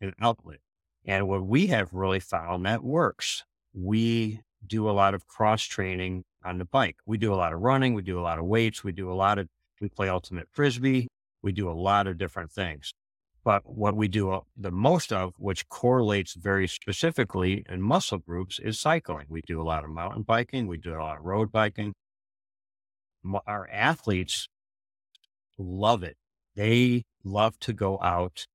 an 0.00 0.12
outlet. 0.20 0.58
And 1.06 1.28
what 1.28 1.46
we 1.46 1.68
have 1.68 1.92
really 1.92 2.18
found 2.18 2.66
that 2.66 2.82
works, 2.82 3.44
we 3.72 4.40
do 4.66 4.90
a 4.90 4.90
lot 4.90 5.14
of 5.14 5.28
cross 5.28 5.62
training 5.62 6.24
on 6.44 6.58
the 6.58 6.64
bike. 6.64 6.96
We 7.06 7.16
do 7.16 7.32
a 7.32 7.36
lot 7.36 7.52
of 7.52 7.60
running. 7.60 7.94
We 7.94 8.02
do 8.02 8.18
a 8.18 8.22
lot 8.22 8.40
of 8.40 8.44
weights. 8.44 8.82
We 8.82 8.90
do 8.90 9.08
a 9.08 9.14
lot 9.14 9.38
of, 9.38 9.46
we 9.80 9.88
play 9.88 10.08
ultimate 10.08 10.48
frisbee. 10.50 11.06
We 11.40 11.52
do 11.52 11.70
a 11.70 11.78
lot 11.90 12.08
of 12.08 12.18
different 12.18 12.50
things. 12.50 12.92
But 13.44 13.62
what 13.64 13.94
we 13.94 14.08
do 14.08 14.32
uh, 14.32 14.40
the 14.56 14.72
most 14.72 15.12
of, 15.12 15.34
which 15.38 15.68
correlates 15.68 16.34
very 16.34 16.66
specifically 16.66 17.64
in 17.68 17.82
muscle 17.82 18.18
groups, 18.18 18.58
is 18.58 18.80
cycling. 18.80 19.26
We 19.28 19.42
do 19.46 19.62
a 19.62 19.68
lot 19.72 19.84
of 19.84 19.90
mountain 19.90 20.22
biking. 20.22 20.66
We 20.66 20.78
do 20.78 20.94
a 20.94 20.98
lot 20.98 21.18
of 21.18 21.24
road 21.24 21.52
biking 21.52 21.94
our 23.46 23.68
athletes 23.70 24.48
love 25.58 26.02
it. 26.02 26.16
They 26.56 27.04
love 27.24 27.58
to 27.60 27.72
go 27.72 27.98
out. 28.02 28.46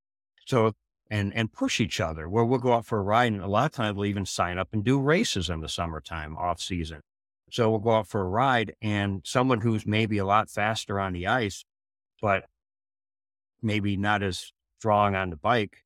So, 0.45 0.73
and, 1.11 1.33
and 1.35 1.51
push 1.51 1.79
each 1.79 1.99
other 1.99 2.29
where 2.29 2.45
we'll 2.45 2.59
go 2.59 2.73
out 2.73 2.85
for 2.85 2.99
a 2.99 3.03
ride. 3.03 3.33
And 3.33 3.41
a 3.41 3.47
lot 3.47 3.65
of 3.65 3.71
times 3.71 3.95
we'll 3.95 4.05
even 4.05 4.25
sign 4.25 4.57
up 4.57 4.69
and 4.73 4.83
do 4.83 4.99
races 4.99 5.49
in 5.49 5.61
the 5.61 5.69
summertime 5.69 6.37
off 6.37 6.59
season. 6.59 7.01
So 7.51 7.69
we'll 7.69 7.79
go 7.79 7.95
out 7.95 8.07
for 8.07 8.21
a 8.21 8.29
ride 8.29 8.75
and 8.81 9.21
someone 9.25 9.61
who's 9.61 9.85
maybe 9.85 10.19
a 10.19 10.25
lot 10.25 10.49
faster 10.49 10.99
on 10.99 11.13
the 11.13 11.27
ice, 11.27 11.65
but 12.21 12.45
maybe 13.61 13.97
not 13.97 14.21
as 14.21 14.53
strong 14.79 15.15
on 15.15 15.31
the 15.31 15.35
bike 15.35 15.83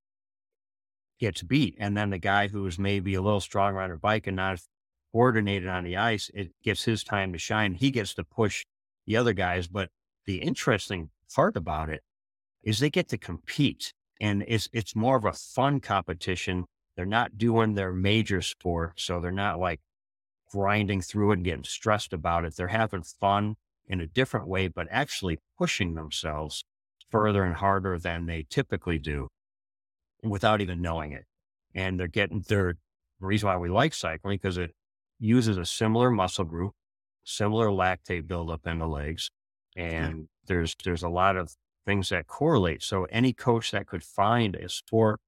gets 1.19 1.41
beat. 1.41 1.75
And 1.79 1.95
then 1.95 2.09
the 2.09 2.17
guy 2.17 2.49
who's 2.49 2.77
maybe 2.77 3.15
a 3.15 3.21
little 3.21 3.39
stronger 3.39 3.79
on 3.79 3.91
a 3.91 3.97
bike 3.97 4.27
and 4.27 4.35
not 4.35 4.53
as 4.53 4.67
coordinated 5.13 5.69
on 5.69 5.85
the 5.85 5.95
ice, 5.95 6.29
it 6.33 6.51
gives 6.63 6.83
his 6.83 7.03
time 7.03 7.31
to 7.31 7.39
shine. 7.39 7.75
He 7.75 7.91
gets 7.91 8.13
to 8.15 8.23
push 8.23 8.65
the 9.05 9.17
other 9.17 9.33
guys. 9.33 9.67
But 9.67 9.89
the 10.25 10.37
interesting 10.37 11.09
part 11.33 11.57
about 11.57 11.89
it 11.89 12.01
is 12.63 12.79
they 12.79 12.89
get 12.89 13.09
to 13.09 13.17
compete 13.17 13.93
and 14.21 14.43
it's, 14.47 14.69
it's 14.71 14.95
more 14.95 15.17
of 15.17 15.25
a 15.25 15.33
fun 15.33 15.79
competition. 15.79 16.65
They're 16.95 17.05
not 17.05 17.37
doing 17.37 17.73
their 17.73 17.91
major 17.91 18.41
sport. 18.41 18.93
So 18.97 19.19
they're 19.19 19.31
not 19.31 19.59
like 19.59 19.81
grinding 20.51 21.01
through 21.01 21.31
it 21.31 21.35
and 21.35 21.45
getting 21.45 21.63
stressed 21.63 22.13
about 22.13 22.45
it. 22.45 22.55
They're 22.55 22.67
having 22.67 23.03
fun 23.03 23.55
in 23.87 23.99
a 23.99 24.07
different 24.07 24.47
way, 24.47 24.67
but 24.67 24.87
actually 24.91 25.39
pushing 25.57 25.95
themselves 25.95 26.63
further 27.09 27.43
and 27.43 27.55
harder 27.55 27.99
than 27.99 28.25
they 28.25 28.45
typically 28.49 28.97
do 28.97 29.27
without 30.23 30.61
even 30.61 30.81
knowing 30.81 31.11
it. 31.11 31.25
And 31.75 31.99
they're 31.99 32.07
getting 32.07 32.43
their 32.47 32.75
the 33.19 33.27
reason 33.27 33.47
why 33.47 33.57
we 33.57 33.69
like 33.69 33.93
cycling 33.93 34.37
because 34.37 34.57
it 34.57 34.71
uses 35.19 35.57
a 35.57 35.65
similar 35.65 36.11
muscle 36.11 36.45
group 36.45 36.73
similar 37.23 37.67
lactate 37.67 38.27
buildup 38.27 38.65
in 38.67 38.79
the 38.79 38.87
legs. 38.87 39.31
And 39.75 40.27
there's 40.45 40.75
there's 40.83 41.03
a 41.03 41.09
lot 41.09 41.35
of 41.35 41.55
things 41.85 42.09
that 42.09 42.27
correlate. 42.27 42.83
So 42.83 43.05
any 43.05 43.33
coach 43.33 43.71
that 43.71 43.87
could 43.87 44.03
find 44.03 44.55
a 44.55 44.69
sport, 44.69 45.19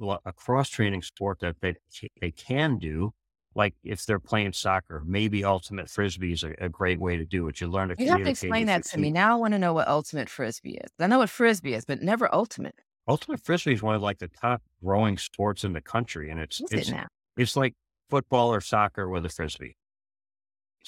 a 0.00 0.32
cross 0.32 0.68
training 0.68 1.02
sport 1.02 1.40
that 1.40 1.56
they, 1.60 1.76
they 2.20 2.30
can 2.30 2.78
do, 2.78 3.12
like 3.54 3.74
if 3.82 4.04
they're 4.04 4.20
playing 4.20 4.52
soccer, 4.52 5.02
maybe 5.04 5.44
ultimate 5.44 5.88
frisbee 5.88 6.32
is 6.32 6.44
a, 6.44 6.54
a 6.58 6.68
great 6.68 7.00
way 7.00 7.16
to 7.16 7.24
do 7.24 7.48
it. 7.48 7.60
You 7.60 7.68
learn 7.68 7.88
to 7.88 7.96
you 7.98 8.10
have 8.10 8.22
to 8.22 8.30
explain 8.30 8.66
that 8.66 8.84
to 8.86 8.98
me. 8.98 9.10
Now 9.10 9.32
I 9.32 9.36
want 9.36 9.52
to 9.52 9.58
know 9.58 9.72
what 9.72 9.88
ultimate 9.88 10.28
frisbee 10.28 10.76
is. 10.76 10.90
I 10.98 11.06
know 11.06 11.18
what 11.18 11.30
frisbee 11.30 11.74
is, 11.74 11.84
but 11.84 12.02
never 12.02 12.32
ultimate. 12.34 12.74
Ultimate 13.08 13.40
frisbee 13.40 13.72
is 13.72 13.82
one 13.82 13.94
of 13.94 14.02
like 14.02 14.18
the 14.18 14.28
top 14.28 14.62
growing 14.84 15.16
sports 15.18 15.64
in 15.64 15.72
the 15.72 15.80
country, 15.80 16.30
and 16.30 16.38
it's 16.38 16.60
it's 16.70 16.90
it 16.90 17.06
it's 17.36 17.56
like 17.56 17.74
football 18.10 18.52
or 18.52 18.60
soccer 18.60 19.08
with 19.08 19.24
a 19.24 19.28
frisbee. 19.28 19.76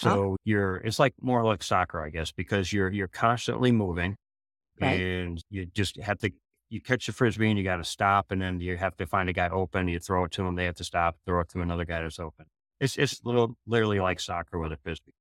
So 0.01 0.37
you're, 0.45 0.77
it's 0.79 0.99
like 0.99 1.15
more 1.21 1.45
like 1.45 1.63
soccer, 1.63 2.01
I 2.03 2.11
guess, 2.11 2.33
because 2.33 2.73
you're, 2.73 2.91
you're 2.91 3.09
constantly 3.09 3.73
moving 3.73 4.17
right. 4.81 5.05
and 5.05 5.43
you 5.51 5.67
just 5.67 5.97
have 5.99 6.19
to 6.21 6.33
you 6.71 6.81
catch 6.81 7.07
the 7.07 7.13
frisbee 7.13 7.49
and 7.49 7.59
you 7.59 7.65
got 7.65 7.77
to 7.77 7.85
stop, 7.85 8.31
and 8.33 8.43
then 8.43 8.61
you 8.61 8.77
have 8.77 8.97
to 8.97 9.07
find 9.07 9.29
a 9.29 9.33
guy 9.33 9.49
open. 9.49 9.89
You 9.89 10.01
throw 10.01 10.25
it 10.25 10.33
to 10.33 10.47
him, 10.47 10.57
they 10.57 10.67
have 10.67 10.77
to 10.77 10.85
stop, 10.85 11.17
throw 11.27 11.41
it 11.41 11.49
to 11.51 11.61
another 11.63 11.85
guy 11.85 12.03
that's 12.03 12.19
open. 12.21 12.47
It's 12.81 12.97
it's 12.99 13.25
little 13.25 13.57
literally 13.67 14.01
like 14.01 14.21
soccer 14.21 14.59
with 14.59 14.73
a 14.73 14.77
frisbee. 14.79 15.13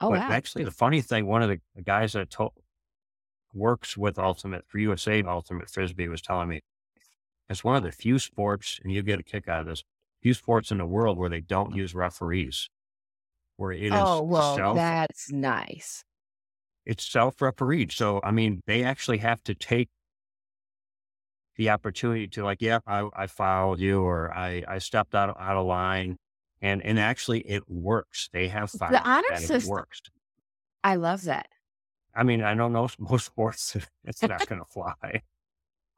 Oh 0.00 0.10
But 0.10 0.14
wow. 0.14 0.28
actually, 0.28 0.64
the 0.64 0.72
funny 0.72 1.02
thing, 1.02 1.26
one 1.26 1.42
of 1.42 1.50
the, 1.50 1.60
the 1.74 1.82
guys 1.82 2.14
that 2.14 2.30
to- 2.32 2.50
works 3.52 3.96
with 3.96 4.18
Ultimate 4.18 4.64
for 4.68 4.78
USA 4.78 5.22
Ultimate 5.22 5.70
Frisbee 5.70 6.08
was 6.08 6.20
telling 6.22 6.48
me 6.48 6.60
it's 7.48 7.64
one 7.64 7.76
of 7.76 7.82
the 7.82 7.92
few 7.92 8.18
sports, 8.18 8.80
and 8.82 8.92
you 8.92 9.02
get 9.02 9.20
a 9.20 9.22
kick 9.22 9.48
out 9.48 9.60
of 9.62 9.66
this, 9.66 9.84
few 10.22 10.34
sports 10.34 10.70
in 10.70 10.78
the 10.78 10.86
world 10.86 11.18
where 11.18 11.30
they 11.30 11.40
don't 11.40 11.74
use 11.74 11.94
referees, 11.94 12.70
where 13.56 13.72
it 13.72 13.92
is 13.92 13.92
Oh 13.92 14.22
well, 14.22 14.56
self 14.56 14.76
that's 14.76 15.30
nice. 15.32 16.04
it's 16.86 17.04
self 17.04 17.40
refereed. 17.40 17.92
So 17.92 18.20
I 18.22 18.30
mean, 18.30 18.62
they 18.66 18.84
actually 18.84 19.18
have 19.18 19.42
to 19.44 19.54
take 19.54 19.88
the 21.56 21.70
opportunity 21.70 22.26
to 22.28 22.44
like, 22.44 22.60
yeah, 22.60 22.80
I, 22.86 23.08
I 23.14 23.26
fouled 23.26 23.80
you 23.80 24.02
or 24.02 24.34
I, 24.34 24.64
I 24.66 24.78
stepped 24.78 25.14
out 25.14 25.36
out 25.40 25.56
of 25.56 25.66
line. 25.66 26.16
And 26.60 26.80
and 26.82 26.98
actually 26.98 27.40
it 27.40 27.68
works. 27.68 28.30
They 28.32 28.48
have 28.48 28.70
found 28.70 28.94
The 28.94 29.02
honor 29.06 29.28
that 29.28 29.42
it 29.42 29.46
system. 29.48 29.70
works. 29.70 30.00
I 30.82 30.94
love 30.96 31.22
that. 31.24 31.48
I 32.14 32.22
mean, 32.22 32.42
I 32.42 32.54
don't 32.54 32.72
know 32.72 32.88
most 32.98 33.26
sports 33.26 33.76
it's 34.04 34.22
not 34.22 34.46
gonna 34.48 34.64
fly. 34.64 35.22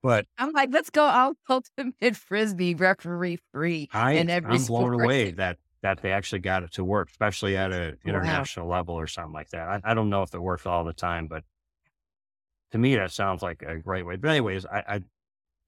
But 0.02 0.26
I'm 0.38 0.52
like, 0.52 0.70
let's 0.72 0.90
go 0.90 1.02
all 1.04 1.34
ultimate 1.48 2.16
frisbee 2.16 2.74
referee 2.74 3.38
free 3.52 3.88
I 3.92 4.12
in 4.12 4.30
every 4.30 4.54
I'm 4.54 4.64
blown 4.64 4.92
away 5.02 5.30
that 5.32 5.58
that 5.86 6.02
they 6.02 6.10
actually 6.12 6.40
got 6.40 6.64
it 6.64 6.72
to 6.72 6.84
work, 6.84 7.10
especially 7.10 7.56
at 7.56 7.72
a 7.72 7.96
Wow. 8.04 8.10
international 8.10 8.66
level 8.68 8.96
or 8.96 9.06
something 9.06 9.32
like 9.32 9.50
that. 9.50 9.68
I, 9.68 9.92
I 9.92 9.94
don't 9.94 10.10
know 10.10 10.22
if 10.22 10.34
it 10.34 10.40
works 10.42 10.66
all 10.66 10.84
the 10.84 10.92
time, 10.92 11.28
but 11.28 11.44
to 12.72 12.78
me 12.78 12.96
that 12.96 13.12
sounds 13.12 13.42
like 13.42 13.62
a 13.62 13.76
great 13.78 14.04
way. 14.04 14.16
But 14.16 14.30
anyways, 14.30 14.66
I, 14.66 14.84
I 14.88 15.00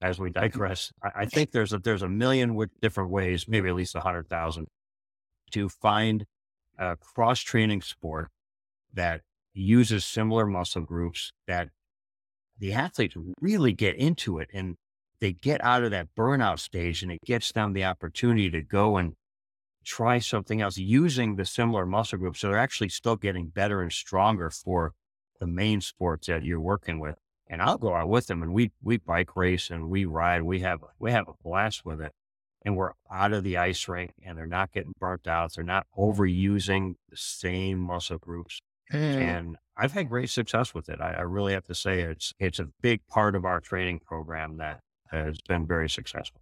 as 0.01 0.19
we 0.19 0.29
digress, 0.31 0.91
I, 1.03 1.11
I 1.21 1.25
think 1.25 1.51
there's 1.51 1.73
a 1.73 1.79
there's 1.79 2.03
a 2.03 2.09
million 2.09 2.57
different 2.81 3.11
ways, 3.11 3.47
maybe 3.47 3.69
at 3.69 3.75
least 3.75 3.95
a 3.95 4.01
hundred 4.01 4.29
thousand, 4.29 4.67
to 5.51 5.69
find 5.69 6.25
a 6.77 6.97
cross 6.97 7.41
training 7.41 7.81
sport 7.81 8.29
that 8.93 9.21
uses 9.53 10.05
similar 10.05 10.45
muscle 10.45 10.81
groups 10.83 11.31
that 11.47 11.69
the 12.57 12.73
athletes 12.73 13.15
really 13.41 13.73
get 13.73 13.95
into 13.95 14.39
it 14.39 14.49
and 14.53 14.75
they 15.21 15.33
get 15.33 15.63
out 15.63 15.83
of 15.83 15.91
that 15.91 16.09
burnout 16.17 16.59
stage 16.59 17.03
and 17.03 17.11
it 17.11 17.19
gets 17.25 17.51
them 17.51 17.73
the 17.73 17.85
opportunity 17.85 18.49
to 18.49 18.61
go 18.61 18.97
and 18.97 19.13
try 19.89 20.19
something 20.19 20.61
else 20.61 20.77
using 20.77 21.35
the 21.35 21.45
similar 21.45 21.85
muscle 21.85 22.19
groups. 22.19 22.39
So 22.39 22.47
they're 22.47 22.59
actually 22.59 22.89
still 22.89 23.15
getting 23.15 23.47
better 23.47 23.81
and 23.81 23.91
stronger 23.91 24.51
for 24.51 24.93
the 25.39 25.47
main 25.47 25.81
sports 25.81 26.27
that 26.27 26.43
you're 26.43 26.61
working 26.61 26.99
with. 26.99 27.15
And 27.47 27.61
I'll 27.61 27.79
go 27.79 27.95
out 27.95 28.07
with 28.07 28.27
them 28.27 28.43
and 28.43 28.53
we 28.53 28.71
we 28.83 28.97
bike 28.97 29.35
race 29.35 29.71
and 29.71 29.89
we 29.89 30.05
ride. 30.05 30.43
We 30.43 30.59
have 30.59 30.81
we 30.99 31.11
have 31.11 31.27
a 31.27 31.33
blast 31.43 31.83
with 31.83 31.99
it. 32.01 32.13
And 32.63 32.77
we're 32.77 32.91
out 33.11 33.33
of 33.33 33.43
the 33.43 33.57
ice 33.57 33.87
rink 33.87 34.11
and 34.23 34.37
they're 34.37 34.45
not 34.45 34.71
getting 34.71 34.93
burnt 34.99 35.27
out. 35.27 35.55
They're 35.55 35.63
not 35.63 35.87
overusing 35.97 36.95
the 37.09 37.17
same 37.17 37.79
muscle 37.79 38.17
groups. 38.19 38.59
Mm. 38.93 39.21
And 39.21 39.57
I've 39.75 39.93
had 39.93 40.09
great 40.09 40.29
success 40.29 40.73
with 40.73 40.89
it. 40.89 40.99
I, 41.01 41.13
I 41.13 41.21
really 41.21 41.53
have 41.53 41.65
to 41.65 41.75
say 41.75 42.01
it's 42.01 42.33
it's 42.37 42.59
a 42.59 42.67
big 42.81 43.01
part 43.07 43.33
of 43.33 43.43
our 43.43 43.59
training 43.59 44.01
program 44.05 44.57
that 44.57 44.81
has 45.09 45.39
been 45.47 45.65
very 45.65 45.89
successful. 45.89 46.41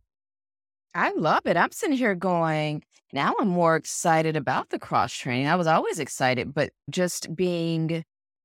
I 0.93 1.11
love 1.13 1.45
it. 1.45 1.57
I'm 1.57 1.71
sitting 1.71 1.97
here 1.97 2.15
going, 2.15 2.83
now 3.13 3.35
I'm 3.39 3.47
more 3.47 3.75
excited 3.75 4.35
about 4.35 4.69
the 4.69 4.79
cross 4.79 5.13
training. 5.13 5.47
I 5.47 5.55
was 5.55 5.67
always 5.67 5.99
excited, 5.99 6.53
but 6.53 6.71
just 6.89 7.35
being 7.35 8.03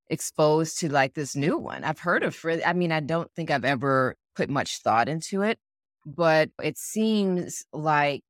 exposed 0.08 0.78
to 0.80 0.92
like 0.92 1.14
this 1.14 1.34
new 1.34 1.56
one. 1.56 1.84
I've 1.84 1.98
heard 2.00 2.22
of 2.22 2.38
I 2.66 2.72
mean, 2.72 2.92
I 2.92 3.00
don't 3.00 3.30
think 3.34 3.50
I've 3.50 3.64
ever 3.64 4.16
put 4.36 4.50
much 4.50 4.78
thought 4.82 5.08
into 5.08 5.42
it, 5.42 5.58
but 6.04 6.50
it 6.62 6.78
seems 6.78 7.64
like 7.72 8.22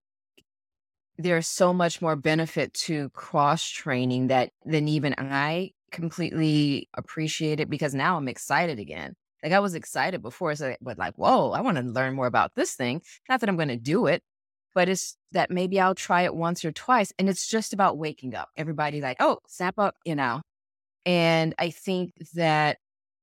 there's 1.19 1.49
so 1.49 1.73
much 1.73 2.01
more 2.01 2.17
benefit 2.17 2.73
to 2.75 3.11
cross 3.11 3.69
training 3.69 4.29
that 4.29 4.51
than 4.65 4.89
even 4.89 5.15
I 5.19 5.73
completely 5.91 6.89
appreciate 6.95 7.61
it 7.61 7.69
because 7.69 7.95
now 7.95 8.17
I'm 8.17 8.29
excited 8.29 8.79
again. 8.79 9.15
Like 9.43 9.53
I 9.53 9.61
was 9.61 9.75
excited 9.75 10.23
before, 10.23 10.55
so 10.55 10.75
but 10.81 10.99
like, 10.99 11.15
whoa, 11.17 11.51
I 11.51 11.61
want 11.61 11.77
to 11.79 11.83
learn 11.83 12.15
more 12.15 12.27
about 12.27 12.53
this 12.55 12.75
thing. 12.75 13.03
Not 13.29 13.41
that 13.41 13.49
I'm 13.49 13.57
going 13.57 13.69
to 13.69 13.77
do 13.77 14.07
it, 14.07 14.23
but 14.75 14.89
it's 14.89 15.17
that 15.33 15.51
maybe 15.51 15.81
I'll 15.81 15.95
try 15.95 16.23
it 16.23 16.35
once 16.35 16.65
or 16.65 16.73
twice, 16.73 17.13
and 17.19 17.29
it's 17.29 17.49
just 17.49 17.73
about 17.73 17.99
waking 17.99 18.35
up. 18.35 18.49
Everybody 18.57 19.01
like, 19.01 19.17
oh, 19.21 19.39
snap 19.49 19.79
up, 19.79 19.95
you 20.05 20.15
know. 20.15 20.43
And 21.05 21.55
I 21.59 21.71
think 21.71 22.13
that 22.35 22.79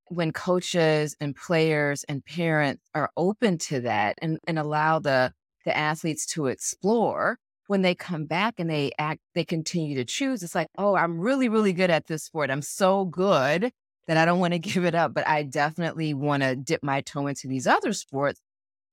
when 0.08 0.32
coaches 0.32 1.16
and 1.20 1.34
players 1.34 2.04
and 2.04 2.24
parents 2.24 2.82
are 2.94 3.10
open 3.16 3.58
to 3.58 3.80
that 3.82 4.18
and, 4.20 4.38
and 4.46 4.58
allow 4.58 4.98
the 4.98 5.32
the 5.64 5.76
athletes 5.76 6.24
to 6.26 6.46
explore, 6.46 7.38
when 7.66 7.82
they 7.82 7.94
come 7.94 8.24
back 8.24 8.54
and 8.58 8.68
they 8.68 8.90
act, 8.98 9.20
they 9.34 9.44
continue 9.44 9.94
to 9.96 10.04
choose. 10.04 10.42
It's 10.42 10.54
like, 10.54 10.68
oh, 10.76 10.96
I'm 10.96 11.20
really, 11.20 11.48
really 11.48 11.72
good 11.72 11.90
at 11.90 12.06
this 12.06 12.24
sport. 12.24 12.50
I'm 12.50 12.62
so 12.62 13.04
good 13.04 13.70
that 14.10 14.16
I 14.16 14.24
don't 14.24 14.40
want 14.40 14.54
to 14.54 14.58
give 14.58 14.84
it 14.84 14.94
up, 14.96 15.14
but 15.14 15.26
I 15.28 15.44
definitely 15.44 16.14
want 16.14 16.42
to 16.42 16.56
dip 16.56 16.82
my 16.82 17.00
toe 17.00 17.28
into 17.28 17.46
these 17.46 17.68
other 17.68 17.92
sports 17.92 18.40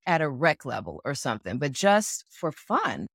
at 0.06 0.20
a 0.20 0.28
rec 0.28 0.64
level 0.64 1.00
or 1.04 1.14
something, 1.14 1.58
but 1.58 1.72
just 1.72 2.24
for 2.30 2.52
fun. 2.52 3.08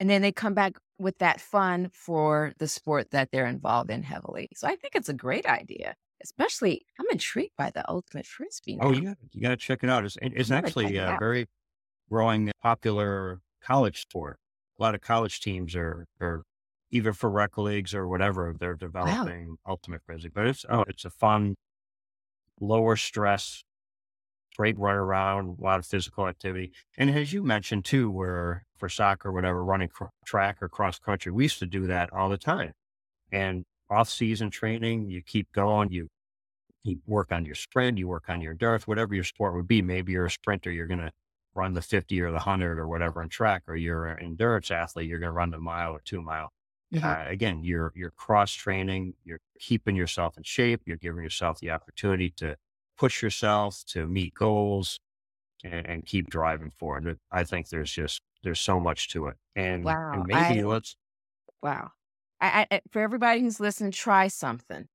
And 0.00 0.08
then 0.08 0.22
they 0.22 0.32
come 0.32 0.54
back 0.54 0.78
with 0.98 1.18
that 1.18 1.42
fun 1.42 1.90
for 1.92 2.54
the 2.58 2.66
sport 2.66 3.10
that 3.10 3.28
they're 3.30 3.46
involved 3.46 3.90
in 3.90 4.02
heavily. 4.02 4.48
So 4.54 4.66
I 4.66 4.76
think 4.76 4.94
it's 4.94 5.10
a 5.10 5.14
great 5.14 5.44
idea. 5.44 5.94
Especially, 6.22 6.86
I'm 6.98 7.06
intrigued 7.12 7.52
by 7.58 7.70
the 7.70 7.88
ultimate 7.88 8.26
frisbee. 8.26 8.78
Oh, 8.80 8.90
now. 8.90 8.98
Oh, 8.98 9.02
got 9.02 9.16
you 9.32 9.42
got 9.42 9.48
to 9.50 9.56
check 9.56 9.84
it 9.84 9.90
out. 9.90 10.06
It's 10.06 10.16
it's 10.22 10.50
I'm 10.50 10.62
gonna 10.62 10.62
check 10.62 10.64
actually 10.68 10.96
it 10.96 11.00
a 11.00 11.06
out. 11.10 11.20
very 11.20 11.46
growing 12.08 12.50
popular 12.62 13.40
college 13.62 14.00
sport. 14.00 14.38
A 14.78 14.82
lot 14.82 14.94
of 14.94 15.02
college 15.02 15.40
teams 15.40 15.76
are 15.76 16.06
are 16.18 16.42
either 16.90 17.12
for 17.12 17.30
rec 17.30 17.58
leagues 17.58 17.94
or 17.94 18.08
whatever 18.08 18.54
they're 18.58 18.74
developing 18.74 19.56
ultimate 19.66 20.02
frisbee. 20.04 20.30
But 20.34 20.46
it's 20.46 20.64
oh, 20.68 20.84
it's 20.88 21.04
a 21.04 21.10
fun, 21.10 21.54
lower 22.60 22.96
stress, 22.96 23.62
great 24.56 24.78
run 24.78 24.96
around, 24.96 25.58
a 25.58 25.62
lot 25.62 25.78
of 25.78 25.86
physical 25.86 26.26
activity. 26.26 26.72
And 26.96 27.10
as 27.10 27.32
you 27.32 27.42
mentioned 27.42 27.84
too, 27.84 28.10
where 28.10 28.64
for 28.76 28.88
soccer, 28.88 29.32
whatever, 29.32 29.64
running 29.64 29.88
cr- 29.88 30.04
track 30.24 30.58
or 30.62 30.68
cross 30.68 30.98
country, 30.98 31.32
we 31.32 31.44
used 31.44 31.58
to 31.60 31.66
do 31.66 31.86
that 31.86 32.12
all 32.12 32.28
the 32.28 32.38
time. 32.38 32.72
And 33.30 33.64
off 33.90 34.08
season 34.08 34.50
training, 34.50 35.08
you 35.10 35.22
keep 35.22 35.52
going, 35.52 35.90
you 35.90 36.08
you 36.84 37.00
work 37.06 37.32
on 37.32 37.44
your 37.44 37.54
sprint, 37.54 37.98
you 37.98 38.08
work 38.08 38.24
on 38.28 38.40
your 38.40 38.52
endurance, 38.52 38.86
whatever 38.86 39.14
your 39.14 39.24
sport 39.24 39.54
would 39.54 39.68
be. 39.68 39.82
Maybe 39.82 40.12
you're 40.12 40.26
a 40.26 40.30
sprinter, 40.30 40.70
you're 40.70 40.86
going 40.86 41.00
to 41.00 41.12
run 41.54 41.74
the 41.74 41.82
50 41.82 42.20
or 42.20 42.28
the 42.28 42.34
100 42.34 42.78
or 42.78 42.88
whatever 42.88 43.22
in 43.22 43.28
track, 43.28 43.64
or 43.66 43.76
you're 43.76 44.06
an 44.06 44.24
endurance 44.24 44.70
athlete, 44.70 45.08
you're 45.08 45.18
going 45.18 45.28
to 45.28 45.36
run 45.36 45.50
the 45.50 45.58
mile 45.58 45.92
or 45.92 46.00
two 46.04 46.22
mile. 46.22 46.50
Mhm. 46.90 47.18
Uh, 47.18 47.24
again, 47.28 47.62
you're 47.64 47.92
you're 47.94 48.10
cross 48.10 48.52
training, 48.52 49.14
you're 49.24 49.40
keeping 49.60 49.94
yourself 49.96 50.36
in 50.36 50.42
shape, 50.42 50.82
you're 50.86 50.96
giving 50.96 51.22
yourself 51.22 51.60
the 51.60 51.70
opportunity 51.70 52.30
to 52.30 52.56
push 52.96 53.22
yourself 53.22 53.84
to 53.86 54.06
meet 54.08 54.34
goals 54.34 54.98
and, 55.64 55.86
and 55.86 56.06
keep 56.06 56.28
driving 56.30 56.70
forward. 56.70 57.18
I 57.32 57.44
think 57.44 57.68
there's 57.70 57.92
just 57.92 58.22
there's 58.42 58.60
so 58.60 58.80
much 58.80 59.10
to 59.10 59.28
it, 59.28 59.38
and, 59.56 59.98
Wow, 59.98 59.98
and 60.12 60.26
maybe 60.26 60.62
I- 60.62 60.64
let's 60.64 60.96
Wow. 61.62 61.92
I, 62.40 62.62
I, 62.70 62.76
I- 62.76 62.82
for 62.90 63.02
everybody 63.02 63.40
who's 63.40 63.60
listening, 63.60 63.92
try 63.92 64.28
something. 64.28 64.88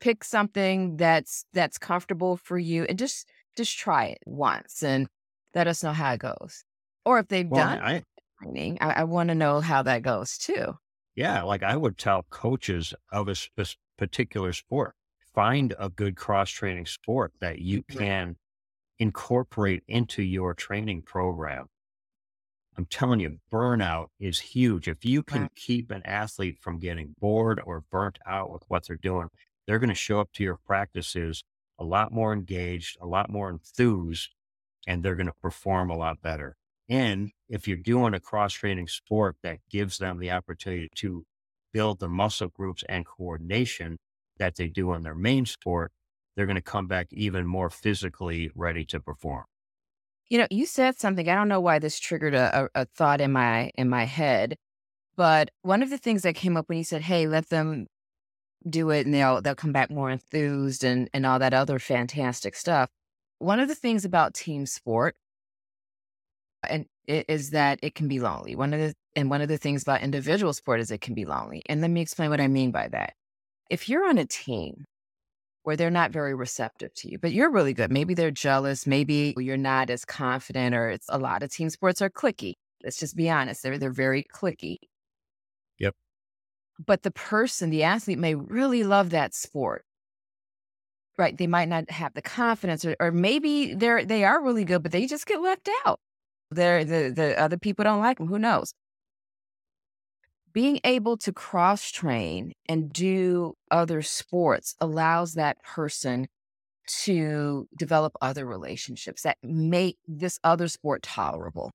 Pick 0.00 0.24
something 0.24 0.96
that's 0.98 1.46
that's 1.54 1.78
comfortable 1.78 2.36
for 2.38 2.58
you, 2.58 2.84
and 2.84 2.98
just 2.98 3.28
just 3.56 3.78
try 3.78 4.06
it 4.06 4.18
once, 4.26 4.82
and 4.82 5.08
let 5.54 5.68
us 5.68 5.82
know 5.84 5.92
how 5.92 6.14
it 6.14 6.20
goes. 6.20 6.64
Or 7.06 7.18
if 7.20 7.28
they've 7.28 7.50
well, 7.50 7.62
done 7.66 7.80
I, 7.80 8.02
training, 8.40 8.78
I, 8.82 9.02
I 9.02 9.04
want 9.04 9.30
to 9.30 9.36
know 9.36 9.60
how 9.60 9.82
that 9.84 10.02
goes 10.02 10.38
too. 10.38 10.76
Yeah, 11.16 11.42
like 11.42 11.62
I 11.62 11.76
would 11.76 11.96
tell 11.96 12.24
coaches 12.28 12.94
of 13.10 13.28
a 13.28 13.34
this 13.56 13.76
particular 13.96 14.52
sport, 14.52 14.94
find 15.34 15.74
a 15.78 15.88
good 15.88 16.16
cross 16.16 16.50
training 16.50 16.86
sport 16.86 17.32
that 17.40 17.58
you 17.58 17.82
can 17.82 18.36
incorporate 18.98 19.82
into 19.88 20.22
your 20.22 20.54
training 20.54 21.02
program. 21.02 21.66
I'm 22.76 22.84
telling 22.84 23.20
you, 23.20 23.38
burnout 23.50 24.08
is 24.20 24.38
huge. 24.38 24.86
If 24.86 25.04
you 25.06 25.22
can 25.22 25.48
keep 25.56 25.90
an 25.90 26.02
athlete 26.04 26.58
from 26.60 26.78
getting 26.78 27.14
bored 27.18 27.60
or 27.64 27.84
burnt 27.90 28.18
out 28.26 28.52
with 28.52 28.64
what 28.68 28.86
they're 28.86 28.96
doing, 28.96 29.28
they're 29.66 29.78
going 29.78 29.88
to 29.88 29.94
show 29.94 30.20
up 30.20 30.30
to 30.34 30.44
your 30.44 30.58
practices 30.66 31.42
a 31.78 31.84
lot 31.84 32.12
more 32.12 32.34
engaged, 32.34 32.98
a 33.00 33.06
lot 33.06 33.30
more 33.30 33.48
enthused, 33.48 34.30
and 34.86 35.02
they're 35.02 35.14
going 35.14 35.26
to 35.26 35.32
perform 35.40 35.88
a 35.88 35.96
lot 35.96 36.20
better. 36.20 36.56
And 36.88 37.32
if 37.48 37.68
you're 37.68 37.76
doing 37.76 38.14
a 38.14 38.20
cross 38.20 38.52
training 38.52 38.88
sport 38.88 39.36
that 39.42 39.58
gives 39.70 39.98
them 39.98 40.18
the 40.18 40.30
opportunity 40.30 40.90
to 40.96 41.24
build 41.72 42.00
the 42.00 42.08
muscle 42.08 42.48
groups 42.48 42.82
and 42.88 43.06
coordination 43.06 43.98
that 44.38 44.56
they 44.56 44.68
do 44.68 44.92
in 44.94 45.02
their 45.02 45.14
main 45.14 45.46
sport, 45.46 45.92
they're 46.34 46.46
going 46.46 46.56
to 46.56 46.62
come 46.62 46.86
back 46.86 47.08
even 47.12 47.46
more 47.46 47.70
physically 47.70 48.50
ready 48.54 48.84
to 48.84 49.00
perform. 49.00 49.44
You 50.28 50.38
know, 50.38 50.46
you 50.50 50.66
said 50.66 50.98
something. 50.98 51.28
I 51.28 51.34
don't 51.34 51.48
know 51.48 51.60
why 51.60 51.78
this 51.78 52.00
triggered 52.00 52.34
a, 52.34 52.68
a, 52.74 52.84
thought 52.86 53.20
in 53.20 53.30
my 53.32 53.70
in 53.76 53.88
my 53.88 54.04
head, 54.04 54.56
but 55.16 55.50
one 55.62 55.82
of 55.82 55.90
the 55.90 55.98
things 55.98 56.22
that 56.22 56.34
came 56.34 56.56
up 56.56 56.68
when 56.68 56.78
you 56.78 56.84
said, 56.84 57.02
"Hey, 57.02 57.28
let 57.28 57.48
them 57.48 57.86
do 58.68 58.90
it, 58.90 59.06
and 59.06 59.14
they'll 59.14 59.40
they'll 59.40 59.54
come 59.54 59.72
back 59.72 59.88
more 59.88 60.10
enthused 60.10 60.82
and 60.82 61.08
and 61.14 61.24
all 61.24 61.38
that 61.38 61.54
other 61.54 61.78
fantastic 61.78 62.56
stuff." 62.56 62.90
one 63.38 63.60
of 63.60 63.68
the 63.68 63.74
things 63.74 64.04
about 64.04 64.34
team 64.34 64.66
sport 64.66 65.16
and 66.68 66.86
is 67.06 67.50
that 67.50 67.78
it 67.82 67.94
can 67.94 68.08
be 68.08 68.20
lonely. 68.20 68.56
One 68.56 68.74
of 68.74 68.80
the 68.80 68.94
and 69.14 69.30
one 69.30 69.40
of 69.40 69.48
the 69.48 69.58
things 69.58 69.82
about 69.82 70.02
individual 70.02 70.52
sport 70.52 70.80
is 70.80 70.90
it 70.90 71.00
can 71.00 71.14
be 71.14 71.24
lonely. 71.24 71.62
And 71.66 71.80
let 71.80 71.90
me 71.90 72.00
explain 72.00 72.30
what 72.30 72.40
I 72.40 72.48
mean 72.48 72.70
by 72.70 72.88
that. 72.88 73.14
If 73.70 73.88
you're 73.88 74.08
on 74.08 74.18
a 74.18 74.26
team 74.26 74.84
where 75.62 75.76
they're 75.76 75.90
not 75.90 76.12
very 76.12 76.34
receptive 76.34 76.94
to 76.94 77.10
you, 77.10 77.18
but 77.18 77.32
you're 77.32 77.50
really 77.50 77.74
good, 77.74 77.90
maybe 77.90 78.14
they're 78.14 78.30
jealous, 78.30 78.86
maybe 78.86 79.34
you're 79.38 79.56
not 79.56 79.90
as 79.90 80.04
confident, 80.04 80.74
or 80.74 80.90
it's 80.90 81.06
a 81.08 81.18
lot 81.18 81.42
of 81.42 81.50
team 81.50 81.70
sports 81.70 82.02
are 82.02 82.10
clicky. 82.10 82.54
Let's 82.84 82.98
just 82.98 83.16
be 83.16 83.30
honest, 83.30 83.62
they're 83.62 83.78
they're 83.78 83.92
very 83.92 84.24
clicky. 84.34 84.76
Yep. 85.78 85.94
But 86.84 87.02
the 87.02 87.10
person, 87.10 87.70
the 87.70 87.84
athlete 87.84 88.18
may 88.18 88.34
really 88.34 88.84
love 88.84 89.10
that 89.10 89.34
sport. 89.34 89.84
Right. 91.18 91.36
They 91.36 91.46
might 91.46 91.68
not 91.68 91.90
have 91.90 92.12
the 92.12 92.20
confidence 92.20 92.84
or, 92.84 92.94
or 93.00 93.10
maybe 93.10 93.74
they're 93.74 94.04
they 94.04 94.24
are 94.24 94.42
really 94.42 94.64
good, 94.64 94.82
but 94.82 94.92
they 94.92 95.06
just 95.06 95.26
get 95.26 95.40
left 95.40 95.68
out. 95.86 95.98
They're 96.50 96.84
the, 96.84 97.12
the 97.14 97.40
other 97.40 97.58
people 97.58 97.84
don't 97.84 98.00
like 98.00 98.18
them. 98.18 98.28
Who 98.28 98.38
knows? 98.38 98.72
Being 100.52 100.80
able 100.84 101.18
to 101.18 101.32
cross 101.32 101.90
train 101.90 102.52
and 102.68 102.92
do 102.92 103.54
other 103.70 104.00
sports 104.02 104.74
allows 104.80 105.34
that 105.34 105.62
person 105.62 106.28
to 107.04 107.68
develop 107.76 108.12
other 108.22 108.46
relationships 108.46 109.22
that 109.22 109.36
make 109.42 109.98
this 110.06 110.38
other 110.44 110.68
sport 110.68 111.02
tolerable. 111.02 111.72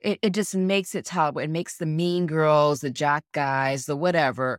It, 0.00 0.18
it 0.22 0.30
just 0.30 0.54
makes 0.54 0.94
it 0.94 1.04
tolerable. 1.04 1.42
It 1.42 1.50
makes 1.50 1.76
the 1.76 1.86
mean 1.86 2.26
girls, 2.26 2.80
the 2.80 2.90
jock 2.90 3.24
guys, 3.32 3.86
the 3.86 3.96
whatever 3.96 4.58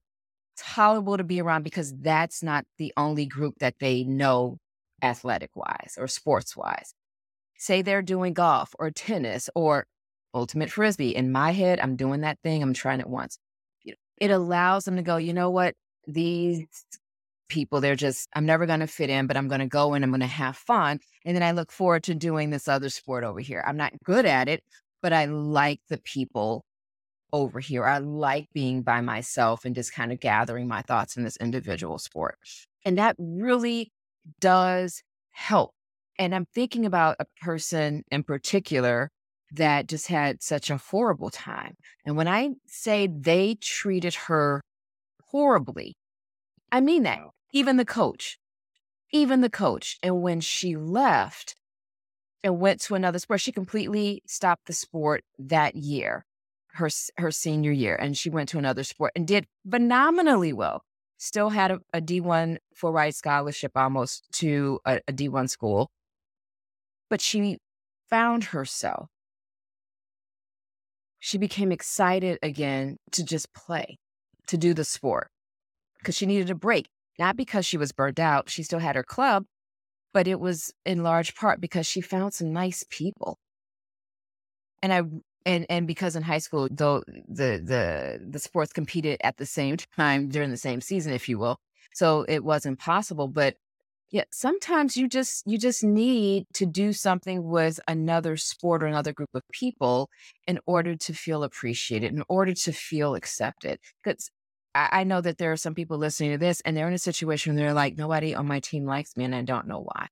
tolerable 0.60 1.18
to 1.18 1.24
be 1.24 1.42
around 1.42 1.63
because 1.63 1.94
that's 2.02 2.44
not 2.44 2.65
the 2.78 2.94
only 2.98 3.26
group 3.26 3.56
that 3.60 3.76
they 3.80 4.04
know 4.04 4.58
athletic 5.02 5.56
wise 5.56 5.96
or 5.98 6.08
sports 6.08 6.56
wise. 6.56 6.94
Say 7.60 7.82
they're 7.82 8.02
doing 8.02 8.34
golf 8.34 8.74
or 8.80 8.89
tennis 8.89 9.50
or 9.54 9.86
ultimate 10.34 10.72
frisbee. 10.72 11.15
In 11.15 11.32
my 11.32 11.52
head, 11.52 11.80
I'm 11.80 11.98
doing 11.98 12.22
that 12.22 12.39
thing, 12.41 12.63
I'm 12.63 12.74
trying 12.74 13.02
it 13.02 13.08
once. 13.08 13.38
It 14.17 14.32
allows 14.32 14.86
them 14.86 14.95
to 14.95 15.02
go, 15.02 15.17
you 15.17 15.34
know 15.34 15.50
what? 15.50 15.76
These 16.08 16.65
people, 17.50 17.82
they're 17.82 17.95
just, 17.95 18.30
I'm 18.34 18.45
never 18.45 18.65
going 18.65 18.80
to 18.80 18.88
fit 18.88 19.10
in, 19.10 19.28
but 19.28 19.36
I'm 19.36 19.50
going 19.50 19.60
to 19.60 19.67
go 19.67 19.93
and 19.93 20.04
I'm 20.04 20.12
going 20.12 20.22
to 20.22 20.26
have 20.28 20.56
fun. 20.56 21.00
And 21.26 21.36
then 21.36 21.43
I 21.43 21.52
look 21.52 21.72
forward 21.72 22.04
to 22.04 22.15
doing 22.15 22.50
this 22.50 22.67
other 22.67 22.89
sport 22.89 23.24
over 23.24 23.41
here. 23.41 23.63
I'm 23.67 23.78
not 23.78 23.93
good 24.04 24.26
at 24.26 24.48
it, 24.48 24.63
but 25.02 25.12
I 25.13 25.26
like 25.26 25.82
the 25.89 25.98
people 25.98 26.63
over 27.34 27.60
here. 27.60 27.86
I 27.86 27.98
like 27.98 28.48
being 28.54 28.84
by 28.84 29.02
myself 29.02 29.65
and 29.65 29.76
just 29.76 29.93
kind 29.93 30.12
of 30.12 30.19
gathering 30.19 30.67
my 30.67 30.82
thoughts 30.82 31.17
in 31.17 31.24
this 31.24 31.38
individual 31.38 31.98
sport. 31.98 32.38
And 32.86 32.98
that 32.98 33.15
really 33.19 33.91
does 34.39 35.04
help. 35.32 35.74
And 36.19 36.36
I'm 36.36 36.45
thinking 36.53 36.86
about 36.86 37.15
a 37.19 37.25
person 37.41 38.03
in 38.12 38.23
particular 38.23 39.10
that 39.53 39.88
just 39.88 40.08
had 40.08 40.43
such 40.43 40.69
a 40.69 40.77
horrible 40.77 41.32
time. 41.32 41.75
And 42.05 42.17
when 42.17 42.27
I 42.27 42.51
say 42.67 43.08
they 43.08 43.55
treated 43.55 44.13
her 44.27 44.62
horribly, 45.32 45.95
I 46.71 46.82
mean 46.82 47.03
that. 47.03 47.21
Even 47.51 47.77
the 47.77 47.86
coach, 47.86 48.38
even 49.12 49.41
the 49.41 49.49
coach. 49.49 49.97
And 50.03 50.21
when 50.21 50.41
she 50.41 50.75
left 50.75 51.55
and 52.43 52.60
went 52.60 52.82
to 52.82 52.95
another 52.95 53.19
sport, 53.19 53.41
she 53.41 53.51
completely 53.51 54.21
stopped 54.27 54.67
the 54.67 54.73
sport 54.73 55.23
that 55.39 55.75
year 55.75 56.25
her 56.73 56.89
her 57.17 57.32
senior 57.32 57.71
year, 57.71 57.95
and 57.95 58.17
she 58.17 58.29
went 58.29 58.49
to 58.49 58.58
another 58.60 58.84
sport 58.84 59.12
and 59.15 59.27
did 59.27 59.47
phenomenally 59.69 60.53
well. 60.53 60.84
Still 61.17 61.49
had 61.49 61.71
a 61.71 61.79
a 61.93 62.01
D1 62.01 62.58
full 62.75 62.93
ride 62.93 63.15
scholarship 63.15 63.71
almost 63.75 64.25
to 64.34 64.79
a 64.86 65.01
a 65.08 65.13
D1 65.13 65.49
school, 65.49 65.89
but 67.10 67.22
she 67.22 67.58
found 68.10 68.45
herself. 68.45 69.10
She 71.19 71.38
became 71.38 71.72
excited 71.72 72.39
again 72.41 72.98
to 73.12 73.24
just 73.24 73.54
play, 73.54 73.98
to 74.48 74.58
do 74.58 74.74
the 74.74 74.86
sport, 74.86 75.30
because 75.98 76.15
she 76.15 76.26
needed 76.26 76.50
a 76.50 76.56
break. 76.56 76.88
Not 77.17 77.36
because 77.36 77.65
she 77.65 77.78
was 77.78 77.91
burned 77.91 78.19
out, 78.19 78.50
she 78.50 78.63
still 78.63 78.80
had 78.80 78.95
her 78.95 79.04
club, 79.04 79.43
but 80.13 80.28
it 80.28 80.39
was 80.39 80.74
in 80.86 81.04
large 81.04 81.36
part 81.36 81.60
because 81.60 81.86
she 81.86 82.00
found 82.00 82.34
some 82.34 82.54
nice 82.54 82.86
people. 82.89 83.38
And 84.82 84.93
I 84.93 85.02
and 85.45 85.65
and 85.69 85.88
because 85.88 86.15
in 86.15 86.24
high 86.24 86.38
school 86.39 86.67
though 86.72 87.04
the 87.28 87.62
the 87.63 88.19
the 88.30 88.39
sports 88.39 88.72
competed 88.74 89.19
at 89.24 89.38
the 89.38 89.45
same 89.45 89.78
time 89.98 90.30
during 90.30 90.52
the 90.52 90.58
same 90.58 90.82
season 90.82 91.13
if 91.13 91.30
you 91.30 91.39
will 91.39 91.60
so 91.93 92.26
it 92.28 92.43
wasn't 92.43 92.78
possible 92.80 93.28
but 93.28 93.56
yeah 94.12 94.24
sometimes 94.32 94.98
you 94.98 95.08
just 95.08 95.45
you 95.45 95.58
just 95.58 95.84
need 95.84 96.45
to 96.54 96.65
do 96.65 96.93
something 96.93 97.43
with 97.43 97.80
another 97.88 98.38
sport 98.38 98.84
or 98.84 98.88
another 98.88 99.13
group 99.13 99.30
of 99.34 99.43
people 99.52 100.10
in 100.48 100.60
order 100.65 100.95
to 100.95 101.13
feel 101.13 101.43
appreciated 101.43 102.13
in 102.13 102.24
order 102.28 102.54
to 102.54 102.72
feel 102.72 103.15
accepted 103.15 103.80
because 104.04 104.30
I, 104.76 104.89
I 104.91 105.04
know 105.04 105.22
that 105.22 105.38
there 105.38 105.52
are 105.52 105.58
some 105.58 105.76
people 105.76 105.98
listening 105.98 106.32
to 106.32 106.38
this 106.38 106.62
and 106.62 106.76
they're 106.76 106.88
in 106.88 106.93
a 106.93 107.00
situation 107.00 107.56
where 107.56 107.65
they're 107.65 107.74
like 107.74 107.98
nobody 107.98 108.36
on 108.36 108.48
my 108.48 108.60
team 108.60 108.86
likes 108.86 109.15
me 109.17 109.26
and 109.26 109.36
i 109.36 109.41
don't 109.41 109.67
know 109.67 109.82
why 109.82 110.08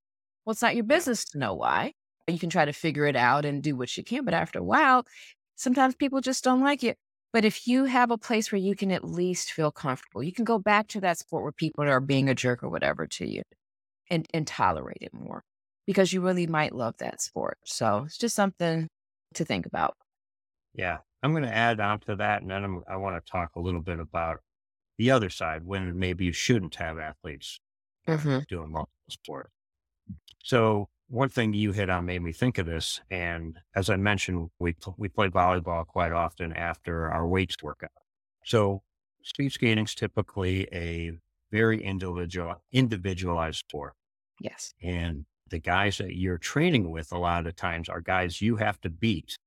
well 0.46 0.52
it's 0.52 0.62
not 0.62 0.76
your 0.76 0.86
business 0.86 1.26
to 1.26 1.38
know 1.38 1.54
why 1.54 1.94
you 2.28 2.40
can 2.40 2.50
try 2.50 2.66
to 2.66 2.74
figure 2.74 3.06
it 3.06 3.16
out 3.16 3.46
and 3.46 3.64
do 3.64 3.76
what 3.76 3.96
you 3.98 4.04
can. 4.04 4.26
But 4.26 4.34
after 4.34 4.60
a 4.60 4.64
while, 4.64 5.06
sometimes 5.56 5.96
people 5.96 6.22
just 6.22 6.44
don't 6.44 6.62
like 6.62 6.84
you. 6.84 6.94
But 7.34 7.46
if 7.46 7.68
you 7.68 7.86
have 7.86 8.12
a 8.12 8.18
place 8.18 8.52
where 8.52 8.60
you 8.60 8.76
can 8.76 8.92
at 8.92 9.04
least 9.04 9.52
feel 9.52 9.72
comfortable, 9.72 10.24
you 10.24 10.32
can 10.32 10.46
go 10.46 10.60
back 10.60 10.88
to 10.90 11.02
that 11.02 11.20
sport 11.20 11.44
where 11.44 11.52
people 11.52 11.84
are 11.84 12.00
being 12.00 12.30
a 12.30 12.36
jerk 12.36 12.64
or 12.64 12.70
whatever 12.70 13.06
to 13.08 13.28
you 13.28 13.44
and, 14.10 14.26
and 14.34 14.48
tolerate 14.48 14.98
it 15.02 15.14
more 15.14 15.44
because 15.86 16.12
you 16.14 16.22
really 16.22 16.48
might 16.48 16.76
love 16.76 16.96
that 17.00 17.22
sport. 17.22 17.58
So 17.66 18.04
it's 18.06 18.18
just 18.18 18.36
something 18.36 18.88
to 19.34 19.46
think 19.46 19.66
about. 19.66 19.96
Yeah. 20.74 20.98
I'm 21.24 21.32
going 21.32 21.44
to 21.44 21.54
add 21.54 21.80
on 21.80 22.00
to 22.02 22.16
that. 22.18 22.42
And 22.42 22.52
then 22.52 22.64
I'm, 22.64 22.84
i 22.88 22.96
want 22.96 23.24
to 23.24 23.32
talk 23.32 23.52
a 23.56 23.60
little 23.60 23.82
bit 23.82 24.00
about 24.00 24.40
the 24.98 25.12
other 25.12 25.30
side 25.30 25.66
when 25.66 25.98
maybe 25.98 26.26
you 26.26 26.32
shouldn't 26.32 26.76
have 26.76 27.00
athletes 27.00 27.60
mm-hmm. 28.08 28.40
doing 28.48 28.72
multiple 28.72 28.92
sports. 29.10 29.52
So 30.44 30.90
one 31.10 31.30
thing 31.30 31.54
you 31.54 31.72
hit 31.72 31.90
on 31.90 32.06
made 32.06 32.22
me 32.22 32.32
think 32.32 32.58
of 32.58 32.66
this. 32.66 33.02
And 33.10 33.58
as 33.76 33.90
I 33.90 33.96
mentioned, 33.96 34.50
we, 34.60 34.76
we 34.98 35.10
play 35.10 35.30
volleyball 35.30 35.86
quite 35.86 36.12
often 36.12 36.54
after 36.54 37.10
our 37.12 37.28
weights 37.28 37.56
workout. 37.62 37.92
So 38.46 38.82
speed 39.24 39.52
skating 39.52 39.86
is 39.86 39.96
typically 39.96 40.68
a 40.74 41.12
very 41.52 41.84
individual, 41.84 42.56
individualized 42.72 43.60
sport. 43.60 43.94
Yes. 44.40 44.74
And 44.82 45.26
the 45.50 45.60
guys 45.60 45.98
that 45.98 46.16
you're 46.16 46.38
training 46.38 46.92
with 46.92 47.12
a 47.12 47.18
lot 47.18 47.48
of 47.48 47.56
times 47.56 47.90
are 47.90 48.02
guys 48.02 48.42
you 48.42 48.58
have 48.58 48.80
to 48.82 48.90
beat 48.90 49.38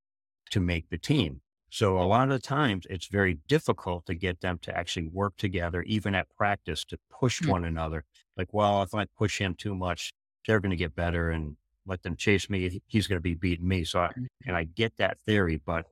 to 0.50 0.60
make 0.60 0.88
the 0.88 0.98
team. 0.98 1.40
So 1.70 1.98
a 1.98 2.02
lot 2.02 2.24
of 2.24 2.30
the 2.30 2.46
times 2.46 2.86
it's 2.90 3.06
very 3.06 3.38
difficult 3.46 4.06
to 4.06 4.14
get 4.14 4.40
them 4.40 4.58
to 4.62 4.76
actually 4.76 5.08
work 5.08 5.36
together, 5.36 5.82
even 5.82 6.14
at 6.16 6.26
practice 6.36 6.84
to 6.86 6.98
push 7.10 7.40
mm-hmm. 7.40 7.52
one 7.52 7.64
another. 7.64 8.04
Like, 8.36 8.52
well, 8.52 8.82
if 8.82 8.94
I 8.94 9.06
push 9.16 9.38
him 9.38 9.54
too 9.54 9.74
much, 9.74 10.12
they're 10.46 10.58
going 10.58 10.70
to 10.70 10.76
get 10.76 10.96
better 10.96 11.30
and 11.30 11.56
let 11.86 12.02
them 12.02 12.16
chase 12.16 12.50
me. 12.50 12.80
He's 12.88 13.06
going 13.06 13.18
to 13.18 13.22
be 13.22 13.34
beating 13.34 13.68
me. 13.68 13.84
So, 13.84 14.00
I, 14.00 14.10
and 14.46 14.56
I 14.56 14.64
get 14.64 14.96
that 14.96 15.20
theory, 15.20 15.60
but 15.64 15.86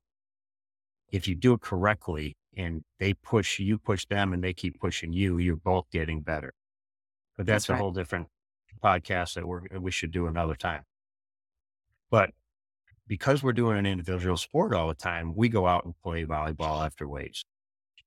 if 1.11 1.27
you 1.27 1.35
do 1.35 1.53
it 1.53 1.61
correctly 1.61 2.35
and 2.57 2.83
they 2.99 3.13
push, 3.13 3.59
you 3.59 3.77
push 3.77 4.05
them 4.05 4.33
and 4.33 4.43
they 4.43 4.53
keep 4.53 4.79
pushing 4.79 5.13
you, 5.13 5.37
you're 5.37 5.55
both 5.55 5.89
getting 5.91 6.21
better. 6.21 6.53
But 7.37 7.45
that's, 7.45 7.63
that's 7.65 7.69
a 7.69 7.73
right. 7.73 7.81
whole 7.81 7.91
different 7.91 8.27
podcast 8.83 9.35
that 9.35 9.47
we're, 9.47 9.61
we 9.79 9.91
should 9.91 10.11
do 10.11 10.27
another 10.27 10.55
time. 10.55 10.83
But 12.09 12.31
because 13.07 13.43
we're 13.43 13.53
doing 13.53 13.77
an 13.77 13.85
individual 13.85 14.37
sport 14.37 14.73
all 14.73 14.87
the 14.87 14.93
time, 14.93 15.33
we 15.35 15.49
go 15.49 15.67
out 15.67 15.85
and 15.85 15.93
play 16.03 16.25
volleyball 16.25 16.85
after 16.85 17.07
weights. 17.07 17.43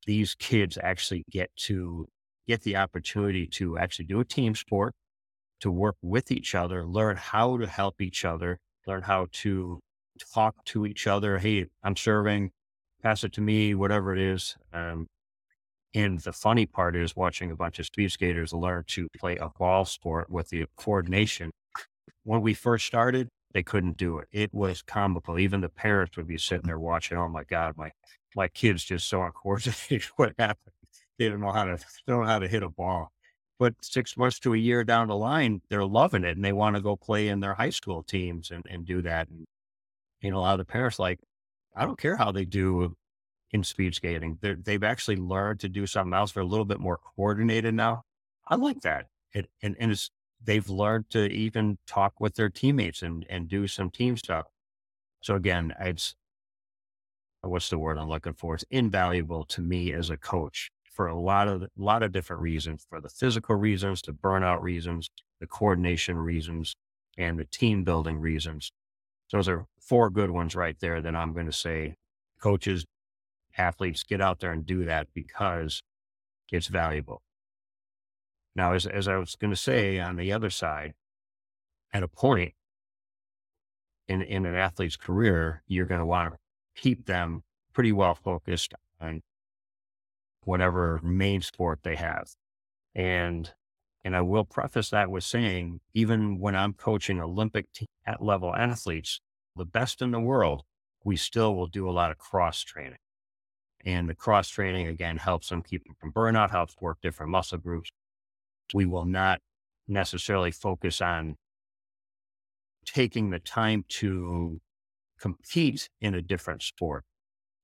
These 0.06 0.34
kids 0.34 0.78
actually 0.82 1.24
get 1.30 1.50
to 1.56 2.08
get 2.46 2.62
the 2.62 2.76
opportunity 2.76 3.46
to 3.46 3.78
actually 3.78 4.06
do 4.06 4.20
a 4.20 4.24
team 4.24 4.54
sport 4.54 4.94
to 5.60 5.70
work 5.70 5.96
with 6.02 6.32
each 6.32 6.54
other, 6.54 6.84
learn 6.84 7.16
how 7.16 7.56
to 7.56 7.66
help 7.66 8.00
each 8.00 8.24
other, 8.24 8.58
learn 8.86 9.02
how 9.02 9.28
to 9.30 9.80
talk 10.34 10.54
to 10.64 10.86
each 10.86 11.06
other. 11.06 11.38
Hey, 11.38 11.66
I'm 11.84 11.96
serving, 11.96 12.50
pass 13.02 13.22
it 13.22 13.32
to 13.34 13.40
me, 13.40 13.74
whatever 13.74 14.12
it 14.12 14.20
is. 14.20 14.56
Um, 14.72 15.06
and 15.94 16.18
the 16.20 16.32
funny 16.32 16.66
part 16.66 16.96
is 16.96 17.14
watching 17.14 17.50
a 17.50 17.56
bunch 17.56 17.78
of 17.78 17.86
speed 17.86 18.10
skaters 18.10 18.52
learn 18.52 18.84
to 18.88 19.08
play 19.18 19.36
a 19.36 19.48
ball 19.48 19.84
sport 19.84 20.30
with 20.30 20.48
the 20.48 20.66
coordination. 20.76 21.50
When 22.24 22.40
we 22.40 22.54
first 22.54 22.86
started, 22.86 23.28
they 23.52 23.62
couldn't 23.62 23.98
do 23.98 24.18
it. 24.18 24.28
It 24.32 24.54
was 24.54 24.80
comical. 24.82 25.38
Even 25.38 25.60
the 25.60 25.68
parents 25.68 26.16
would 26.16 26.26
be 26.26 26.38
sitting 26.38 26.66
there 26.66 26.78
watching. 26.78 27.18
Oh 27.18 27.28
my 27.28 27.44
God, 27.44 27.76
my 27.76 27.90
my 28.34 28.48
kid's 28.48 28.84
just 28.84 29.08
so 29.08 29.22
uncoordinated. 29.22 30.04
what 30.16 30.32
happened? 30.38 30.72
They 31.18 31.28
don't 31.28 31.40
know 31.40 31.52
how 31.52 31.64
to 31.64 31.78
know 32.08 32.22
how 32.22 32.38
to 32.38 32.48
hit 32.48 32.62
a 32.62 32.70
ball. 32.70 33.10
But 33.58 33.74
six 33.82 34.16
months 34.16 34.40
to 34.40 34.54
a 34.54 34.56
year 34.56 34.82
down 34.82 35.08
the 35.08 35.16
line, 35.16 35.60
they're 35.68 35.84
loving 35.84 36.24
it 36.24 36.36
and 36.36 36.44
they 36.44 36.52
want 36.52 36.74
to 36.74 36.82
go 36.82 36.96
play 36.96 37.28
in 37.28 37.40
their 37.40 37.54
high 37.54 37.70
school 37.70 38.02
teams 38.02 38.50
and, 38.50 38.64
and 38.68 38.84
do 38.84 39.02
that. 39.02 39.28
And, 39.28 39.44
you 40.20 40.30
know, 40.32 40.38
a 40.38 40.40
lot 40.40 40.54
of 40.54 40.58
the 40.58 40.64
parents 40.64 40.98
like, 40.98 41.20
I 41.76 41.84
don't 41.84 41.98
care 41.98 42.16
how 42.16 42.32
they 42.32 42.44
do 42.44 42.96
in 43.52 43.62
speed 43.62 43.94
skating. 43.94 44.38
they 44.40 44.54
they've 44.54 44.84
actually 44.84 45.16
learned 45.16 45.60
to 45.60 45.68
do 45.68 45.86
something 45.86 46.14
else. 46.14 46.32
They're 46.32 46.42
a 46.42 46.46
little 46.46 46.64
bit 46.64 46.80
more 46.80 46.98
coordinated 46.98 47.74
now. 47.74 48.02
I 48.48 48.56
like 48.56 48.80
that. 48.82 49.06
It, 49.32 49.48
and, 49.62 49.76
and 49.78 49.92
it's 49.92 50.10
they've 50.42 50.68
learned 50.68 51.10
to 51.10 51.30
even 51.30 51.78
talk 51.86 52.20
with 52.20 52.34
their 52.34 52.50
teammates 52.50 53.02
and, 53.02 53.24
and 53.28 53.48
do 53.48 53.66
some 53.66 53.90
team 53.90 54.16
stuff. 54.16 54.46
So 55.20 55.36
again, 55.36 55.74
it's 55.80 56.14
what's 57.42 57.68
the 57.70 57.78
word 57.78 57.98
I'm 57.98 58.08
looking 58.08 58.34
for? 58.34 58.54
It's 58.54 58.64
invaluable 58.70 59.44
to 59.46 59.60
me 59.60 59.92
as 59.92 60.10
a 60.10 60.16
coach 60.16 60.70
for 60.92 61.06
a 61.06 61.18
lot 61.18 61.48
of 61.48 61.62
a 61.62 61.68
lot 61.76 62.02
of 62.02 62.12
different 62.12 62.42
reasons, 62.42 62.86
for 62.88 63.00
the 63.00 63.08
physical 63.08 63.56
reasons, 63.56 64.02
the 64.02 64.12
burnout 64.12 64.62
reasons, 64.62 65.10
the 65.40 65.46
coordination 65.46 66.16
reasons, 66.16 66.74
and 67.18 67.38
the 67.38 67.44
team 67.44 67.84
building 67.84 68.18
reasons. 68.18 68.72
So 69.28 69.38
those 69.38 69.48
are 69.48 69.66
four 69.80 70.10
good 70.10 70.30
ones 70.30 70.54
right 70.54 70.76
there 70.80 71.00
that 71.00 71.16
I'm 71.16 71.32
going 71.32 71.46
to 71.46 71.52
say 71.52 71.96
coaches, 72.40 72.84
athletes, 73.56 74.02
get 74.02 74.20
out 74.20 74.40
there 74.40 74.52
and 74.52 74.66
do 74.66 74.84
that 74.84 75.08
because 75.14 75.82
it's 76.50 76.68
valuable. 76.68 77.22
Now, 78.54 78.74
as, 78.74 78.86
as 78.86 79.08
I 79.08 79.16
was 79.16 79.36
going 79.36 79.50
to 79.50 79.56
say 79.56 79.98
on 79.98 80.16
the 80.16 80.32
other 80.32 80.50
side, 80.50 80.94
at 81.92 82.02
a 82.02 82.08
point 82.08 82.54
in, 84.08 84.22
in 84.22 84.46
an 84.46 84.54
athlete's 84.54 84.96
career, 84.96 85.62
you're 85.66 85.86
going 85.86 86.00
to 86.00 86.06
want 86.06 86.32
to 86.32 86.38
keep 86.80 87.06
them 87.06 87.42
pretty 87.72 87.92
well 87.92 88.14
focused 88.14 88.74
on 89.00 89.22
whatever 90.44 91.00
main 91.02 91.40
sport 91.40 91.80
they 91.82 91.96
have. 91.96 92.34
And 92.94 93.50
and 94.04 94.16
I 94.16 94.20
will 94.20 94.44
preface 94.44 94.90
that 94.90 95.10
with 95.10 95.22
saying, 95.22 95.80
even 95.94 96.40
when 96.40 96.56
I'm 96.56 96.72
coaching 96.72 97.20
Olympic 97.20 97.66
at 98.04 98.20
level 98.20 98.52
athletes, 98.52 99.20
the 99.54 99.64
best 99.64 100.02
in 100.02 100.10
the 100.10 100.18
world, 100.18 100.64
we 101.04 101.14
still 101.16 101.54
will 101.54 101.68
do 101.68 101.88
a 101.88 101.92
lot 101.92 102.10
of 102.10 102.18
cross 102.18 102.62
training. 102.62 102.98
And 103.84 104.08
the 104.08 104.14
cross 104.14 104.48
training 104.48 104.86
again 104.86 105.16
helps 105.16 105.48
them 105.48 105.62
keep 105.62 105.84
them 105.84 105.96
from 106.00 106.12
burnout, 106.12 106.50
helps 106.50 106.76
work 106.80 106.98
different 107.02 107.32
muscle 107.32 107.58
groups. 107.58 107.90
We 108.72 108.86
will 108.86 109.04
not 109.04 109.40
necessarily 109.88 110.52
focus 110.52 111.00
on 111.00 111.36
taking 112.84 113.30
the 113.30 113.38
time 113.38 113.84
to 113.88 114.60
compete 115.20 115.88
in 116.00 116.14
a 116.14 116.22
different 116.22 116.62
sport 116.62 117.04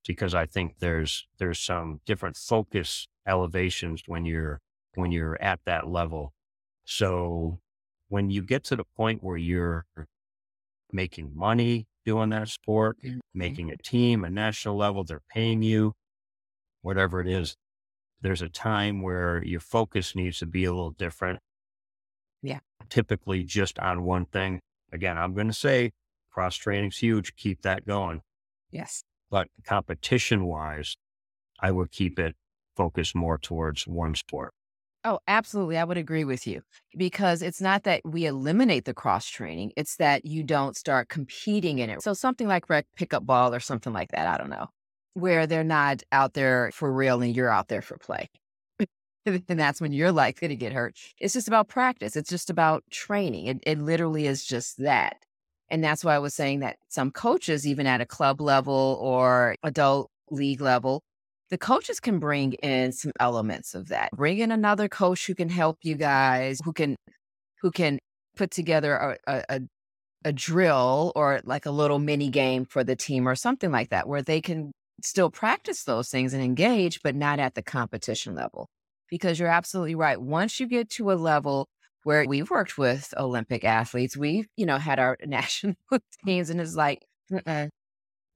because 0.07 0.35
I 0.35 0.46
think 0.46 0.78
there's 0.78 1.26
there's 1.38 1.59
some 1.59 2.00
different 2.07 2.37
focus 2.37 3.07
elevations 3.26 4.02
when 4.07 4.24
you're 4.24 4.61
when 4.94 5.12
you're 5.12 5.40
at 5.42 5.61
that 5.66 5.88
level. 5.88 6.33
So 6.85 7.61
when 8.09 8.31
you 8.31 8.42
get 8.42 8.64
to 8.64 8.76
the 8.76 8.85
point 8.96 9.22
where 9.22 9.37
you're 9.37 9.87
making 10.92 11.33
money 11.35 11.87
doing 12.07 12.31
that 12.31 12.48
sport, 12.48 12.96
mm-hmm. 13.04 13.18
making 13.35 13.70
a 13.70 13.76
team, 13.76 14.24
a 14.24 14.31
national 14.31 14.76
level, 14.76 15.04
they're 15.04 15.20
paying 15.31 15.62
you, 15.62 15.92
whatever 16.83 17.21
it 17.21 17.29
is, 17.29 17.57
there's 18.21 18.43
a 18.43 18.49
time 18.49 19.03
where 19.03 19.43
your 19.45 19.61
focus 19.61 20.14
needs 20.14 20.38
to 20.38 20.47
be 20.47 20.64
a 20.64 20.73
little 20.73 20.91
different. 20.91 21.41
Yeah. 22.43 22.61
Typically 22.88 23.45
just 23.45 23.79
on 23.79 24.03
one 24.03 24.27
thing. 24.27 24.61
Again, 24.93 25.19
I'm 25.19 25.35
going 25.35 25.49
to 25.49 25.53
say 25.53 25.93
cross 26.31 26.57
training's 26.57 26.99
huge. 26.99 27.37
Keep 27.37 27.62
that 27.62 27.87
going. 27.87 28.23
Yes. 28.71 29.03
But 29.31 29.49
competition 29.64 30.47
wise, 30.47 30.97
I 31.61 31.71
would 31.71 31.91
keep 31.91 32.19
it 32.19 32.35
focused 32.77 33.14
more 33.14 33.38
towards 33.38 33.87
one 33.87 34.14
sport. 34.14 34.53
Oh, 35.05 35.21
absolutely. 35.29 35.79
I 35.79 35.85
would 35.85 35.97
agree 35.97 36.25
with 36.25 36.47
you 36.47 36.62
because 36.97 37.41
it's 37.41 37.61
not 37.61 37.85
that 37.85 38.03
we 38.05 38.27
eliminate 38.27 38.85
the 38.85 38.95
cross 38.95 39.27
training, 39.27 39.73
it's 39.77 39.97
that 39.97 40.25
you 40.25 40.43
don't 40.43 40.77
start 40.77 41.09
competing 41.09 41.79
in 41.79 41.88
it. 41.88 42.03
So, 42.03 42.14
something 42.14 42.49
like 42.49 42.69
rec 42.69 42.87
pickup 42.97 43.25
ball 43.25 43.55
or 43.55 43.61
something 43.61 43.93
like 43.93 44.11
that, 44.11 44.27
I 44.27 44.37
don't 44.37 44.51
know, 44.51 44.67
where 45.20 45.46
they're 45.46 45.64
not 45.64 46.02
out 46.12 46.35
there 46.35 46.70
for 46.72 46.92
real 46.92 47.22
and 47.22 47.35
you're 47.35 47.50
out 47.50 47.68
there 47.68 47.83
for 47.83 47.98
play. 47.98 48.28
and 49.26 49.42
that's 49.46 49.81
when 49.81 49.92
you're 49.92 50.12
likely 50.12 50.48
to 50.48 50.57
get 50.57 50.72
hurt. 50.72 50.96
It's 51.18 51.35
just 51.35 51.48
about 51.48 51.68
practice, 51.68 52.16
it's 52.16 52.31
just 52.31 52.50
about 52.50 52.85
training. 52.90 53.46
It, 53.46 53.59
it 53.64 53.78
literally 53.78 54.26
is 54.26 54.44
just 54.44 54.78
that. 54.78 55.24
And 55.70 55.85
that's 55.85 56.02
why 56.04 56.14
I 56.14 56.18
was 56.18 56.35
saying 56.35 56.61
that 56.61 56.76
some 56.88 57.11
coaches, 57.11 57.66
even 57.66 57.87
at 57.87 58.00
a 58.00 58.07
club 58.07 58.40
level 58.40 58.98
or 59.00 59.54
adult 59.62 60.11
league 60.31 60.61
level, 60.61 61.02
the 61.50 61.59
coaches 61.59 62.00
can 62.00 62.18
bring 62.18 62.54
in 62.54 62.92
some 62.92 63.12
elements 63.20 63.74
of 63.74 63.88
that. 63.88 64.11
Bring 64.12 64.38
in 64.38 64.50
another 64.50 64.88
coach 64.88 65.26
who 65.26 65.35
can 65.35 65.48
help 65.48 65.78
you 65.83 65.94
guys, 65.94 66.61
who 66.64 66.72
can 66.72 66.96
who 67.61 67.70
can 67.70 67.98
put 68.37 68.50
together 68.50 69.18
a, 69.26 69.44
a, 69.48 69.61
a 70.24 70.33
drill 70.33 71.12
or 71.16 71.40
like 71.44 71.66
a 71.66 71.70
little 71.70 71.98
mini 71.98 72.28
game 72.28 72.64
for 72.64 72.85
the 72.85 72.94
team 72.94 73.28
or 73.28 73.35
something 73.35 73.70
like 73.70 73.90
that, 73.90 74.09
where 74.09 74.22
they 74.22 74.40
can 74.40 74.72
still 75.02 75.30
practice 75.30 75.84
those 75.84 76.08
things 76.08 76.34
and 76.34 76.42
engage, 76.42 77.02
but 77.02 77.14
not 77.14 77.38
at 77.38 77.54
the 77.54 77.62
competition 77.62 78.34
level. 78.34 78.68
Because 79.08 79.38
you're 79.38 79.48
absolutely 79.48 79.94
right. 79.94 80.20
Once 80.20 80.61
you 80.61 80.66
get 80.66 80.90
to 80.90 81.11
a 81.11 81.14
level 81.14 81.68
where 82.04 82.24
we've 82.26 82.50
worked 82.50 82.76
with 82.76 83.12
Olympic 83.16 83.64
athletes, 83.64 84.16
we've, 84.16 84.46
you 84.56 84.66
know, 84.66 84.78
had 84.78 84.98
our 84.98 85.16
national 85.26 85.76
teams 86.24 86.50
and 86.50 86.61
it's 86.61 86.74
like, 86.74 87.04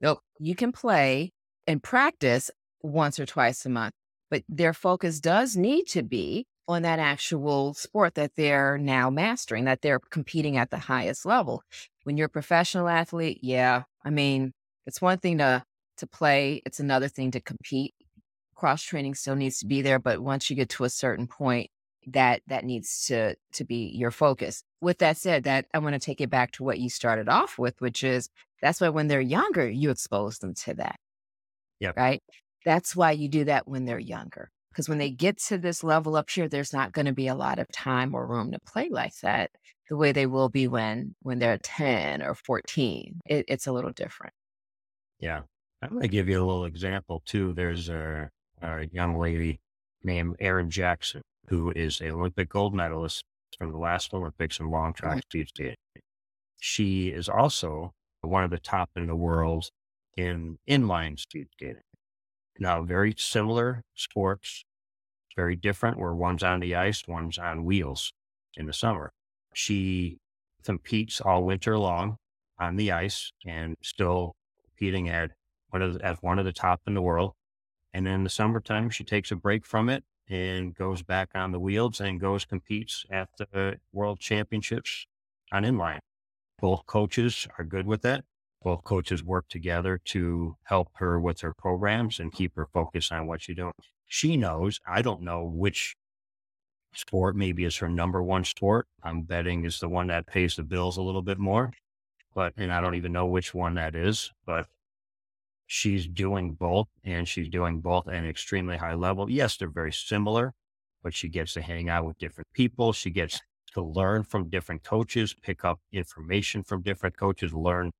nope, 0.00 0.20
you 0.38 0.54
can 0.54 0.72
play 0.72 1.32
and 1.66 1.82
practice 1.82 2.50
once 2.82 3.18
or 3.18 3.26
twice 3.26 3.64
a 3.66 3.68
month. 3.68 3.94
But 4.30 4.44
their 4.48 4.72
focus 4.72 5.20
does 5.20 5.56
need 5.56 5.86
to 5.88 6.02
be 6.02 6.46
on 6.68 6.82
that 6.82 6.98
actual 6.98 7.74
sport 7.74 8.14
that 8.14 8.34
they're 8.36 8.78
now 8.78 9.10
mastering, 9.10 9.64
that 9.64 9.82
they're 9.82 9.98
competing 9.98 10.56
at 10.56 10.70
the 10.70 10.78
highest 10.78 11.26
level. 11.26 11.62
When 12.04 12.16
you're 12.16 12.26
a 12.26 12.30
professional 12.30 12.88
athlete, 12.88 13.40
yeah, 13.42 13.82
I 14.04 14.10
mean, 14.10 14.52
it's 14.86 15.02
one 15.02 15.18
thing 15.18 15.38
to 15.38 15.62
to 16.02 16.06
play, 16.06 16.60
it's 16.66 16.80
another 16.80 17.08
thing 17.08 17.30
to 17.30 17.40
compete. 17.40 17.94
Cross 18.54 18.82
training 18.82 19.14
still 19.14 19.36
needs 19.36 19.58
to 19.60 19.66
be 19.66 19.82
there, 19.82 19.98
but 19.98 20.20
once 20.20 20.50
you 20.50 20.56
get 20.56 20.68
to 20.70 20.84
a 20.84 20.90
certain 20.90 21.26
point, 21.26 21.70
that 22.08 22.42
that 22.48 22.64
needs 22.64 23.06
to 23.06 23.36
to 23.52 23.64
be 23.64 23.92
your 23.94 24.10
focus. 24.10 24.64
With 24.80 24.98
that 24.98 25.16
said, 25.16 25.44
that 25.44 25.66
I 25.72 25.78
want 25.78 25.94
to 25.94 26.00
take 26.00 26.20
it 26.20 26.30
back 26.30 26.50
to 26.52 26.64
what 26.64 26.80
you 26.80 26.90
started 26.90 27.28
off 27.28 27.58
with, 27.58 27.80
which 27.80 28.02
is 28.02 28.28
that's 28.60 28.80
why 28.80 28.88
when 28.88 29.06
they're 29.06 29.20
younger, 29.20 29.68
you 29.68 29.90
expose 29.90 30.38
them 30.38 30.54
to 30.64 30.74
that. 30.74 30.96
Yeah. 31.78 31.92
Right. 31.96 32.20
That's 32.64 32.94
why 32.96 33.12
you 33.12 33.28
do 33.28 33.44
that 33.44 33.68
when 33.68 33.84
they're 33.84 33.98
younger. 33.98 34.50
Because 34.70 34.88
when 34.88 34.98
they 34.98 35.10
get 35.10 35.38
to 35.48 35.58
this 35.58 35.84
level 35.84 36.16
up 36.16 36.30
here, 36.30 36.48
there's 36.48 36.72
not 36.72 36.92
going 36.92 37.06
to 37.06 37.12
be 37.12 37.28
a 37.28 37.34
lot 37.34 37.58
of 37.58 37.66
time 37.72 38.14
or 38.14 38.26
room 38.26 38.52
to 38.52 38.58
play 38.66 38.88
like 38.90 39.14
that 39.22 39.50
the 39.92 39.96
way 39.96 40.12
they 40.12 40.26
will 40.26 40.48
be 40.48 40.66
when 40.66 41.14
when 41.20 41.38
they're 41.38 41.58
10 41.58 42.22
or 42.22 42.34
14. 42.34 43.20
It, 43.26 43.44
it's 43.48 43.66
a 43.66 43.72
little 43.72 43.92
different. 43.92 44.32
Yeah. 45.20 45.42
I'm 45.82 45.90
going 45.90 46.02
to 46.02 46.08
give 46.08 46.28
you 46.28 46.38
a 46.38 46.46
little 46.46 46.64
example 46.64 47.22
too. 47.26 47.52
There's 47.52 47.88
a, 47.88 48.30
a 48.62 48.86
young 48.92 49.18
lady 49.18 49.58
named 50.04 50.36
Erin 50.38 50.70
Jackson, 50.70 51.22
who 51.48 51.72
is 51.72 52.00
a 52.00 52.10
Olympic 52.10 52.48
gold 52.48 52.72
medalist 52.72 53.24
from 53.58 53.72
the 53.72 53.78
last 53.78 54.14
Olympics 54.14 54.60
in 54.60 54.70
long 54.70 54.92
track 54.92 55.22
speed 55.24 55.48
skating. 55.48 55.76
She 56.60 57.08
is 57.08 57.28
also 57.28 57.92
one 58.20 58.44
of 58.44 58.50
the 58.50 58.58
top 58.58 58.90
in 58.94 59.08
the 59.08 59.16
world 59.16 59.70
in 60.16 60.58
inline 60.68 61.18
speed 61.18 61.48
skating. 61.52 61.82
Now, 62.60 62.82
very 62.82 63.14
similar 63.16 63.82
sports, 63.96 64.64
very 65.34 65.56
different, 65.56 65.98
where 65.98 66.14
one's 66.14 66.44
on 66.44 66.60
the 66.60 66.76
ice, 66.76 67.02
one's 67.08 67.38
on 67.38 67.64
wheels 67.64 68.12
in 68.56 68.66
the 68.66 68.72
summer. 68.72 69.10
She 69.52 70.18
competes 70.64 71.20
all 71.20 71.42
winter 71.42 71.76
long 71.76 72.18
on 72.60 72.76
the 72.76 72.92
ice 72.92 73.32
and 73.44 73.76
still 73.82 74.36
competing 74.64 75.08
at 75.08 75.32
one 75.72 75.82
of 75.82 75.94
the, 75.94 76.04
at 76.04 76.22
one 76.22 76.38
of 76.38 76.44
the 76.44 76.52
top 76.52 76.80
in 76.86 76.94
the 76.94 77.02
world. 77.02 77.32
And 77.92 78.06
in 78.08 78.24
the 78.24 78.30
summertime, 78.30 78.90
she 78.90 79.04
takes 79.04 79.30
a 79.30 79.36
break 79.36 79.66
from 79.66 79.88
it 79.88 80.04
and 80.28 80.74
goes 80.74 81.02
back 81.02 81.30
on 81.34 81.52
the 81.52 81.60
wheels 81.60 82.00
and 82.00 82.20
goes 82.20 82.44
competes 82.44 83.04
at 83.10 83.28
the 83.36 83.78
world 83.92 84.18
championships 84.20 85.06
on 85.52 85.64
inline. 85.64 86.00
Both 86.58 86.86
coaches 86.86 87.46
are 87.58 87.64
good 87.64 87.86
with 87.86 88.02
that 88.02 88.24
both 88.62 88.84
coaches 88.84 89.24
work 89.24 89.48
together 89.48 89.98
to 89.98 90.56
help 90.64 90.88
her 90.94 91.20
with 91.20 91.40
her 91.40 91.52
programs 91.52 92.18
and 92.18 92.32
keep 92.32 92.54
her 92.56 92.66
focused 92.66 93.12
on 93.12 93.26
what 93.26 93.42
she's 93.42 93.56
doing. 93.56 93.72
She 94.06 94.36
knows, 94.36 94.80
I 94.86 95.02
don't 95.02 95.22
know 95.22 95.44
which 95.44 95.96
sport 96.94 97.34
maybe 97.34 97.64
is 97.64 97.76
her 97.78 97.88
number 97.88 98.22
one 98.22 98.44
sport. 98.44 98.86
I'm 99.02 99.22
betting 99.22 99.64
is 99.64 99.80
the 99.80 99.88
one 99.88 100.08
that 100.08 100.26
pays 100.26 100.56
the 100.56 100.62
bills 100.62 100.96
a 100.96 101.02
little 101.02 101.22
bit 101.22 101.38
more, 101.38 101.72
but, 102.34 102.52
and 102.56 102.72
I 102.72 102.80
don't 102.80 102.94
even 102.94 103.12
know 103.12 103.26
which 103.26 103.54
one 103.54 103.74
that 103.74 103.94
is, 103.94 104.30
but 104.46 104.66
she's 105.72 106.06
doing 106.06 106.52
both 106.52 106.86
and 107.02 107.26
she's 107.26 107.48
doing 107.48 107.80
both 107.80 108.06
at 108.06 108.12
an 108.12 108.28
extremely 108.28 108.76
high 108.76 108.92
level. 108.92 109.30
Yes, 109.30 109.56
they're 109.56 109.70
very 109.70 109.90
similar, 109.90 110.52
but 111.02 111.14
she 111.14 111.30
gets 111.30 111.54
to 111.54 111.62
hang 111.62 111.88
out 111.88 112.04
with 112.04 112.18
different 112.18 112.46
people. 112.52 112.92
She 112.92 113.08
gets 113.08 113.40
to 113.72 113.80
learn 113.80 114.22
from 114.22 114.50
different 114.50 114.84
coaches, 114.84 115.34
pick 115.42 115.64
up 115.64 115.80
information 115.90 116.62
from 116.62 116.82
different 116.82 117.16
coaches, 117.16 117.54
learn 117.54 117.90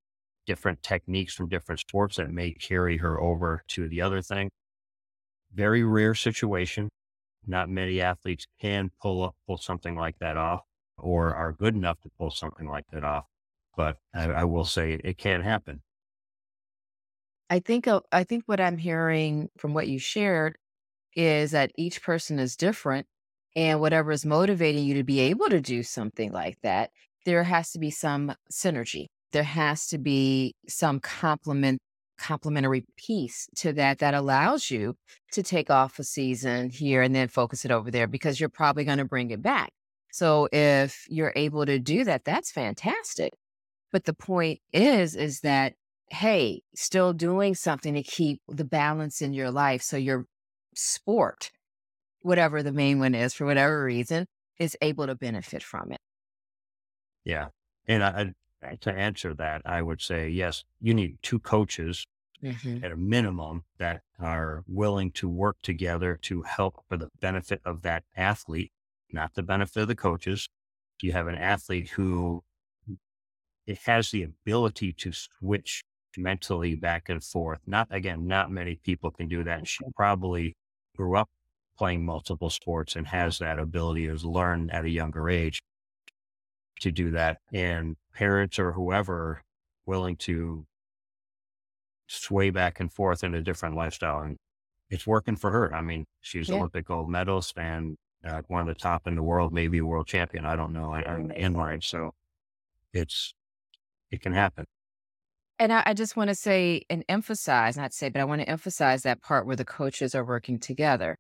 different 0.45 0.83
techniques 0.83 1.33
from 1.33 1.49
different 1.49 1.81
sports 1.81 2.17
that 2.17 2.31
may 2.31 2.53
carry 2.53 2.99
her 2.99 3.19
over 3.19 3.63
to 3.69 3.89
the 3.89 4.03
other 4.03 4.21
thing. 4.21 4.51
Very 5.55 5.83
rare 5.83 6.15
situation. 6.15 6.91
Not 7.47 7.71
many 7.71 8.03
athletes 8.03 8.47
can 8.61 8.91
pull 9.01 9.25
up, 9.25 9.35
pull 9.47 9.57
something 9.57 9.97
like 9.97 10.19
that 10.19 10.37
off 10.37 10.61
or 10.99 11.35
are 11.35 11.53
good 11.53 11.75
enough 11.75 12.03
to 12.03 12.11
pull 12.19 12.31
something 12.31 12.69
like 12.69 12.85
that 12.93 13.03
off. 13.03 13.25
But 13.75 13.97
I, 14.15 14.25
I 14.25 14.45
will 14.45 14.67
say 14.67 15.01
it 15.03 15.17
can 15.17 15.41
happen. 15.41 15.81
I 17.53 17.59
think 17.59 17.87
uh, 17.87 18.01
I 18.11 18.25
think 18.25 18.45
what 18.47 18.63
I'm 18.63 18.79
hearing 18.79 19.51
from 19.59 19.75
what 19.75 19.87
you 19.87 19.99
shared 19.99 20.57
is 21.15 21.51
that 21.51 21.71
each 21.77 22.03
person 22.03 22.39
is 22.39 22.57
different 22.57 23.07
and 23.55 23.79
whatever 23.79 24.11
is 24.11 24.25
motivating 24.25 24.87
you 24.87 24.95
to 24.95 25.05
be 25.05 25.21
able 25.21 25.51
to 25.51 25.61
do 25.61 25.83
something 25.83 26.33
like 26.33 26.57
that, 26.63 26.89
there 27.27 27.43
has 27.45 27.71
to 27.73 27.79
be 27.79 27.91
some 27.91 28.35
synergy. 28.51 29.05
There 29.33 29.43
has 29.43 29.87
to 29.89 29.99
be 29.99 30.55
some 30.67 30.99
complement 30.99 31.79
complementary 32.17 32.87
piece 32.97 33.49
to 33.57 33.75
that 33.75 33.99
that 33.99 34.15
allows 34.15 34.71
you 34.71 34.95
to 35.33 35.43
take 35.43 35.69
off 35.69 35.99
a 35.99 36.05
season 36.05 36.71
here 36.71 37.03
and 37.03 37.15
then 37.15 37.29
focus 37.29 37.67
it 37.67 37.71
over 37.71 37.91
there 37.91 38.07
because 38.07 38.41
you're 38.41 38.49
probably 38.49 38.85
going 38.85 38.97
to 38.97 39.05
bring 39.05 39.31
it 39.31 39.43
back. 39.43 39.69
So 40.11 40.49
if 40.53 41.05
you're 41.11 41.35
able 41.37 41.67
to 41.67 41.79
do 41.79 42.05
that, 42.05 42.25
that's 42.25 42.51
fantastic. 42.51 43.35
But 43.93 44.05
the 44.05 44.15
point 44.15 44.61
is, 44.73 45.17
is 45.17 45.41
that, 45.41 45.75
hey, 46.13 46.63
still 46.75 47.15
doing 47.15 47.55
something 47.55 47.95
to 47.95 48.03
keep 48.03 48.41
the 48.47 48.65
balance 48.65 49.23
in 49.23 49.33
your 49.33 49.51
life. 49.51 49.81
So 49.81 49.97
your 49.97 50.27
sport, 50.75 51.51
whatever 52.21 52.63
the 52.63 52.71
main 52.71 52.99
one 52.99 53.15
is, 53.15 53.33
for 53.33 53.47
whatever 53.47 53.83
reason, 53.83 54.27
is 54.59 54.77
able 54.83 55.07
to 55.07 55.15
benefit 55.15 55.63
from 55.63 55.91
it. 55.91 56.01
Yeah. 57.25 57.49
And 57.89 58.05
I, 58.05 58.35
I, 58.63 58.75
to 58.83 58.93
answer 58.93 59.33
that, 59.35 59.63
I 59.65 59.81
would 59.81 60.03
say, 60.03 60.29
yes, 60.29 60.65
you 60.83 60.93
need 60.93 61.17
two 61.23 61.39
coaches 61.39 62.07
mm-hmm. 62.45 62.85
at 62.85 62.93
a 62.93 62.97
minimum 62.97 63.65
that 63.79 64.03
are 64.21 64.65
willing 64.69 65.13
to 65.13 65.29
work 65.31 65.57
together 65.63 66.19
to 66.23 66.43
help 66.43 66.85
for 66.89 66.99
the 66.99 67.09
benefit 67.21 67.63
of 67.65 67.81
that 67.83 68.05
athlete, 68.15 68.73
not 69.11 69.35
the 69.35 69.43
benefit 69.43 69.81
of 69.81 69.89
the 69.89 69.95
coaches. 69.95 70.49
You 71.01 71.13
have 71.13 71.27
an 71.27 71.37
athlete 71.37 71.89
who 71.89 72.45
it 73.67 73.79
has 73.87 74.11
the 74.11 74.25
ability 74.25 74.93
to 74.93 75.13
switch 75.13 75.83
mentally 76.17 76.75
back 76.75 77.09
and 77.09 77.23
forth. 77.23 77.61
Not 77.67 77.89
again, 77.91 78.27
not 78.27 78.51
many 78.51 78.77
people 78.77 79.11
can 79.11 79.29
do 79.29 79.45
that. 79.45 79.67
She 79.67 79.85
probably 79.97 80.55
grew 80.97 81.17
up 81.17 81.29
playing 81.77 82.05
multiple 82.05 82.51
sports 82.51 82.97
and 82.97 83.07
has 83.07 83.39
that 83.39 83.59
ability 83.59 84.07
to 84.07 84.29
learn 84.29 84.71
at 84.71 84.85
a 84.85 84.91
younger 84.91 85.29
age 85.29 85.63
to 86.81 86.91
do 86.91 87.11
that. 87.13 87.39
And 87.53 87.97
parents 88.15 88.59
or 88.59 88.73
whoever 88.73 89.43
willing 89.87 90.17
to 90.17 90.67
sway 92.07 92.51
back 92.51 92.79
and 92.81 92.93
forth 92.93 93.25
in 93.25 93.35
a 93.35 93.41
different 93.41 93.75
lifestyle. 93.75 94.21
And 94.21 94.37
it's 94.91 95.07
working 95.07 95.37
for 95.37 95.51
her. 95.51 95.75
I 95.75 95.81
mean, 95.81 96.05
she's 96.21 96.49
yeah. 96.49 96.57
Olympic 96.57 96.87
gold 96.87 97.09
medalist 97.09 97.57
and 97.57 97.97
uh, 98.25 98.43
one 98.49 98.61
of 98.61 98.67
the 98.67 98.75
top 98.75 99.07
in 99.07 99.17
the 99.17 99.23
world, 99.23 99.53
maybe 99.53 99.79
a 99.79 99.85
world 99.85 100.07
champion. 100.07 100.45
I 100.45 100.55
don't 100.55 100.73
know. 100.73 100.93
I, 100.93 101.03
I'm 101.03 101.31
inline. 101.31 101.83
So 101.83 102.13
it's 102.93 103.35
it 104.11 104.21
can 104.21 104.35
happen. 104.35 104.67
And 105.63 105.73
I, 105.73 105.85
I 105.87 105.95
just 105.95 106.17
want 106.17 106.27
to 106.27 106.35
say 106.35 106.83
and 106.91 107.05
emphasize, 107.09 107.77
not 107.77 107.93
say, 107.93 108.09
but 108.09 108.21
I 108.21 108.25
want 108.25 108.41
to 108.41 108.49
emphasize 108.49 109.05
that 109.05 109.23
part 109.23 109.47
where 109.47 109.55
the 109.55 109.65
coaches 109.65 110.13
are 110.13 110.25
working 110.25 110.59
together. 110.59 111.17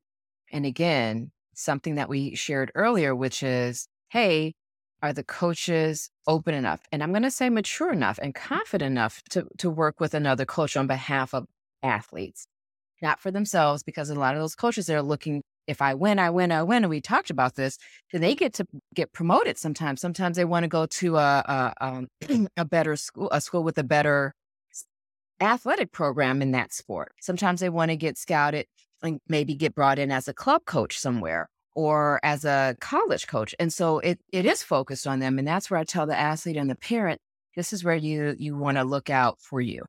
And 0.50 0.66
again, 0.66 1.30
something 1.54 1.94
that 1.94 2.08
we 2.08 2.34
shared 2.34 2.72
earlier, 2.74 3.14
which 3.14 3.44
is, 3.44 3.86
hey, 4.08 4.54
are 5.00 5.12
the 5.12 5.22
coaches 5.22 6.10
open 6.26 6.54
enough? 6.54 6.80
And 6.90 7.04
I'm 7.04 7.12
going 7.12 7.22
to 7.22 7.30
say 7.30 7.50
mature 7.50 7.92
enough 7.92 8.18
and 8.20 8.34
confident 8.34 8.90
enough 8.90 9.22
to, 9.30 9.46
to 9.58 9.70
work 9.70 10.00
with 10.00 10.12
another 10.12 10.44
coach 10.44 10.76
on 10.76 10.88
behalf 10.88 11.34
of 11.34 11.46
athletes, 11.84 12.48
not 13.00 13.20
for 13.20 13.30
themselves, 13.30 13.84
because 13.84 14.10
a 14.10 14.16
lot 14.16 14.34
of 14.34 14.40
those 14.40 14.56
coaches 14.56 14.90
are 14.90 15.02
looking 15.02 15.44
if 15.66 15.80
I 15.80 15.94
win, 15.94 16.18
I 16.18 16.30
win, 16.30 16.52
I 16.52 16.62
win. 16.62 16.84
And 16.84 16.90
we 16.90 17.00
talked 17.00 17.30
about 17.30 17.54
this. 17.54 17.78
Then 18.12 18.20
they 18.20 18.34
get 18.34 18.54
to 18.54 18.66
get 18.94 19.12
promoted 19.12 19.58
sometimes. 19.58 20.00
Sometimes 20.00 20.36
they 20.36 20.44
want 20.44 20.64
to 20.64 20.68
go 20.68 20.86
to 20.86 21.16
a 21.16 21.42
a, 21.46 21.74
um, 21.80 22.08
a 22.56 22.64
better 22.64 22.96
school, 22.96 23.28
a 23.30 23.40
school 23.40 23.62
with 23.62 23.78
a 23.78 23.84
better 23.84 24.34
athletic 25.40 25.92
program 25.92 26.42
in 26.42 26.52
that 26.52 26.72
sport. 26.72 27.12
Sometimes 27.20 27.60
they 27.60 27.68
want 27.68 27.90
to 27.90 27.96
get 27.96 28.16
scouted 28.16 28.66
and 29.02 29.20
maybe 29.28 29.54
get 29.54 29.74
brought 29.74 29.98
in 29.98 30.10
as 30.10 30.28
a 30.28 30.34
club 30.34 30.64
coach 30.64 30.98
somewhere 30.98 31.48
or 31.74 32.20
as 32.22 32.44
a 32.44 32.76
college 32.80 33.26
coach. 33.26 33.54
And 33.58 33.72
so 33.72 33.98
it 33.98 34.20
it 34.32 34.46
is 34.46 34.62
focused 34.62 35.06
on 35.06 35.20
them. 35.20 35.38
And 35.38 35.46
that's 35.46 35.70
where 35.70 35.80
I 35.80 35.84
tell 35.84 36.06
the 36.06 36.18
athlete 36.18 36.56
and 36.56 36.70
the 36.70 36.76
parent, 36.76 37.20
this 37.56 37.72
is 37.72 37.84
where 37.84 37.96
you 37.96 38.34
you 38.38 38.56
want 38.56 38.78
to 38.78 38.84
look 38.84 39.10
out 39.10 39.38
for 39.40 39.60
you. 39.60 39.84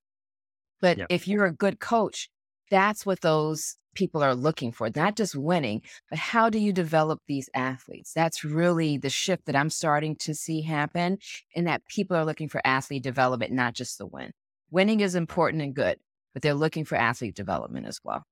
But 0.82 0.98
yep. 0.98 1.08
if 1.10 1.28
you're 1.28 1.46
a 1.46 1.54
good 1.54 1.80
coach, 1.80 2.30
that's 2.70 3.06
what 3.06 3.22
those 3.22 3.78
people 3.94 4.24
are 4.24 4.36
looking 4.36 4.72
for, 4.72 4.89
not 4.96 5.16
just 5.16 5.36
winning, 5.36 5.82
but 6.10 6.20
how 6.20 6.50
do 6.50 6.60
you 6.60 6.74
develop 6.74 7.22
these 7.28 7.50
athletes? 7.54 8.14
That's 8.14 8.44
really 8.44 8.98
the 8.98 9.10
shift 9.10 9.46
that 9.46 9.56
I'm 9.56 9.70
starting 9.70 10.16
to 10.18 10.34
see 10.34 10.62
happen, 10.62 11.18
in 11.54 11.66
that 11.66 11.86
people 11.88 12.18
are 12.18 12.26
looking 12.26 12.50
for 12.50 12.62
athlete 12.66 13.04
development, 13.04 13.52
not 13.52 13.74
just 13.74 13.98
the 13.98 14.06
win. 14.06 14.32
Winning 14.72 15.00
is 15.02 15.16
important 15.16 15.62
and 15.62 15.76
good, 15.76 15.98
but 16.34 16.41
they're 16.41 16.54
looking 16.54 16.86
for 16.86 16.96
athlete 16.96 17.36
development 17.36 17.86
as 17.86 18.00
well. 18.04 18.24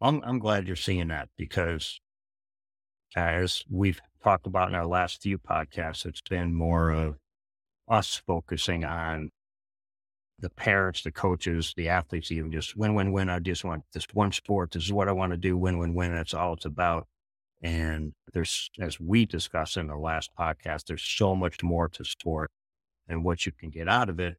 I'm, 0.00 0.22
I'm 0.24 0.38
glad 0.38 0.66
you're 0.66 0.76
seeing 0.76 1.08
that 1.08 1.28
because 1.36 2.00
as 3.16 3.64
we've 3.70 4.00
talked 4.22 4.46
about 4.46 4.68
in 4.68 4.74
our 4.74 4.86
last 4.86 5.22
few 5.22 5.38
podcasts, 5.38 6.06
it's 6.06 6.22
been 6.22 6.54
more 6.54 6.90
of 6.90 7.16
us 7.88 8.22
focusing 8.26 8.84
on 8.84 9.30
the 10.40 10.50
parents, 10.50 11.02
the 11.02 11.12
coaches, 11.12 11.74
the 11.76 11.88
athletes, 11.88 12.32
even 12.32 12.50
just 12.50 12.76
win, 12.76 12.94
win, 12.94 13.12
win. 13.12 13.28
I 13.28 13.38
just 13.38 13.64
want 13.64 13.84
this 13.92 14.06
one 14.12 14.32
sport. 14.32 14.70
This 14.70 14.84
is 14.84 14.92
what 14.92 15.08
I 15.08 15.12
want 15.12 15.32
to 15.32 15.36
do. 15.36 15.56
Win, 15.56 15.78
win, 15.78 15.94
win. 15.94 16.14
That's 16.14 16.34
all 16.34 16.54
it's 16.54 16.64
about. 16.64 17.06
And 17.62 18.14
there's, 18.32 18.70
as 18.80 18.98
we 18.98 19.26
discussed 19.26 19.76
in 19.76 19.86
the 19.86 19.96
last 19.96 20.30
podcast, 20.38 20.86
there's 20.86 21.02
so 21.02 21.34
much 21.34 21.62
more 21.62 21.88
to 21.88 22.04
sport 22.04 22.50
and 23.06 23.22
what 23.22 23.44
you 23.44 23.52
can 23.52 23.70
get 23.70 23.88
out 23.88 24.08
of 24.08 24.18
it. 24.18 24.36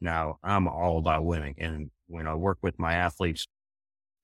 Now 0.00 0.38
I'm 0.42 0.68
all 0.68 0.98
about 0.98 1.24
winning. 1.24 1.56
And 1.58 1.90
when 2.06 2.26
I 2.26 2.34
work 2.34 2.58
with 2.62 2.78
my 2.78 2.94
athletes, 2.94 3.46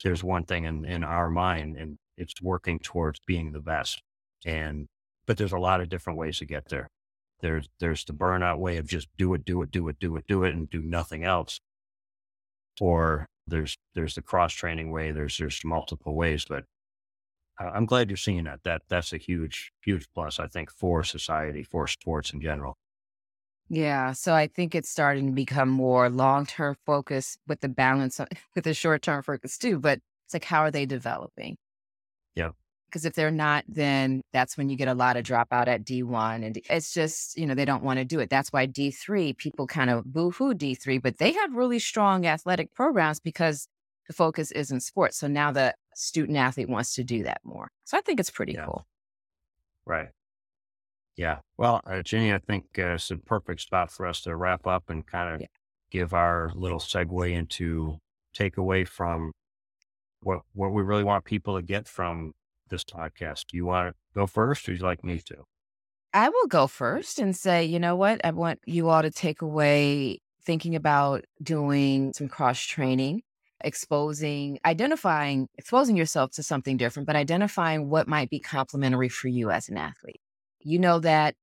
there's 0.04 0.22
one 0.22 0.44
thing 0.44 0.64
in, 0.64 0.84
in 0.84 1.02
our 1.02 1.30
mind 1.30 1.76
and 1.76 1.98
it's 2.16 2.40
working 2.40 2.78
towards 2.78 3.20
being 3.26 3.52
the 3.52 3.60
best. 3.60 4.02
And, 4.44 4.86
but 5.26 5.36
there's 5.36 5.52
a 5.52 5.58
lot 5.58 5.80
of 5.80 5.88
different 5.88 6.18
ways 6.18 6.38
to 6.38 6.44
get 6.44 6.68
there. 6.68 6.88
There's 7.40 7.68
there's 7.80 8.04
the 8.04 8.12
burnout 8.12 8.58
way 8.58 8.76
of 8.78 8.86
just 8.86 9.08
do 9.16 9.34
it, 9.34 9.44
do 9.44 9.62
it, 9.62 9.70
do 9.70 9.88
it, 9.88 9.98
do 9.98 10.16
it, 10.16 10.26
do 10.26 10.44
it, 10.44 10.54
and 10.54 10.68
do 10.68 10.82
nothing 10.82 11.24
else. 11.24 11.60
Or 12.80 13.28
there's 13.46 13.76
there's 13.94 14.14
the 14.14 14.22
cross 14.22 14.52
training 14.52 14.90
way. 14.90 15.12
There's 15.12 15.38
there's 15.38 15.60
multiple 15.64 16.14
ways, 16.14 16.44
but 16.48 16.64
I'm 17.58 17.86
glad 17.86 18.10
you're 18.10 18.16
seeing 18.16 18.44
that. 18.44 18.62
That 18.64 18.82
that's 18.88 19.12
a 19.12 19.18
huge 19.18 19.72
huge 19.82 20.08
plus, 20.14 20.38
I 20.38 20.46
think, 20.46 20.70
for 20.70 21.02
society, 21.04 21.62
for 21.62 21.86
sports 21.86 22.32
in 22.32 22.40
general. 22.40 22.76
Yeah, 23.68 24.12
so 24.12 24.34
I 24.34 24.46
think 24.46 24.74
it's 24.74 24.88
starting 24.88 25.26
to 25.26 25.32
become 25.32 25.68
more 25.68 26.08
long 26.08 26.46
term 26.46 26.76
focus 26.86 27.36
with 27.46 27.60
the 27.60 27.68
balance 27.68 28.20
with 28.54 28.64
the 28.64 28.74
short 28.74 29.02
term 29.02 29.22
focus 29.22 29.58
too. 29.58 29.78
But 29.78 30.00
it's 30.26 30.34
like, 30.34 30.44
how 30.44 30.60
are 30.62 30.70
they 30.70 30.86
developing? 30.86 31.56
Yeah. 32.34 32.50
Because 32.88 33.04
if 33.04 33.14
they're 33.14 33.30
not, 33.30 33.64
then 33.68 34.22
that's 34.32 34.56
when 34.56 34.68
you 34.70 34.76
get 34.76 34.88
a 34.88 34.94
lot 34.94 35.16
of 35.16 35.24
dropout 35.24 35.68
at 35.68 35.84
D1. 35.84 36.44
And 36.44 36.58
it's 36.70 36.92
just, 36.92 37.36
you 37.36 37.46
know, 37.46 37.54
they 37.54 37.64
don't 37.64 37.82
want 37.82 37.98
to 37.98 38.04
do 38.04 38.20
it. 38.20 38.30
That's 38.30 38.50
why 38.50 38.66
D3, 38.66 39.36
people 39.36 39.66
kind 39.66 39.90
of 39.90 40.04
boo 40.04 40.30
hoo 40.30 40.54
D3, 40.54 41.02
but 41.02 41.18
they 41.18 41.32
have 41.32 41.54
really 41.54 41.78
strong 41.78 42.26
athletic 42.26 42.72
programs 42.74 43.20
because 43.20 43.68
the 44.06 44.14
focus 44.14 44.50
is 44.50 44.70
in 44.70 44.80
sports. 44.80 45.18
So 45.18 45.28
now 45.28 45.52
the 45.52 45.74
student 45.94 46.38
athlete 46.38 46.68
wants 46.68 46.94
to 46.94 47.04
do 47.04 47.24
that 47.24 47.40
more. 47.44 47.70
So 47.84 47.98
I 47.98 48.00
think 48.00 48.20
it's 48.20 48.30
pretty 48.30 48.52
yeah. 48.52 48.64
cool. 48.64 48.86
Right. 49.84 50.08
Yeah. 51.16 51.38
Well, 51.56 51.82
uh, 51.86 52.02
Jenny, 52.02 52.32
I 52.32 52.38
think 52.38 52.64
uh, 52.78 52.94
it's 52.94 53.10
a 53.10 53.16
perfect 53.16 53.60
spot 53.60 53.90
for 53.90 54.06
us 54.06 54.20
to 54.22 54.34
wrap 54.36 54.66
up 54.66 54.88
and 54.88 55.06
kind 55.06 55.34
of 55.34 55.40
yeah. 55.40 55.46
give 55.90 56.14
our 56.14 56.52
little 56.54 56.78
segue 56.78 57.30
into 57.30 57.98
takeaway 58.36 58.86
from 58.86 59.32
what 60.20 60.40
what 60.52 60.72
we 60.72 60.82
really 60.82 61.04
want 61.04 61.24
people 61.24 61.56
to 61.56 61.62
get 61.62 61.86
from 61.86 62.32
this 62.68 62.84
podcast. 62.84 63.46
Do 63.48 63.56
you 63.56 63.66
want 63.66 63.88
to 63.88 63.94
go 64.14 64.26
first 64.26 64.68
or 64.68 64.72
would 64.72 64.80
you 64.80 64.86
like 64.86 65.04
me 65.04 65.20
to? 65.26 65.44
I 66.14 66.28
will 66.28 66.46
go 66.46 66.66
first 66.66 67.18
and 67.18 67.36
say, 67.36 67.64
you 67.64 67.78
know 67.78 67.96
what? 67.96 68.24
I 68.24 68.30
want 68.30 68.60
you 68.66 68.88
all 68.88 69.02
to 69.02 69.10
take 69.10 69.42
away 69.42 70.20
thinking 70.42 70.74
about 70.74 71.24
doing 71.42 72.12
some 72.14 72.28
cross 72.28 72.60
training, 72.60 73.22
exposing, 73.62 74.58
identifying, 74.64 75.48
exposing 75.58 75.96
yourself 75.96 76.30
to 76.32 76.42
something 76.42 76.76
different, 76.78 77.06
but 77.06 77.16
identifying 77.16 77.90
what 77.90 78.08
might 78.08 78.30
be 78.30 78.40
complementary 78.40 79.10
for 79.10 79.28
you 79.28 79.50
as 79.50 79.68
an 79.68 79.76
athlete. 79.76 80.20
You 80.60 80.78
know 80.78 80.98
that 81.00 81.34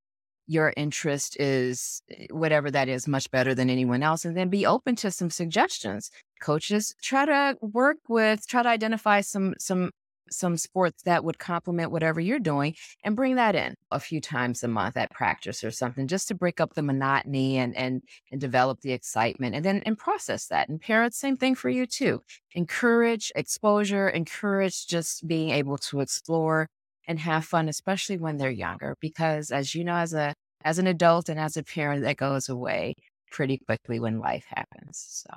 your 0.48 0.74
interest 0.78 1.40
is 1.40 2.02
eh, 2.12 2.28
whatever 2.32 2.70
that 2.72 2.88
is 2.90 3.08
much 3.08 3.30
better 3.32 3.56
than 3.56 3.70
anyone 3.70 4.04
else 4.04 4.26
and 4.26 4.36
then 4.38 4.50
be 4.50 4.66
open 4.66 4.96
to 4.96 5.12
some 5.12 5.30
suggestions 5.30 6.12
coaches 6.42 6.94
try 7.02 7.26
to 7.26 7.58
work 7.62 7.98
with 8.08 8.46
try 8.48 8.62
to 8.62 8.70
identify 8.70 9.22
some 9.22 9.54
some 9.58 9.90
some 10.30 10.58
sports 10.58 11.04
that 11.04 11.24
would 11.24 11.40
complement 11.40 11.92
whatever 11.92 12.20
you're 12.20 12.40
doing 12.40 12.76
and 13.04 13.16
bring 13.16 13.36
that 13.36 13.56
in 13.56 13.76
a 13.92 14.00
few 14.00 14.20
times 14.22 14.64
a 14.64 14.68
month 14.68 14.98
at 14.98 15.12
practice 15.12 15.64
or 15.64 15.72
something 15.72 16.08
just 16.08 16.28
to 16.28 16.36
break 16.36 16.60
up 16.60 16.74
the 16.74 16.82
monotony 16.82 17.58
and 17.58 17.76
and 17.76 18.02
and 18.32 18.42
develop 18.42 18.82
the 18.82 18.92
excitement 18.92 19.56
and 19.56 19.66
then 19.66 19.82
and 19.86 19.98
process 19.98 20.48
that. 20.48 20.70
And 20.70 20.82
parents 20.82 21.18
same 21.18 21.38
thing 21.38 21.56
for 21.56 21.70
you 21.70 21.86
too. 21.86 22.22
Encourage 22.54 23.32
exposure 23.36 24.10
encourage 24.10 24.88
just 24.88 25.28
being 25.28 25.50
able 25.52 25.78
to 25.78 26.00
explore 26.02 26.68
and 27.08 27.20
have 27.20 27.46
fun 27.46 27.70
especially 27.70 28.18
when 28.18 28.38
they're 28.38 28.50
younger 28.50 28.96
because 29.00 29.52
as 29.52 29.76
you 29.76 29.84
know 29.84 29.96
as 29.96 30.14
a 30.14 30.34
as 30.64 30.80
an 30.80 30.88
adult 30.88 31.30
and 31.30 31.40
as 31.40 31.56
a 31.58 31.64
parent 31.64 32.04
that 32.04 32.18
goes 32.18 32.50
away 32.50 32.96
pretty 33.32 33.58
quickly 33.58 34.00
when 34.00 34.20
life 34.20 34.46
happens 34.50 35.06
so. 35.10 35.30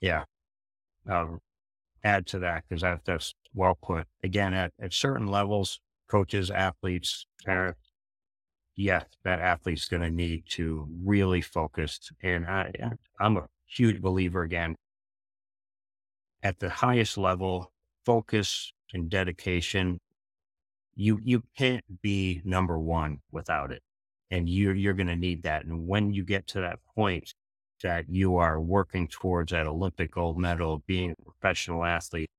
Yeah. 0.00 0.24
Um, 1.08 1.40
add 2.04 2.26
to 2.28 2.38
that 2.40 2.64
because 2.68 2.82
have 2.82 3.00
that's 3.04 3.34
well 3.56 3.76
put. 3.82 4.06
Again, 4.22 4.54
at, 4.54 4.72
at 4.80 4.92
certain 4.92 5.26
levels, 5.26 5.80
coaches, 6.08 6.50
athletes, 6.50 7.26
parents, 7.44 7.80
yes, 8.76 9.04
that 9.24 9.40
athlete's 9.40 9.88
going 9.88 10.02
to 10.02 10.10
need 10.10 10.44
to 10.50 10.86
really 11.04 11.40
focus. 11.40 11.98
And 12.22 12.46
I, 12.46 12.70
I'm 13.18 13.36
a 13.38 13.46
huge 13.66 14.00
believer 14.00 14.42
again 14.42 14.76
at 16.42 16.60
the 16.60 16.68
highest 16.70 17.18
level, 17.18 17.72
focus 18.04 18.72
and 18.92 19.10
dedication. 19.10 19.98
You 20.94 21.20
you 21.24 21.42
can't 21.58 21.84
be 22.02 22.40
number 22.44 22.78
one 22.78 23.18
without 23.32 23.72
it, 23.72 23.82
and 24.30 24.48
you're 24.48 24.74
you're 24.74 24.94
going 24.94 25.08
to 25.08 25.16
need 25.16 25.42
that. 25.42 25.64
And 25.64 25.86
when 25.86 26.12
you 26.12 26.24
get 26.24 26.46
to 26.48 26.60
that 26.60 26.78
point 26.94 27.34
that 27.82 28.06
you 28.08 28.36
are 28.36 28.60
working 28.60 29.08
towards 29.08 29.52
that 29.52 29.66
Olympic 29.66 30.12
gold 30.12 30.38
medal, 30.38 30.82
being 30.86 31.10
a 31.10 31.22
professional 31.22 31.84
athlete, 31.84 32.30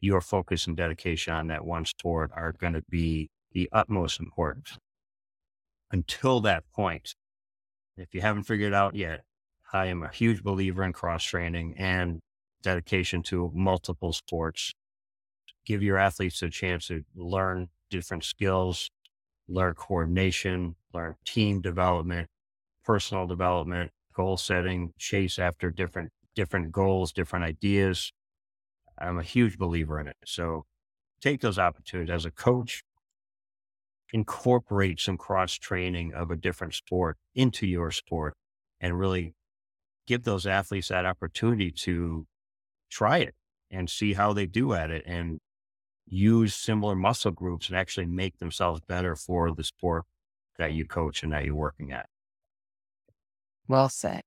your 0.00 0.20
focus 0.20 0.66
and 0.66 0.76
dedication 0.76 1.32
on 1.34 1.48
that 1.48 1.64
one 1.64 1.84
sport 1.84 2.30
are 2.34 2.52
going 2.52 2.74
to 2.74 2.82
be 2.88 3.28
the 3.52 3.68
utmost 3.72 4.20
importance. 4.20 4.78
Until 5.90 6.40
that 6.40 6.64
point, 6.74 7.14
if 7.96 8.12
you 8.12 8.20
haven't 8.20 8.44
figured 8.44 8.74
out 8.74 8.94
yet, 8.94 9.22
I 9.72 9.86
am 9.86 10.02
a 10.02 10.08
huge 10.08 10.42
believer 10.42 10.84
in 10.84 10.92
cross 10.92 11.24
training 11.24 11.74
and 11.78 12.20
dedication 12.62 13.22
to 13.24 13.50
multiple 13.54 14.12
sports. 14.12 14.72
Give 15.64 15.82
your 15.82 15.96
athletes 15.96 16.42
a 16.42 16.50
chance 16.50 16.88
to 16.88 17.02
learn 17.14 17.68
different 17.90 18.24
skills, 18.24 18.90
learn 19.48 19.74
coordination, 19.74 20.76
learn 20.92 21.16
team 21.24 21.60
development, 21.60 22.28
personal 22.84 23.26
development, 23.26 23.90
goal 24.14 24.36
setting, 24.36 24.92
chase 24.98 25.38
after 25.38 25.70
different 25.70 26.10
different 26.34 26.70
goals, 26.70 27.12
different 27.12 27.44
ideas. 27.44 28.12
I'm 28.98 29.18
a 29.18 29.22
huge 29.22 29.58
believer 29.58 30.00
in 30.00 30.08
it. 30.08 30.16
So 30.24 30.64
take 31.20 31.40
those 31.40 31.58
opportunities 31.58 32.12
as 32.12 32.24
a 32.24 32.30
coach, 32.30 32.82
incorporate 34.12 35.00
some 35.00 35.16
cross 35.16 35.54
training 35.54 36.14
of 36.14 36.30
a 36.30 36.36
different 36.36 36.74
sport 36.74 37.16
into 37.34 37.66
your 37.66 37.90
sport 37.90 38.34
and 38.80 38.98
really 38.98 39.34
give 40.06 40.24
those 40.24 40.46
athletes 40.46 40.88
that 40.88 41.04
opportunity 41.04 41.70
to 41.70 42.26
try 42.90 43.18
it 43.18 43.34
and 43.70 43.90
see 43.90 44.14
how 44.14 44.32
they 44.32 44.46
do 44.46 44.72
at 44.72 44.90
it 44.90 45.02
and 45.06 45.38
use 46.06 46.54
similar 46.54 46.94
muscle 46.94 47.32
groups 47.32 47.68
and 47.68 47.76
actually 47.76 48.06
make 48.06 48.38
themselves 48.38 48.80
better 48.86 49.16
for 49.16 49.52
the 49.52 49.64
sport 49.64 50.04
that 50.56 50.72
you 50.72 50.86
coach 50.86 51.22
and 51.22 51.32
that 51.32 51.44
you're 51.44 51.54
working 51.54 51.92
at. 51.92 52.08
Well 53.68 53.88
said. 53.88 54.22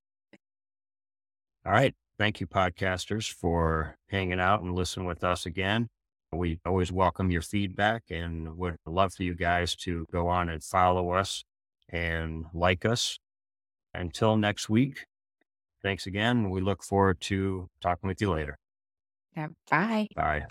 All 1.66 1.72
right. 1.72 1.96
Thank 2.20 2.42
you, 2.42 2.48
podcasters, 2.48 3.32
for 3.32 3.96
hanging 4.10 4.42
out 4.42 4.62
and 4.62 4.76
listening 4.76 5.06
with 5.06 5.24
us 5.24 5.46
again. 5.46 5.88
We 6.34 6.60
always 6.66 6.92
welcome 6.92 7.32
your 7.32 7.42
feedback 7.42 8.04
and 8.10 8.58
would 8.58 8.76
love 8.86 9.14
for 9.14 9.24
you 9.24 9.34
guys 9.34 9.74
to 9.78 10.06
go 10.12 10.28
on 10.28 10.50
and 10.50 10.62
follow 10.62 11.12
us 11.12 11.46
and 11.88 12.44
like 12.54 12.84
us. 12.84 13.20
Until 13.94 14.36
next 14.36 14.70
week, 14.70 15.06
thanks 15.82 16.06
again. 16.06 16.50
We 16.50 16.60
look 16.60 16.84
forward 16.84 17.22
to 17.22 17.70
talking 17.80 18.10
with 18.10 18.20
you 18.20 18.32
later. 18.32 18.58
Yeah, 19.38 19.48
bye. 19.72 20.08
Bye. 20.14 20.46